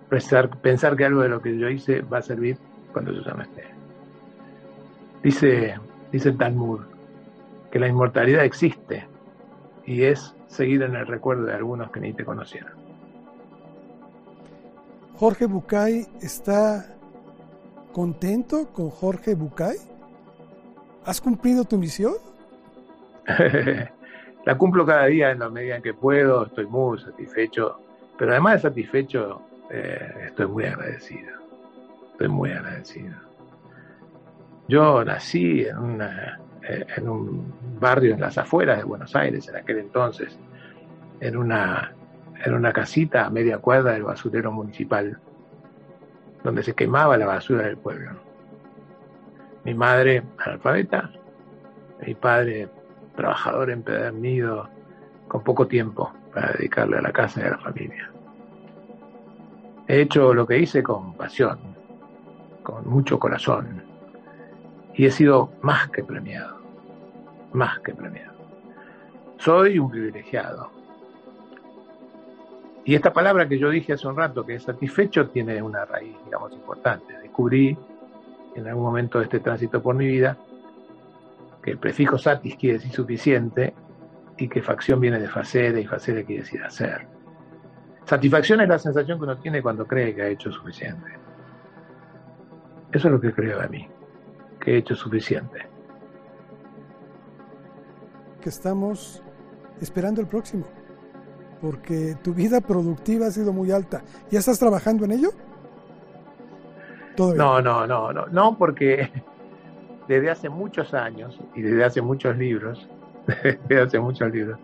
Pensar, 0.09 0.97
que 0.97 1.05
algo 1.05 1.21
de 1.21 1.29
lo 1.29 1.43
que 1.43 1.59
yo 1.59 1.69
hice 1.69 2.01
va 2.01 2.19
a 2.19 2.23
servir 2.23 2.57
cuando 2.95 3.13
yo 3.13 3.23
ya 3.23 3.35
no 3.35 3.43
esté. 3.43 3.65
Dice, 5.23 5.79
dice 6.11 6.33
Talmud 6.33 6.81
que 7.71 7.79
la 7.79 7.89
inmortalidad 7.89 8.45
existe 8.45 9.07
y 9.85 10.05
es 10.05 10.35
seguir 10.47 10.83
en 10.83 10.97
el 10.97 11.07
recuerdo 11.07 11.45
de 11.45 11.53
algunos 11.53 11.91
que 11.91 12.01
ni 12.01 12.15
te 12.15 12.25
conocieron. 12.25 12.73
Jorge 15.17 15.45
Bucay 15.45 16.07
está 16.23 16.97
contento 17.93 18.69
con 18.73 18.89
Jorge 18.89 19.35
Bucay? 19.35 19.92
¿Has 21.05 21.21
cumplido 21.21 21.65
tu 21.65 21.79
misión? 21.79 22.15
la 24.45 24.59
cumplo 24.59 24.87
cada 24.87 25.07
día 25.07 25.31
en 25.31 25.41
la 25.41 25.49
medida 25.49 25.77
en 25.77 25.83
que 25.83 25.95
puedo, 25.95 26.47
estoy 26.47 26.67
muy 26.67 26.99
satisfecho, 27.01 27.81
pero 28.19 28.33
además 28.33 28.55
de 28.55 28.69
satisfecho, 28.69 29.43
eh, 29.71 30.27
estoy 30.29 30.47
muy 30.47 30.65
agradecido. 30.65 31.33
Estoy 32.13 32.29
muy 32.29 32.51
agradecido. 32.51 33.15
Yo 34.69 35.05
nací 35.05 35.63
en, 35.63 36.01
eh, 36.01 36.87
en 36.97 37.09
un 37.09 37.53
barrio 37.81 38.15
en 38.15 38.21
las 38.21 38.39
afueras 38.39 38.79
de 38.79 38.85
Buenos 38.85 39.15
Aires 39.17 39.49
en 39.49 39.57
aquel 39.57 39.79
entonces, 39.79 40.39
en 41.21 41.37
una, 41.37 41.93
en 42.45 42.55
una 42.55 42.73
casita 42.73 43.27
a 43.27 43.31
media 43.31 43.59
cuadra 43.59 43.93
del 43.93 44.05
basurero 44.05 44.53
municipal 44.53 45.19
donde 46.45 46.63
se 46.63 46.75
quemaba 46.75 47.17
la 47.17 47.27
basura 47.27 47.65
del 47.65 47.77
pueblo. 47.77 48.32
Mi 49.65 49.75
madre 49.75 50.23
analfabeta, 50.39 51.11
mi 52.05 52.15
padre 52.15 52.69
trabajador 53.15 53.71
empedernido, 53.71 54.69
con 55.29 55.43
poco 55.43 55.67
tiempo 55.67 56.13
para 56.35 56.53
dedicarle 56.53 56.99
a 56.99 57.03
la 57.03 57.13
casa 57.13 57.41
y 57.41 57.45
a 57.45 57.51
la 57.51 57.59
familia. 57.59 58.11
He 59.87 60.01
hecho 60.01 60.35
lo 60.35 60.47
que 60.47 60.59
hice 60.59 60.83
con 60.83 61.15
pasión, 61.15 61.59
con 62.63 62.89
mucho 62.89 63.19
corazón, 63.19 63.83
y 64.95 65.07
he 65.07 65.11
sido 65.11 65.53
más 65.63 65.91
que 65.91 66.03
premiado, 66.03 66.59
más 67.53 67.79
que 67.81 67.95
premiado. 67.95 68.33
Soy 69.39 69.79
un 69.79 69.91
privilegiado, 69.91 70.71
y 72.85 72.95
esta 72.95 73.13
palabra 73.13 73.49
que 73.49 73.59
yo 73.59 73.71
dije 73.71 73.93
hace 73.93 74.09
un 74.09 74.17
rato, 74.17 74.45
que 74.45 74.57
es 74.57 74.65
satisfecho, 74.65 75.29
tiene 75.29 75.63
una 75.63 75.85
raíz, 75.85 76.17
digamos, 76.25 76.53
importante. 76.53 77.17
Descubrí 77.21 77.77
en 78.55 78.67
algún 78.67 78.85
momento 78.85 79.19
de 79.19 79.25
este 79.25 79.41
tránsito 79.41 79.83
por 79.83 79.95
mi 79.95 80.07
vida 80.07 80.37
que 81.63 81.71
el 81.73 81.79
prefijo 81.79 82.19
satis 82.19 82.57
quiere 82.57 82.79
decir 82.79 82.93
suficiente 82.93 83.75
y 84.37 84.49
que 84.49 84.63
facción 84.63 85.01
viene 85.01 85.21
de 85.21 85.29
facere 85.29 85.81
y 85.81 85.87
facere 85.87 86.25
quiere 86.25 86.43
decir 86.43 86.63
hacer. 86.63 87.07
Satisfacción 88.05 88.61
es 88.61 88.69
la 88.69 88.79
sensación 88.79 89.19
que 89.19 89.25
uno 89.25 89.39
tiene 89.39 89.63
cuando 89.63 89.87
cree 89.87 90.15
que 90.15 90.23
ha 90.23 90.29
hecho 90.29 90.51
suficiente. 90.51 91.13
Eso 92.91 93.09
es 93.09 93.13
lo 93.13 93.21
que 93.21 93.33
creo 93.33 93.61
de 93.61 93.69
mí, 93.69 93.89
que 94.61 94.73
he 94.73 94.77
hecho 94.79 94.97
suficiente. 94.97 95.69
Que 98.41 98.49
estamos 98.49 99.23
esperando 99.81 100.21
el 100.21 100.27
próximo 100.27 100.67
porque 101.63 102.17
tu 102.21 102.35
vida 102.35 102.61
productiva 102.61 103.29
ha 103.29 103.31
sido 103.31 103.53
muy 103.53 103.71
alta. 103.71 104.03
¿Ya 104.31 104.41
estás 104.41 104.59
trabajando 104.59 105.05
en 105.05 105.13
ello? 105.13 105.31
No, 107.19 107.61
no, 107.61 107.87
no, 107.87 108.13
no, 108.13 108.27
no, 108.27 108.57
porque 108.59 109.11
desde 110.09 110.31
hace 110.31 110.49
muchos 110.49 110.95
años 110.95 111.39
y 111.55 111.63
desde 111.63 111.85
hace 111.85 112.03
muchos 112.03 112.37
libros, 112.37 112.89
desde 113.69 113.83
hace 113.83 114.01
muchos 114.01 114.31
libros, 114.33 114.59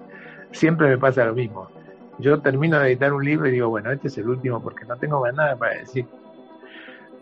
siempre 0.53 0.89
me 0.89 0.99
pasa 0.99 1.25
lo 1.25 1.35
mismo. 1.35 1.69
Yo 2.19 2.41
termino 2.41 2.79
de 2.81 2.89
editar 2.89 3.13
un 3.13 3.25
libro 3.25 3.49
y 3.49 3.53
digo, 3.53 3.69
bueno, 3.69 3.93
este 3.93 4.09
es 4.09 4.19
el 4.19 4.29
último 4.29 4.61
porque 4.61 4.85
no 4.85 4.97
tengo 4.97 5.21
más 5.21 5.35
nada 5.35 5.57
para 5.57 5.79
decir. 5.79 6.07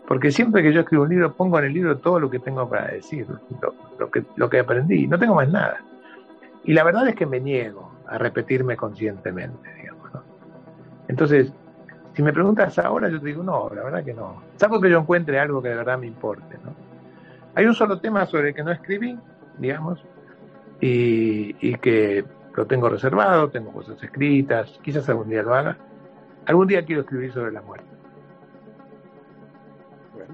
Porque 0.07 0.31
siempre 0.31 0.63
que 0.63 0.73
yo 0.73 0.81
escribo 0.81 1.03
un 1.03 1.09
libro, 1.09 1.33
pongo 1.33 1.59
en 1.59 1.65
el 1.65 1.73
libro 1.73 1.97
todo 1.97 2.19
lo 2.19 2.29
que 2.29 2.39
tengo 2.39 2.67
para 2.67 2.87
decir, 2.87 3.27
lo, 3.99 4.09
que, 4.09 4.23
lo 4.37 4.49
que 4.49 4.59
aprendí, 4.59 5.05
no 5.05 5.19
tengo 5.19 5.35
más 5.35 5.49
nada. 5.49 5.83
Y 6.63 6.73
la 6.73 6.83
verdad 6.83 7.07
es 7.07 7.15
que 7.15 7.25
me 7.25 7.39
niego 7.39 7.91
a 8.07 8.17
repetirme 8.17 8.77
conscientemente, 8.77 9.69
digamos. 9.75 10.13
¿no? 10.13 10.23
Entonces, 11.09 11.51
si 12.17 12.23
me 12.23 12.33
preguntas 12.33 12.79
ahora, 12.79 13.09
yo 13.09 13.19
te 13.19 13.27
digo, 13.27 13.43
no, 13.43 13.69
la 13.69 13.83
verdad 13.83 14.03
que 14.03 14.11
no. 14.11 14.41
Salvo 14.55 14.81
que 14.81 14.89
yo 14.89 14.97
encuentre 14.97 15.39
algo 15.39 15.61
que 15.61 15.69
de 15.69 15.75
verdad 15.75 15.99
me 15.99 16.07
importe, 16.07 16.57
¿no? 16.65 16.73
Hay 17.53 17.63
un 17.67 17.75
solo 17.75 17.99
tema 17.99 18.25
sobre 18.25 18.49
el 18.49 18.55
que 18.55 18.63
no 18.63 18.71
escribí, 18.71 19.15
digamos, 19.59 20.03
y, 20.81 21.55
y 21.61 21.75
que 21.75 22.25
lo 22.55 22.65
tengo 22.65 22.89
reservado, 22.89 23.51
tengo 23.51 23.71
cosas 23.71 24.01
escritas, 24.01 24.79
quizás 24.81 25.07
algún 25.09 25.29
día 25.29 25.43
lo 25.43 25.53
haga. 25.53 25.77
Algún 26.47 26.65
día 26.65 26.83
quiero 26.83 27.01
escribir 27.01 27.31
sobre 27.31 27.51
la 27.51 27.61
muerte. 27.61 27.85
Bueno, 30.15 30.33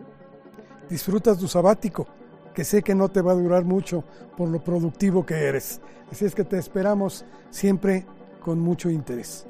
disfrutas 0.87 1.37
tu 1.37 1.49
sabático 1.49 2.07
que 2.53 2.63
sé 2.63 2.81
que 2.81 2.95
no 2.95 3.09
te 3.09 3.21
va 3.21 3.33
a 3.33 3.35
durar 3.35 3.65
mucho 3.65 4.05
por 4.37 4.47
lo 4.47 4.63
productivo 4.63 5.25
que 5.25 5.35
eres. 5.35 5.81
Así 6.09 6.23
es 6.23 6.33
que 6.33 6.45
te 6.45 6.57
esperamos 6.57 7.25
siempre 7.49 8.05
con 8.39 8.57
mucho 8.57 8.89
interés. 8.89 9.45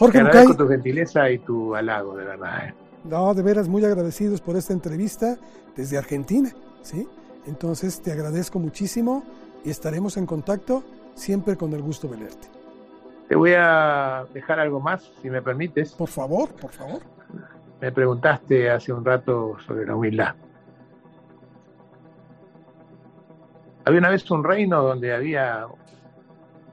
Jorge 0.00 0.18
te 0.18 0.28
agradezco 0.28 0.56
tu 0.56 0.66
gentileza 0.66 1.30
y 1.30 1.38
tu 1.40 1.74
halago, 1.74 2.16
de 2.16 2.24
verdad. 2.24 2.68
¿eh? 2.68 2.74
No, 3.04 3.34
de 3.34 3.42
veras 3.42 3.68
muy 3.68 3.84
agradecidos 3.84 4.40
por 4.40 4.56
esta 4.56 4.72
entrevista 4.72 5.36
desde 5.76 5.98
Argentina, 5.98 6.50
¿sí? 6.80 7.06
Entonces 7.46 8.00
te 8.00 8.10
agradezco 8.10 8.58
muchísimo 8.58 9.22
y 9.62 9.68
estaremos 9.68 10.16
en 10.16 10.24
contacto 10.24 10.82
siempre 11.14 11.54
con 11.54 11.74
el 11.74 11.82
gusto 11.82 12.08
de 12.08 12.16
verte. 12.16 12.48
Te 13.28 13.36
voy 13.36 13.52
a 13.58 14.24
dejar 14.32 14.58
algo 14.58 14.80
más, 14.80 15.12
si 15.20 15.28
me 15.28 15.42
permites. 15.42 15.92
Por 15.92 16.08
favor, 16.08 16.48
por 16.54 16.70
favor. 16.70 17.02
Me 17.78 17.92
preguntaste 17.92 18.70
hace 18.70 18.94
un 18.94 19.04
rato 19.04 19.58
sobre 19.66 19.84
la 19.84 19.96
humildad. 19.96 20.34
Había 23.84 23.98
una 23.98 24.08
vez 24.08 24.30
un 24.30 24.44
reino 24.44 24.82
donde 24.82 25.12
había 25.12 25.66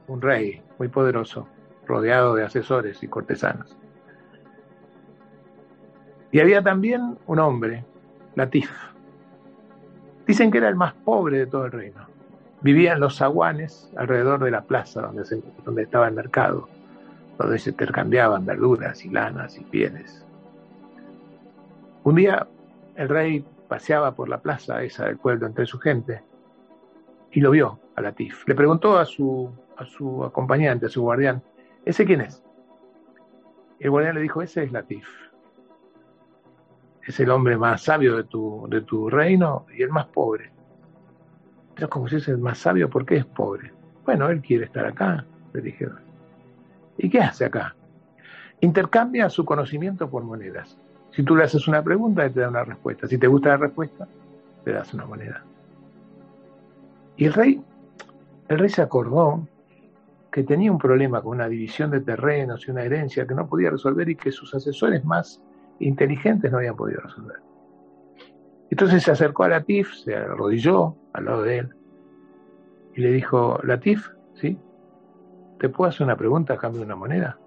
un 0.06 0.22
rey 0.22 0.62
muy 0.78 0.88
poderoso, 0.88 1.46
rodeado 1.88 2.34
de 2.34 2.44
asesores 2.44 3.02
y 3.02 3.08
cortesanos. 3.08 3.76
Y 6.30 6.40
había 6.40 6.62
también 6.62 7.18
un 7.26 7.38
hombre, 7.38 7.84
Latif. 8.34 8.70
Dicen 10.26 10.50
que 10.50 10.58
era 10.58 10.68
el 10.68 10.76
más 10.76 10.92
pobre 10.92 11.38
de 11.38 11.46
todo 11.46 11.64
el 11.64 11.72
reino. 11.72 12.06
Vivía 12.60 12.92
en 12.92 13.00
los 13.00 13.16
zaguanes 13.16 13.90
alrededor 13.96 14.44
de 14.44 14.50
la 14.50 14.62
plaza 14.62 15.02
donde, 15.02 15.24
donde 15.64 15.82
estaba 15.82 16.06
el 16.06 16.14
mercado, 16.14 16.68
donde 17.38 17.58
se 17.58 17.70
intercambiaban 17.70 18.44
verduras 18.44 19.04
y 19.04 19.08
lanas 19.08 19.56
y 19.56 19.64
pieles. 19.64 20.24
Un 22.04 22.16
día 22.16 22.46
el 22.96 23.08
rey 23.08 23.44
paseaba 23.68 24.14
por 24.14 24.28
la 24.28 24.38
plaza 24.38 24.82
esa 24.82 25.06
del 25.06 25.18
pueblo 25.18 25.46
entre 25.46 25.66
su 25.66 25.78
gente 25.78 26.22
y 27.30 27.40
lo 27.40 27.50
vio 27.50 27.78
a 27.96 28.02
Latif. 28.02 28.46
Le 28.46 28.54
preguntó 28.54 28.98
a 28.98 29.04
su, 29.04 29.50
a 29.76 29.84
su 29.84 30.24
acompañante, 30.24 30.86
a 30.86 30.88
su 30.88 31.02
guardián, 31.02 31.42
¿ese 31.88 32.04
quién 32.04 32.20
es? 32.20 32.42
El 33.80 33.90
guardián 33.90 34.16
le 34.16 34.20
dijo, 34.20 34.42
ese 34.42 34.64
es 34.64 34.72
Latif. 34.72 35.08
Es 37.06 37.18
el 37.18 37.30
hombre 37.30 37.56
más 37.56 37.82
sabio 37.82 38.16
de 38.16 38.24
tu, 38.24 38.66
de 38.68 38.82
tu 38.82 39.08
reino 39.08 39.64
y 39.74 39.82
el 39.82 39.88
más 39.88 40.06
pobre. 40.06 40.50
Pero 41.74 41.88
como 41.88 42.06
si 42.06 42.16
es 42.16 42.28
el 42.28 42.36
más 42.36 42.58
sabio, 42.58 42.90
¿por 42.90 43.06
qué 43.06 43.16
es 43.16 43.24
pobre? 43.24 43.72
Bueno, 44.04 44.28
él 44.28 44.42
quiere 44.42 44.66
estar 44.66 44.84
acá, 44.84 45.24
le 45.54 45.62
dijeron. 45.62 45.98
¿Y 46.98 47.08
qué 47.08 47.20
hace 47.20 47.46
acá? 47.46 47.74
Intercambia 48.60 49.30
su 49.30 49.46
conocimiento 49.46 50.10
por 50.10 50.24
monedas. 50.24 50.76
Si 51.12 51.22
tú 51.22 51.36
le 51.36 51.44
haces 51.44 51.66
una 51.68 51.82
pregunta, 51.82 52.26
él 52.26 52.34
te 52.34 52.40
da 52.40 52.50
una 52.50 52.64
respuesta. 52.64 53.06
Si 53.06 53.16
te 53.16 53.26
gusta 53.28 53.50
la 53.50 53.56
respuesta, 53.56 54.06
te 54.64 54.72
das 54.72 54.92
una 54.92 55.06
moneda. 55.06 55.42
Y 57.16 57.24
el 57.24 57.32
rey, 57.32 57.62
el 58.48 58.58
rey 58.58 58.68
se 58.68 58.82
acordó 58.82 59.46
que 60.30 60.44
tenía 60.44 60.70
un 60.70 60.78
problema 60.78 61.22
con 61.22 61.32
una 61.36 61.48
división 61.48 61.90
de 61.90 62.00
terrenos 62.00 62.66
y 62.66 62.70
una 62.70 62.82
herencia 62.82 63.26
que 63.26 63.34
no 63.34 63.48
podía 63.48 63.70
resolver 63.70 64.08
y 64.08 64.16
que 64.16 64.30
sus 64.30 64.54
asesores 64.54 65.04
más 65.04 65.42
inteligentes 65.80 66.50
no 66.50 66.58
habían 66.58 66.76
podido 66.76 67.00
resolver. 67.00 67.36
Entonces 68.70 69.02
se 69.02 69.10
acercó 69.10 69.44
a 69.44 69.48
Latif, 69.48 69.92
se 69.94 70.14
arrodilló 70.14 70.96
al 71.12 71.24
lado 71.24 71.42
de 71.42 71.58
él 71.58 71.74
y 72.94 73.00
le 73.00 73.12
dijo, 73.12 73.58
Latif, 73.62 74.08
¿sí? 74.34 74.58
¿Te 75.58 75.68
puedo 75.68 75.88
hacer 75.88 76.04
una 76.04 76.16
pregunta 76.16 76.54
a 76.54 76.58
cambio 76.58 76.80
de 76.80 76.86
una 76.86 76.96
moneda? 76.96 77.38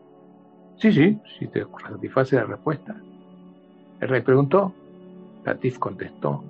Sí, 0.77 0.91
sí, 0.91 1.19
si 1.37 1.47
te 1.47 1.65
satisface 1.87 2.35
la 2.37 2.45
respuesta. 2.45 2.95
El 3.99 4.09
rey 4.09 4.21
preguntó, 4.21 4.73
Latif 5.45 5.77
contestó, 5.77 6.43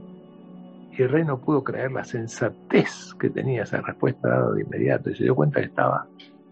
y 0.91 1.01
el 1.01 1.09
rey 1.09 1.23
no 1.23 1.39
pudo 1.39 1.63
creer 1.63 1.91
la 1.91 2.03
sensatez 2.03 3.13
que 3.19 3.29
tenía 3.29 3.63
esa 3.63 3.81
respuesta 3.81 4.27
dada 4.27 4.51
de 4.51 4.61
inmediato 4.61 5.09
y 5.09 5.15
se 5.15 5.23
dio 5.23 5.35
cuenta 5.35 5.61
que 5.61 5.67
estaba 5.67 6.07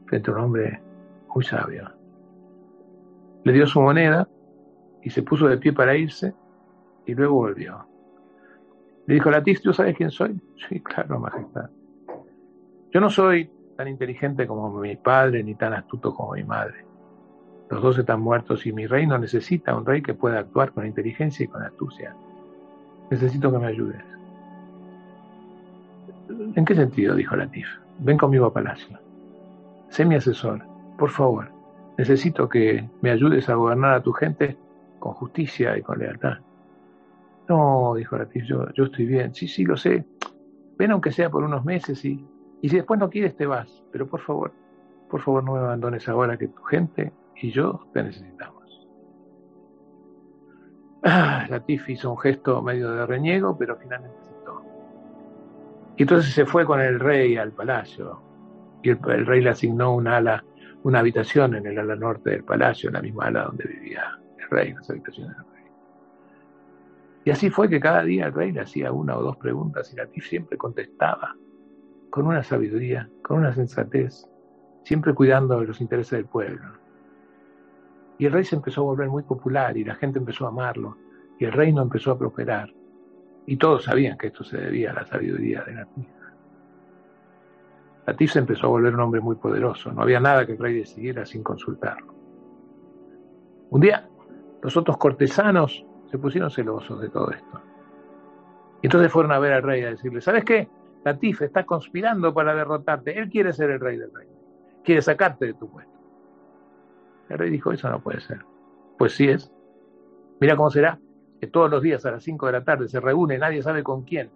frente 0.05 0.31
a 0.31 0.33
un 0.33 0.39
hombre 0.39 0.81
muy 1.33 1.43
sabio. 1.43 1.89
Le 3.43 3.53
dio 3.53 3.67
su 3.67 3.81
moneda 3.81 4.27
y 5.03 5.09
se 5.09 5.23
puso 5.23 5.47
de 5.47 5.57
pie 5.57 5.73
para 5.73 5.95
irse 5.95 6.33
y 7.05 7.13
luego 7.13 7.35
volvió. 7.35 7.85
Le 9.07 9.15
dijo, 9.15 9.29
Latif, 9.29 9.61
¿tú 9.61 9.73
sabes 9.73 9.95
quién 9.95 10.11
soy? 10.11 10.39
Sí, 10.69 10.81
claro, 10.81 11.19
majestad. 11.19 11.69
Yo 12.91 12.99
no 12.99 13.09
soy 13.09 13.49
tan 13.75 13.87
inteligente 13.87 14.45
como 14.47 14.69
mi 14.79 14.95
padre 14.95 15.43
ni 15.43 15.55
tan 15.55 15.73
astuto 15.73 16.13
como 16.13 16.33
mi 16.33 16.43
madre. 16.43 16.85
Los 17.69 17.81
dos 17.81 17.97
están 17.97 18.21
muertos 18.21 18.65
y 18.65 18.73
mi 18.73 18.87
reino 18.87 19.17
necesita 19.17 19.75
un 19.75 19.85
rey 19.85 20.01
que 20.01 20.13
pueda 20.13 20.39
actuar 20.39 20.71
con 20.73 20.85
inteligencia 20.85 21.43
y 21.43 21.47
con 21.47 21.61
astucia. 21.61 22.15
Necesito 23.11 23.51
que 23.51 23.59
me 23.59 23.67
ayudes. 23.67 24.18
¿En 26.30 26.65
qué 26.65 26.75
sentido? 26.75 27.15
dijo 27.15 27.36
Latif. 27.36 27.67
Ven 27.99 28.17
conmigo 28.17 28.45
a 28.45 28.53
palacio. 28.53 28.99
Sé 29.89 30.05
mi 30.05 30.15
asesor. 30.15 30.63
Por 30.97 31.09
favor, 31.09 31.51
necesito 31.97 32.47
que 32.47 32.89
me 33.01 33.11
ayudes 33.11 33.49
a 33.49 33.55
gobernar 33.55 33.93
a 33.93 34.03
tu 34.03 34.11
gente 34.13 34.57
con 34.99 35.13
justicia 35.13 35.77
y 35.77 35.82
con 35.82 35.99
lealtad. 35.99 36.38
No, 37.47 37.95
dijo 37.95 38.17
Latif, 38.17 38.45
yo, 38.45 38.71
yo 38.73 38.86
estoy 38.86 39.05
bien. 39.05 39.34
Sí, 39.34 39.47
sí, 39.47 39.65
lo 39.65 39.75
sé. 39.75 40.05
Ven 40.77 40.91
aunque 40.91 41.11
sea 41.11 41.30
por 41.30 41.43
unos 41.43 41.65
meses 41.65 42.05
y 42.05 42.23
y 42.61 42.69
si 42.69 42.75
después 42.75 42.99
no 42.99 43.09
quieres, 43.09 43.36
te 43.36 43.45
vas. 43.45 43.84
Pero 43.91 44.07
por 44.07 44.19
favor, 44.21 44.53
por 45.09 45.21
favor 45.21 45.43
no 45.43 45.53
me 45.53 45.59
abandones 45.59 46.07
ahora 46.09 46.38
que 46.38 46.47
tu 46.47 46.61
gente 46.63 47.11
y 47.41 47.51
yo 47.51 47.88
te 47.93 48.03
necesitamos. 48.03 48.88
Ah, 51.03 51.45
Latif 51.49 51.89
hizo 51.89 52.11
un 52.11 52.17
gesto 52.17 52.61
medio 52.61 52.91
de 52.91 53.05
reniego, 53.05 53.57
pero 53.57 53.77
finalmente. 53.77 54.17
Y 56.00 56.04
entonces 56.04 56.34
se 56.34 56.45
fue 56.45 56.66
con 56.66 56.80
el 56.80 56.97
rey 56.97 57.36
al 57.36 57.52
palacio. 57.52 58.22
Y 58.82 58.91
el, 58.91 59.26
rey 59.26 59.41
le 59.41 59.50
asignó 59.50 59.93
una 59.93 60.16
ala, 60.16 60.45
una 60.84 61.00
habitación 61.00 61.56
en 61.56 61.66
el 61.66 61.78
ala 61.78 61.97
norte 61.97 62.30
del 62.30 62.45
palacio, 62.45 62.88
en 62.88 62.93
la 62.93 63.02
misma 63.02 63.26
ala 63.26 63.43
donde 63.43 63.66
vivía 63.66 64.18
el 64.38 64.50
rey, 64.50 64.72
las 64.72 64.89
habitaciones 64.89 65.36
del 65.36 65.45
rey. 65.45 65.64
Y 67.26 67.32
así 67.32 67.50
fue 67.50 67.68
que 67.68 67.82
cada 67.82 68.04
día 68.04 68.28
el 68.28 68.34
rey 68.34 68.54
le 68.54 68.62
hacía 68.62 68.93
una 68.93 69.18
o 69.18 69.22
dos 69.22 69.36
preguntas 69.36 69.91
y 69.91 69.97
Latif 69.97 70.26
siempre 70.26 70.58
contestaba 70.58 71.36
con 72.10 72.28
una 72.28 72.43
sabiduría, 72.43 73.10
con 73.22 73.39
una 73.39 73.54
sensatez, 73.54 74.26
siempre 74.86 75.14
cuidando 75.14 75.60
de 75.60 75.68
los 75.68 75.82
intereses 75.82 76.12
del 76.12 76.28
pueblo. 76.28 76.80
Y 78.18 78.26
el 78.26 78.32
rey 78.32 78.45
se 78.45 78.56
empezó 78.56 78.82
a 78.82 78.86
volver 78.86 79.10
muy 79.10 79.24
popular 79.24 79.76
y 79.76 79.84
la 79.84 79.95
gente 79.95 80.20
empezó 80.20 80.45
a 80.45 80.50
amarlo 80.50 80.95
y 81.39 81.43
el 81.43 81.52
reino 81.52 81.82
empezó 81.82 82.12
a 82.12 82.18
prosperar. 82.18 82.74
Y 83.45 83.57
todos 83.57 83.85
sabían 83.85 84.17
que 84.17 84.27
esto 84.27 84.43
se 84.43 84.57
debía 84.57 84.91
a 84.91 84.95
la 84.95 85.05
sabiduría 85.05 85.63
de. 85.63 85.85
Latif 88.05 88.31
se 88.31 88.39
empezó 88.39 88.67
a 88.67 88.69
volver 88.69 88.93
un 88.93 89.01
hombre 89.01 89.21
muy 89.21 89.35
poderoso. 89.35 89.91
No 89.91 90.01
había 90.01 90.19
nada 90.19 90.45
que 90.45 90.53
el 90.53 90.57
rey 90.57 90.75
decidiera 90.75 91.25
sin 91.25 91.43
consultarlo. 91.43 92.13
Un 93.69 93.81
día, 93.81 94.07
los 94.61 94.75
otros 94.77 94.97
cortesanos 94.97 95.85
se 96.09 96.17
pusieron 96.17 96.49
celosos 96.49 96.99
de 97.01 97.09
todo 97.09 97.31
esto. 97.31 97.61
Y 98.81 98.87
entonces 98.87 99.11
fueron 99.11 99.31
a 99.31 99.39
ver 99.39 99.53
al 99.53 99.63
rey 99.63 99.83
a 99.83 99.91
decirle, 99.91 100.21
¿sabes 100.21 100.43
qué? 100.43 100.69
Latif 101.03 101.41
está 101.41 101.65
conspirando 101.65 102.33
para 102.33 102.55
derrotarte. 102.55 103.17
Él 103.17 103.29
quiere 103.29 103.53
ser 103.53 103.69
el 103.71 103.79
rey 103.79 103.97
del 103.97 104.13
reino. 104.13 104.33
Quiere 104.83 105.01
sacarte 105.01 105.45
de 105.47 105.53
tu 105.53 105.69
puesto. 105.69 105.93
El 107.29 107.37
rey 107.37 107.49
dijo, 107.49 107.71
eso 107.71 107.89
no 107.89 108.01
puede 108.01 108.21
ser. 108.21 108.39
Pues 108.97 109.13
sí 109.13 109.27
es. 109.27 109.51
Mira 110.39 110.55
cómo 110.55 110.69
será 110.71 110.99
que 111.39 111.47
todos 111.47 111.69
los 111.69 111.81
días 111.81 112.05
a 112.05 112.11
las 112.11 112.23
5 112.23 112.45
de 112.47 112.51
la 112.51 112.63
tarde 112.63 112.87
se 112.87 112.99
reúne, 112.99 113.37
nadie 113.37 113.61
sabe 113.61 113.83
con 113.83 114.03
quién, 114.03 114.29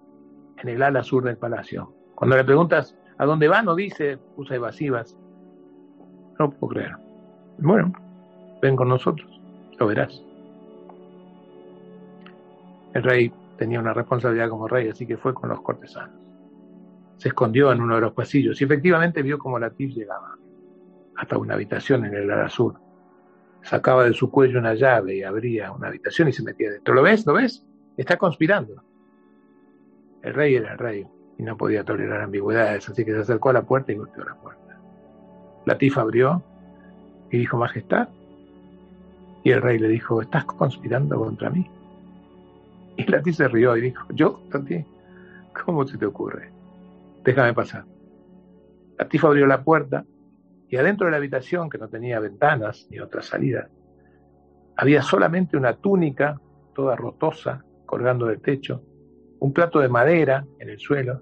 en 0.58 0.70
el 0.70 0.82
ala 0.82 1.04
sur 1.04 1.24
del 1.24 1.38
palacio. 1.38 1.94
Cuando 2.16 2.38
le 2.38 2.44
preguntas 2.44 2.96
a 3.18 3.26
dónde 3.26 3.48
va, 3.48 3.62
no 3.62 3.76
dice, 3.76 4.20
usa 4.38 4.56
evasivas. 4.56 5.18
No 6.40 6.52
puedo 6.52 6.74
creer. 6.74 6.96
Bueno, 7.58 7.94
ven 8.62 8.76
con 8.76 8.90
nosotros, 8.90 9.30
lo 9.78 9.88
verás. 9.88 10.24
El 12.94 13.04
rey 13.04 13.32
tenía 13.58 13.80
una 13.80 13.94
responsabilidad 13.94 14.50
como 14.50 14.68
rey, 14.68 14.90
así 14.90 15.06
que 15.06 15.18
fue 15.18 15.34
con 15.34 15.50
los 15.50 15.62
cortesanos 15.62 16.24
se 17.24 17.30
escondió 17.30 17.72
en 17.72 17.80
uno 17.80 17.96
de 17.96 18.02
los 18.02 18.12
pasillos 18.12 18.60
y 18.60 18.66
efectivamente 18.66 19.22
vio 19.22 19.40
como 19.40 19.58
Latif 19.58 19.94
llegaba 19.96 20.36
hasta 21.16 21.38
una 21.38 21.54
habitación 21.54 22.04
en 22.04 22.14
el 22.16 22.30
ala 22.30 22.50
sur. 22.50 22.76
Sacaba 23.64 24.04
de 24.06 24.14
su 24.14 24.30
cuello 24.30 24.60
una 24.60 24.74
llave 24.74 25.16
y 25.16 25.24
abría 25.24 25.72
una 25.72 25.88
habitación 25.88 26.28
y 26.28 26.34
se 26.34 26.44
metía 26.44 26.72
dentro. 26.72 26.94
¿Lo 26.94 27.02
ves? 27.02 27.26
¿Lo 27.26 27.34
ves? 27.34 27.66
Está 27.98 28.18
conspirando. 28.18 28.84
El 30.22 30.34
rey 30.34 30.56
era 30.56 30.74
el 30.74 30.78
rey 30.78 31.08
y 31.38 31.44
no 31.44 31.58
podía 31.58 31.84
tolerar 31.84 32.22
ambigüedades, 32.22 32.88
así 32.90 33.04
que 33.04 33.12
se 33.12 33.20
acercó 33.20 33.50
a 33.50 33.54
la 33.54 33.64
puerta 33.64 33.92
y 33.92 33.96
golpeó 33.96 34.24
la 34.24 34.36
puerta. 34.36 34.78
Latif 35.66 35.98
abrió 35.98 36.44
y 37.32 37.38
dijo, 37.40 37.58
Majestad. 37.58 38.10
Y 39.44 39.52
el 39.52 39.62
rey 39.62 39.78
le 39.80 39.90
dijo, 39.90 40.22
¿estás 40.22 40.46
conspirando 40.46 41.18
contra 41.20 41.50
mí? 41.50 41.70
Y 42.96 43.10
Latif 43.12 43.36
se 43.36 43.48
rió 43.48 43.76
y 43.76 43.82
dijo, 43.82 44.06
¿yo 44.14 44.40
contra 44.50 44.86
¿Cómo 45.66 45.86
se 45.88 45.98
te 45.98 46.06
ocurre? 46.06 46.50
déjame 47.24 47.54
pasar. 47.54 47.86
Latif 48.98 49.26
abrió 49.26 49.48
la 49.48 49.64
puerta 49.64 50.06
y 50.74 50.76
adentro 50.76 51.06
de 51.06 51.12
la 51.12 51.18
habitación, 51.18 51.70
que 51.70 51.78
no 51.78 51.88
tenía 51.88 52.20
ventanas 52.20 52.88
ni 52.90 53.00
otra 53.00 53.22
salida, 53.22 53.70
había 54.76 55.04
solamente 55.04 55.56
una 55.56 55.76
túnica 55.76 56.42
toda 56.74 56.96
rotosa 56.96 57.64
colgando 57.86 58.26
del 58.26 58.42
techo, 58.42 58.82
un 59.40 59.54
plato 59.54 59.78
de 59.78 59.88
madera 59.88 60.44
en 60.58 60.70
el 60.72 60.80
suelo 60.80 61.22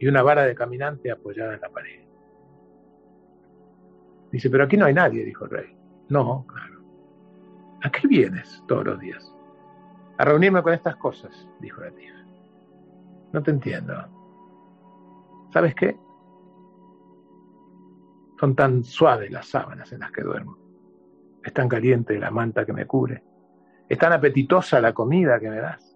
y 0.00 0.08
una 0.08 0.24
vara 0.24 0.42
de 0.42 0.56
caminante 0.56 1.08
apoyada 1.08 1.54
en 1.54 1.60
la 1.60 1.68
pared. 1.68 2.00
Dice, 4.32 4.50
pero 4.50 4.64
aquí 4.64 4.76
no 4.76 4.86
hay 4.86 4.94
nadie, 4.94 5.24
dijo 5.24 5.44
el 5.44 5.52
rey. 5.52 5.76
No, 6.08 6.44
claro. 6.48 6.80
¿A 7.84 7.92
qué 7.92 8.08
vienes 8.08 8.60
todos 8.66 8.84
los 8.84 8.98
días? 8.98 9.32
A 10.18 10.24
reunirme 10.24 10.64
con 10.64 10.72
estas 10.72 10.96
cosas, 10.96 11.48
dijo 11.60 11.80
Latif. 11.80 12.12
No 13.32 13.40
te 13.40 13.52
entiendo. 13.52 13.94
¿Sabes 15.52 15.76
qué? 15.76 15.96
Son 18.40 18.54
tan 18.54 18.82
suaves 18.84 19.30
las 19.30 19.48
sábanas 19.48 19.92
en 19.92 20.00
las 20.00 20.10
que 20.12 20.22
duermo. 20.22 20.56
Es 21.44 21.52
tan 21.52 21.68
caliente 21.68 22.18
la 22.18 22.30
manta 22.30 22.64
que 22.64 22.72
me 22.72 22.86
cubre. 22.86 23.22
Es 23.86 23.98
tan 23.98 24.14
apetitosa 24.14 24.80
la 24.80 24.94
comida 24.94 25.38
que 25.38 25.50
me 25.50 25.58
das. 25.58 25.94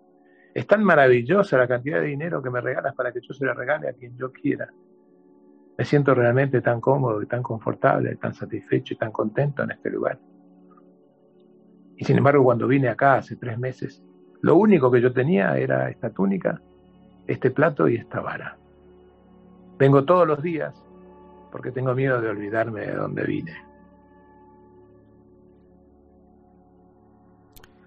Es 0.53 0.66
tan 0.66 0.84
maravillosa 0.84 1.57
la 1.57 1.66
cantidad 1.66 2.03
de 2.03 2.09
dinero 2.09 2.42
que 2.42 2.51
me 2.51 2.61
regalas 2.61 2.95
para 2.95 3.12
que 3.12 3.22
yo 3.22 3.32
se 3.32 3.47
la 3.47 3.55
regale 3.55 3.88
a 3.88 3.95
quien 3.95 4.14
yo 4.18 4.30
quiera. 4.30 4.68
Me 5.78 5.86
siento 5.86 6.14
realmente 6.14 6.61
tan 6.61 6.82
cómodo 6.82 7.22
y 7.22 7.26
tan 7.26 7.42
confortable, 7.42 8.16
tan 8.16 8.34
satisfecho 8.34 8.92
y 8.92 8.99
tan 8.99 9.11
contento 9.11 9.62
en 9.62 9.70
este 9.70 9.88
lugar. 9.88 10.18
Y 11.97 12.05
sin 12.05 12.18
embargo, 12.18 12.45
cuando 12.45 12.66
vine 12.66 12.88
acá 12.88 13.14
hace 13.14 13.36
tres 13.36 13.59
meses, 13.59 14.05
lo 14.42 14.57
único 14.57 14.90
que 14.90 15.01
yo 15.01 15.14
tenía 15.14 15.57
era 15.57 15.88
esta 15.88 16.11
túnica, 16.11 16.61
este 17.26 17.51
plato 17.51 17.88
y 17.88 17.97
esta 17.97 18.20
vara. 18.20 18.59
Vengo 19.78 20.05
todos 20.05 20.28
los 20.28 20.42
días 20.42 20.84
porque 21.55 21.70
tengo 21.70 21.94
miedo 21.94 22.20
de 22.20 22.30
olvidarme 22.30 22.80
de 22.80 22.94
dónde 22.96 23.22
vine. 23.22 23.55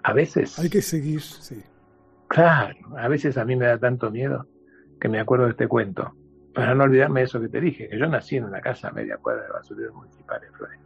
A 0.03 0.13
veces... 0.13 0.57
Hay 0.57 0.69
que 0.69 0.81
seguir, 0.81 1.19
sí. 1.19 1.61
Claro, 2.29 2.97
a 2.97 3.09
veces 3.09 3.37
a 3.37 3.43
mí 3.43 3.57
me 3.57 3.65
da 3.65 3.77
tanto 3.77 4.09
miedo 4.09 4.47
que 5.01 5.09
me 5.09 5.19
acuerdo 5.19 5.43
de 5.43 5.51
este 5.51 5.67
cuento, 5.67 6.15
para 6.55 6.73
no 6.75 6.85
olvidarme 6.85 7.19
de 7.19 7.25
eso 7.25 7.41
que 7.41 7.49
te 7.49 7.59
dije, 7.59 7.89
que 7.89 7.99
yo 7.99 8.07
nací 8.07 8.37
en 8.37 8.45
una 8.45 8.61
casa 8.61 8.87
a 8.87 8.91
media 8.93 9.17
cuadra 9.17 9.43
de 9.43 9.49
basurero 9.49 9.93
municipal 9.95 10.41
en 10.41 10.53
Florida. 10.53 10.81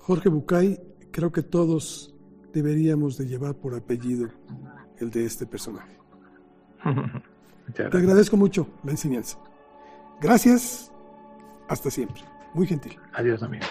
Jorge 0.00 0.28
Bucay, 0.28 0.80
creo 1.12 1.30
que 1.30 1.44
todos 1.44 2.16
deberíamos 2.52 3.16
de 3.16 3.28
llevar 3.28 3.54
por 3.54 3.76
apellido 3.76 4.28
el 4.98 5.08
de 5.12 5.24
este 5.24 5.46
personaje. 5.46 5.96
Te 7.76 7.84
agradezco 7.84 8.36
mucho 8.36 8.66
la 8.82 8.90
enseñanza. 8.90 9.38
Gracias. 10.20 10.92
Hasta 11.68 11.90
siempre. 11.90 12.22
Muy 12.54 12.66
gentil. 12.66 12.98
Adiós, 13.14 13.42
amigo. 13.42 13.64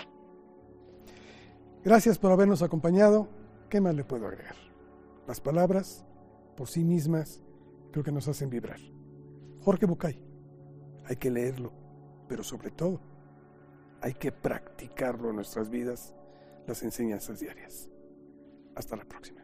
Gracias 1.83 2.17
por 2.17 2.31
habernos 2.31 2.61
acompañado. 2.61 3.29
¿Qué 3.69 3.79
más 3.81 3.93
le 3.95 4.03
puedo 4.03 4.27
agregar? 4.27 4.55
Las 5.27 5.39
palabras, 5.39 6.05
por 6.57 6.67
sí 6.67 6.83
mismas, 6.83 7.41
creo 7.91 8.03
que 8.03 8.11
nos 8.11 8.27
hacen 8.27 8.49
vibrar. 8.49 8.79
Jorge 9.61 9.85
Bucay. 9.85 10.23
Hay 11.05 11.15
que 11.15 11.29
leerlo, 11.29 11.71
pero 12.27 12.43
sobre 12.43 12.71
todo 12.71 12.99
hay 14.01 14.13
que 14.13 14.31
practicarlo 14.31 15.29
en 15.29 15.35
nuestras 15.35 15.69
vidas, 15.69 16.15
las 16.67 16.83
enseñanzas 16.83 17.39
diarias. 17.39 17.89
Hasta 18.75 18.95
la 18.95 19.05
próxima. 19.05 19.41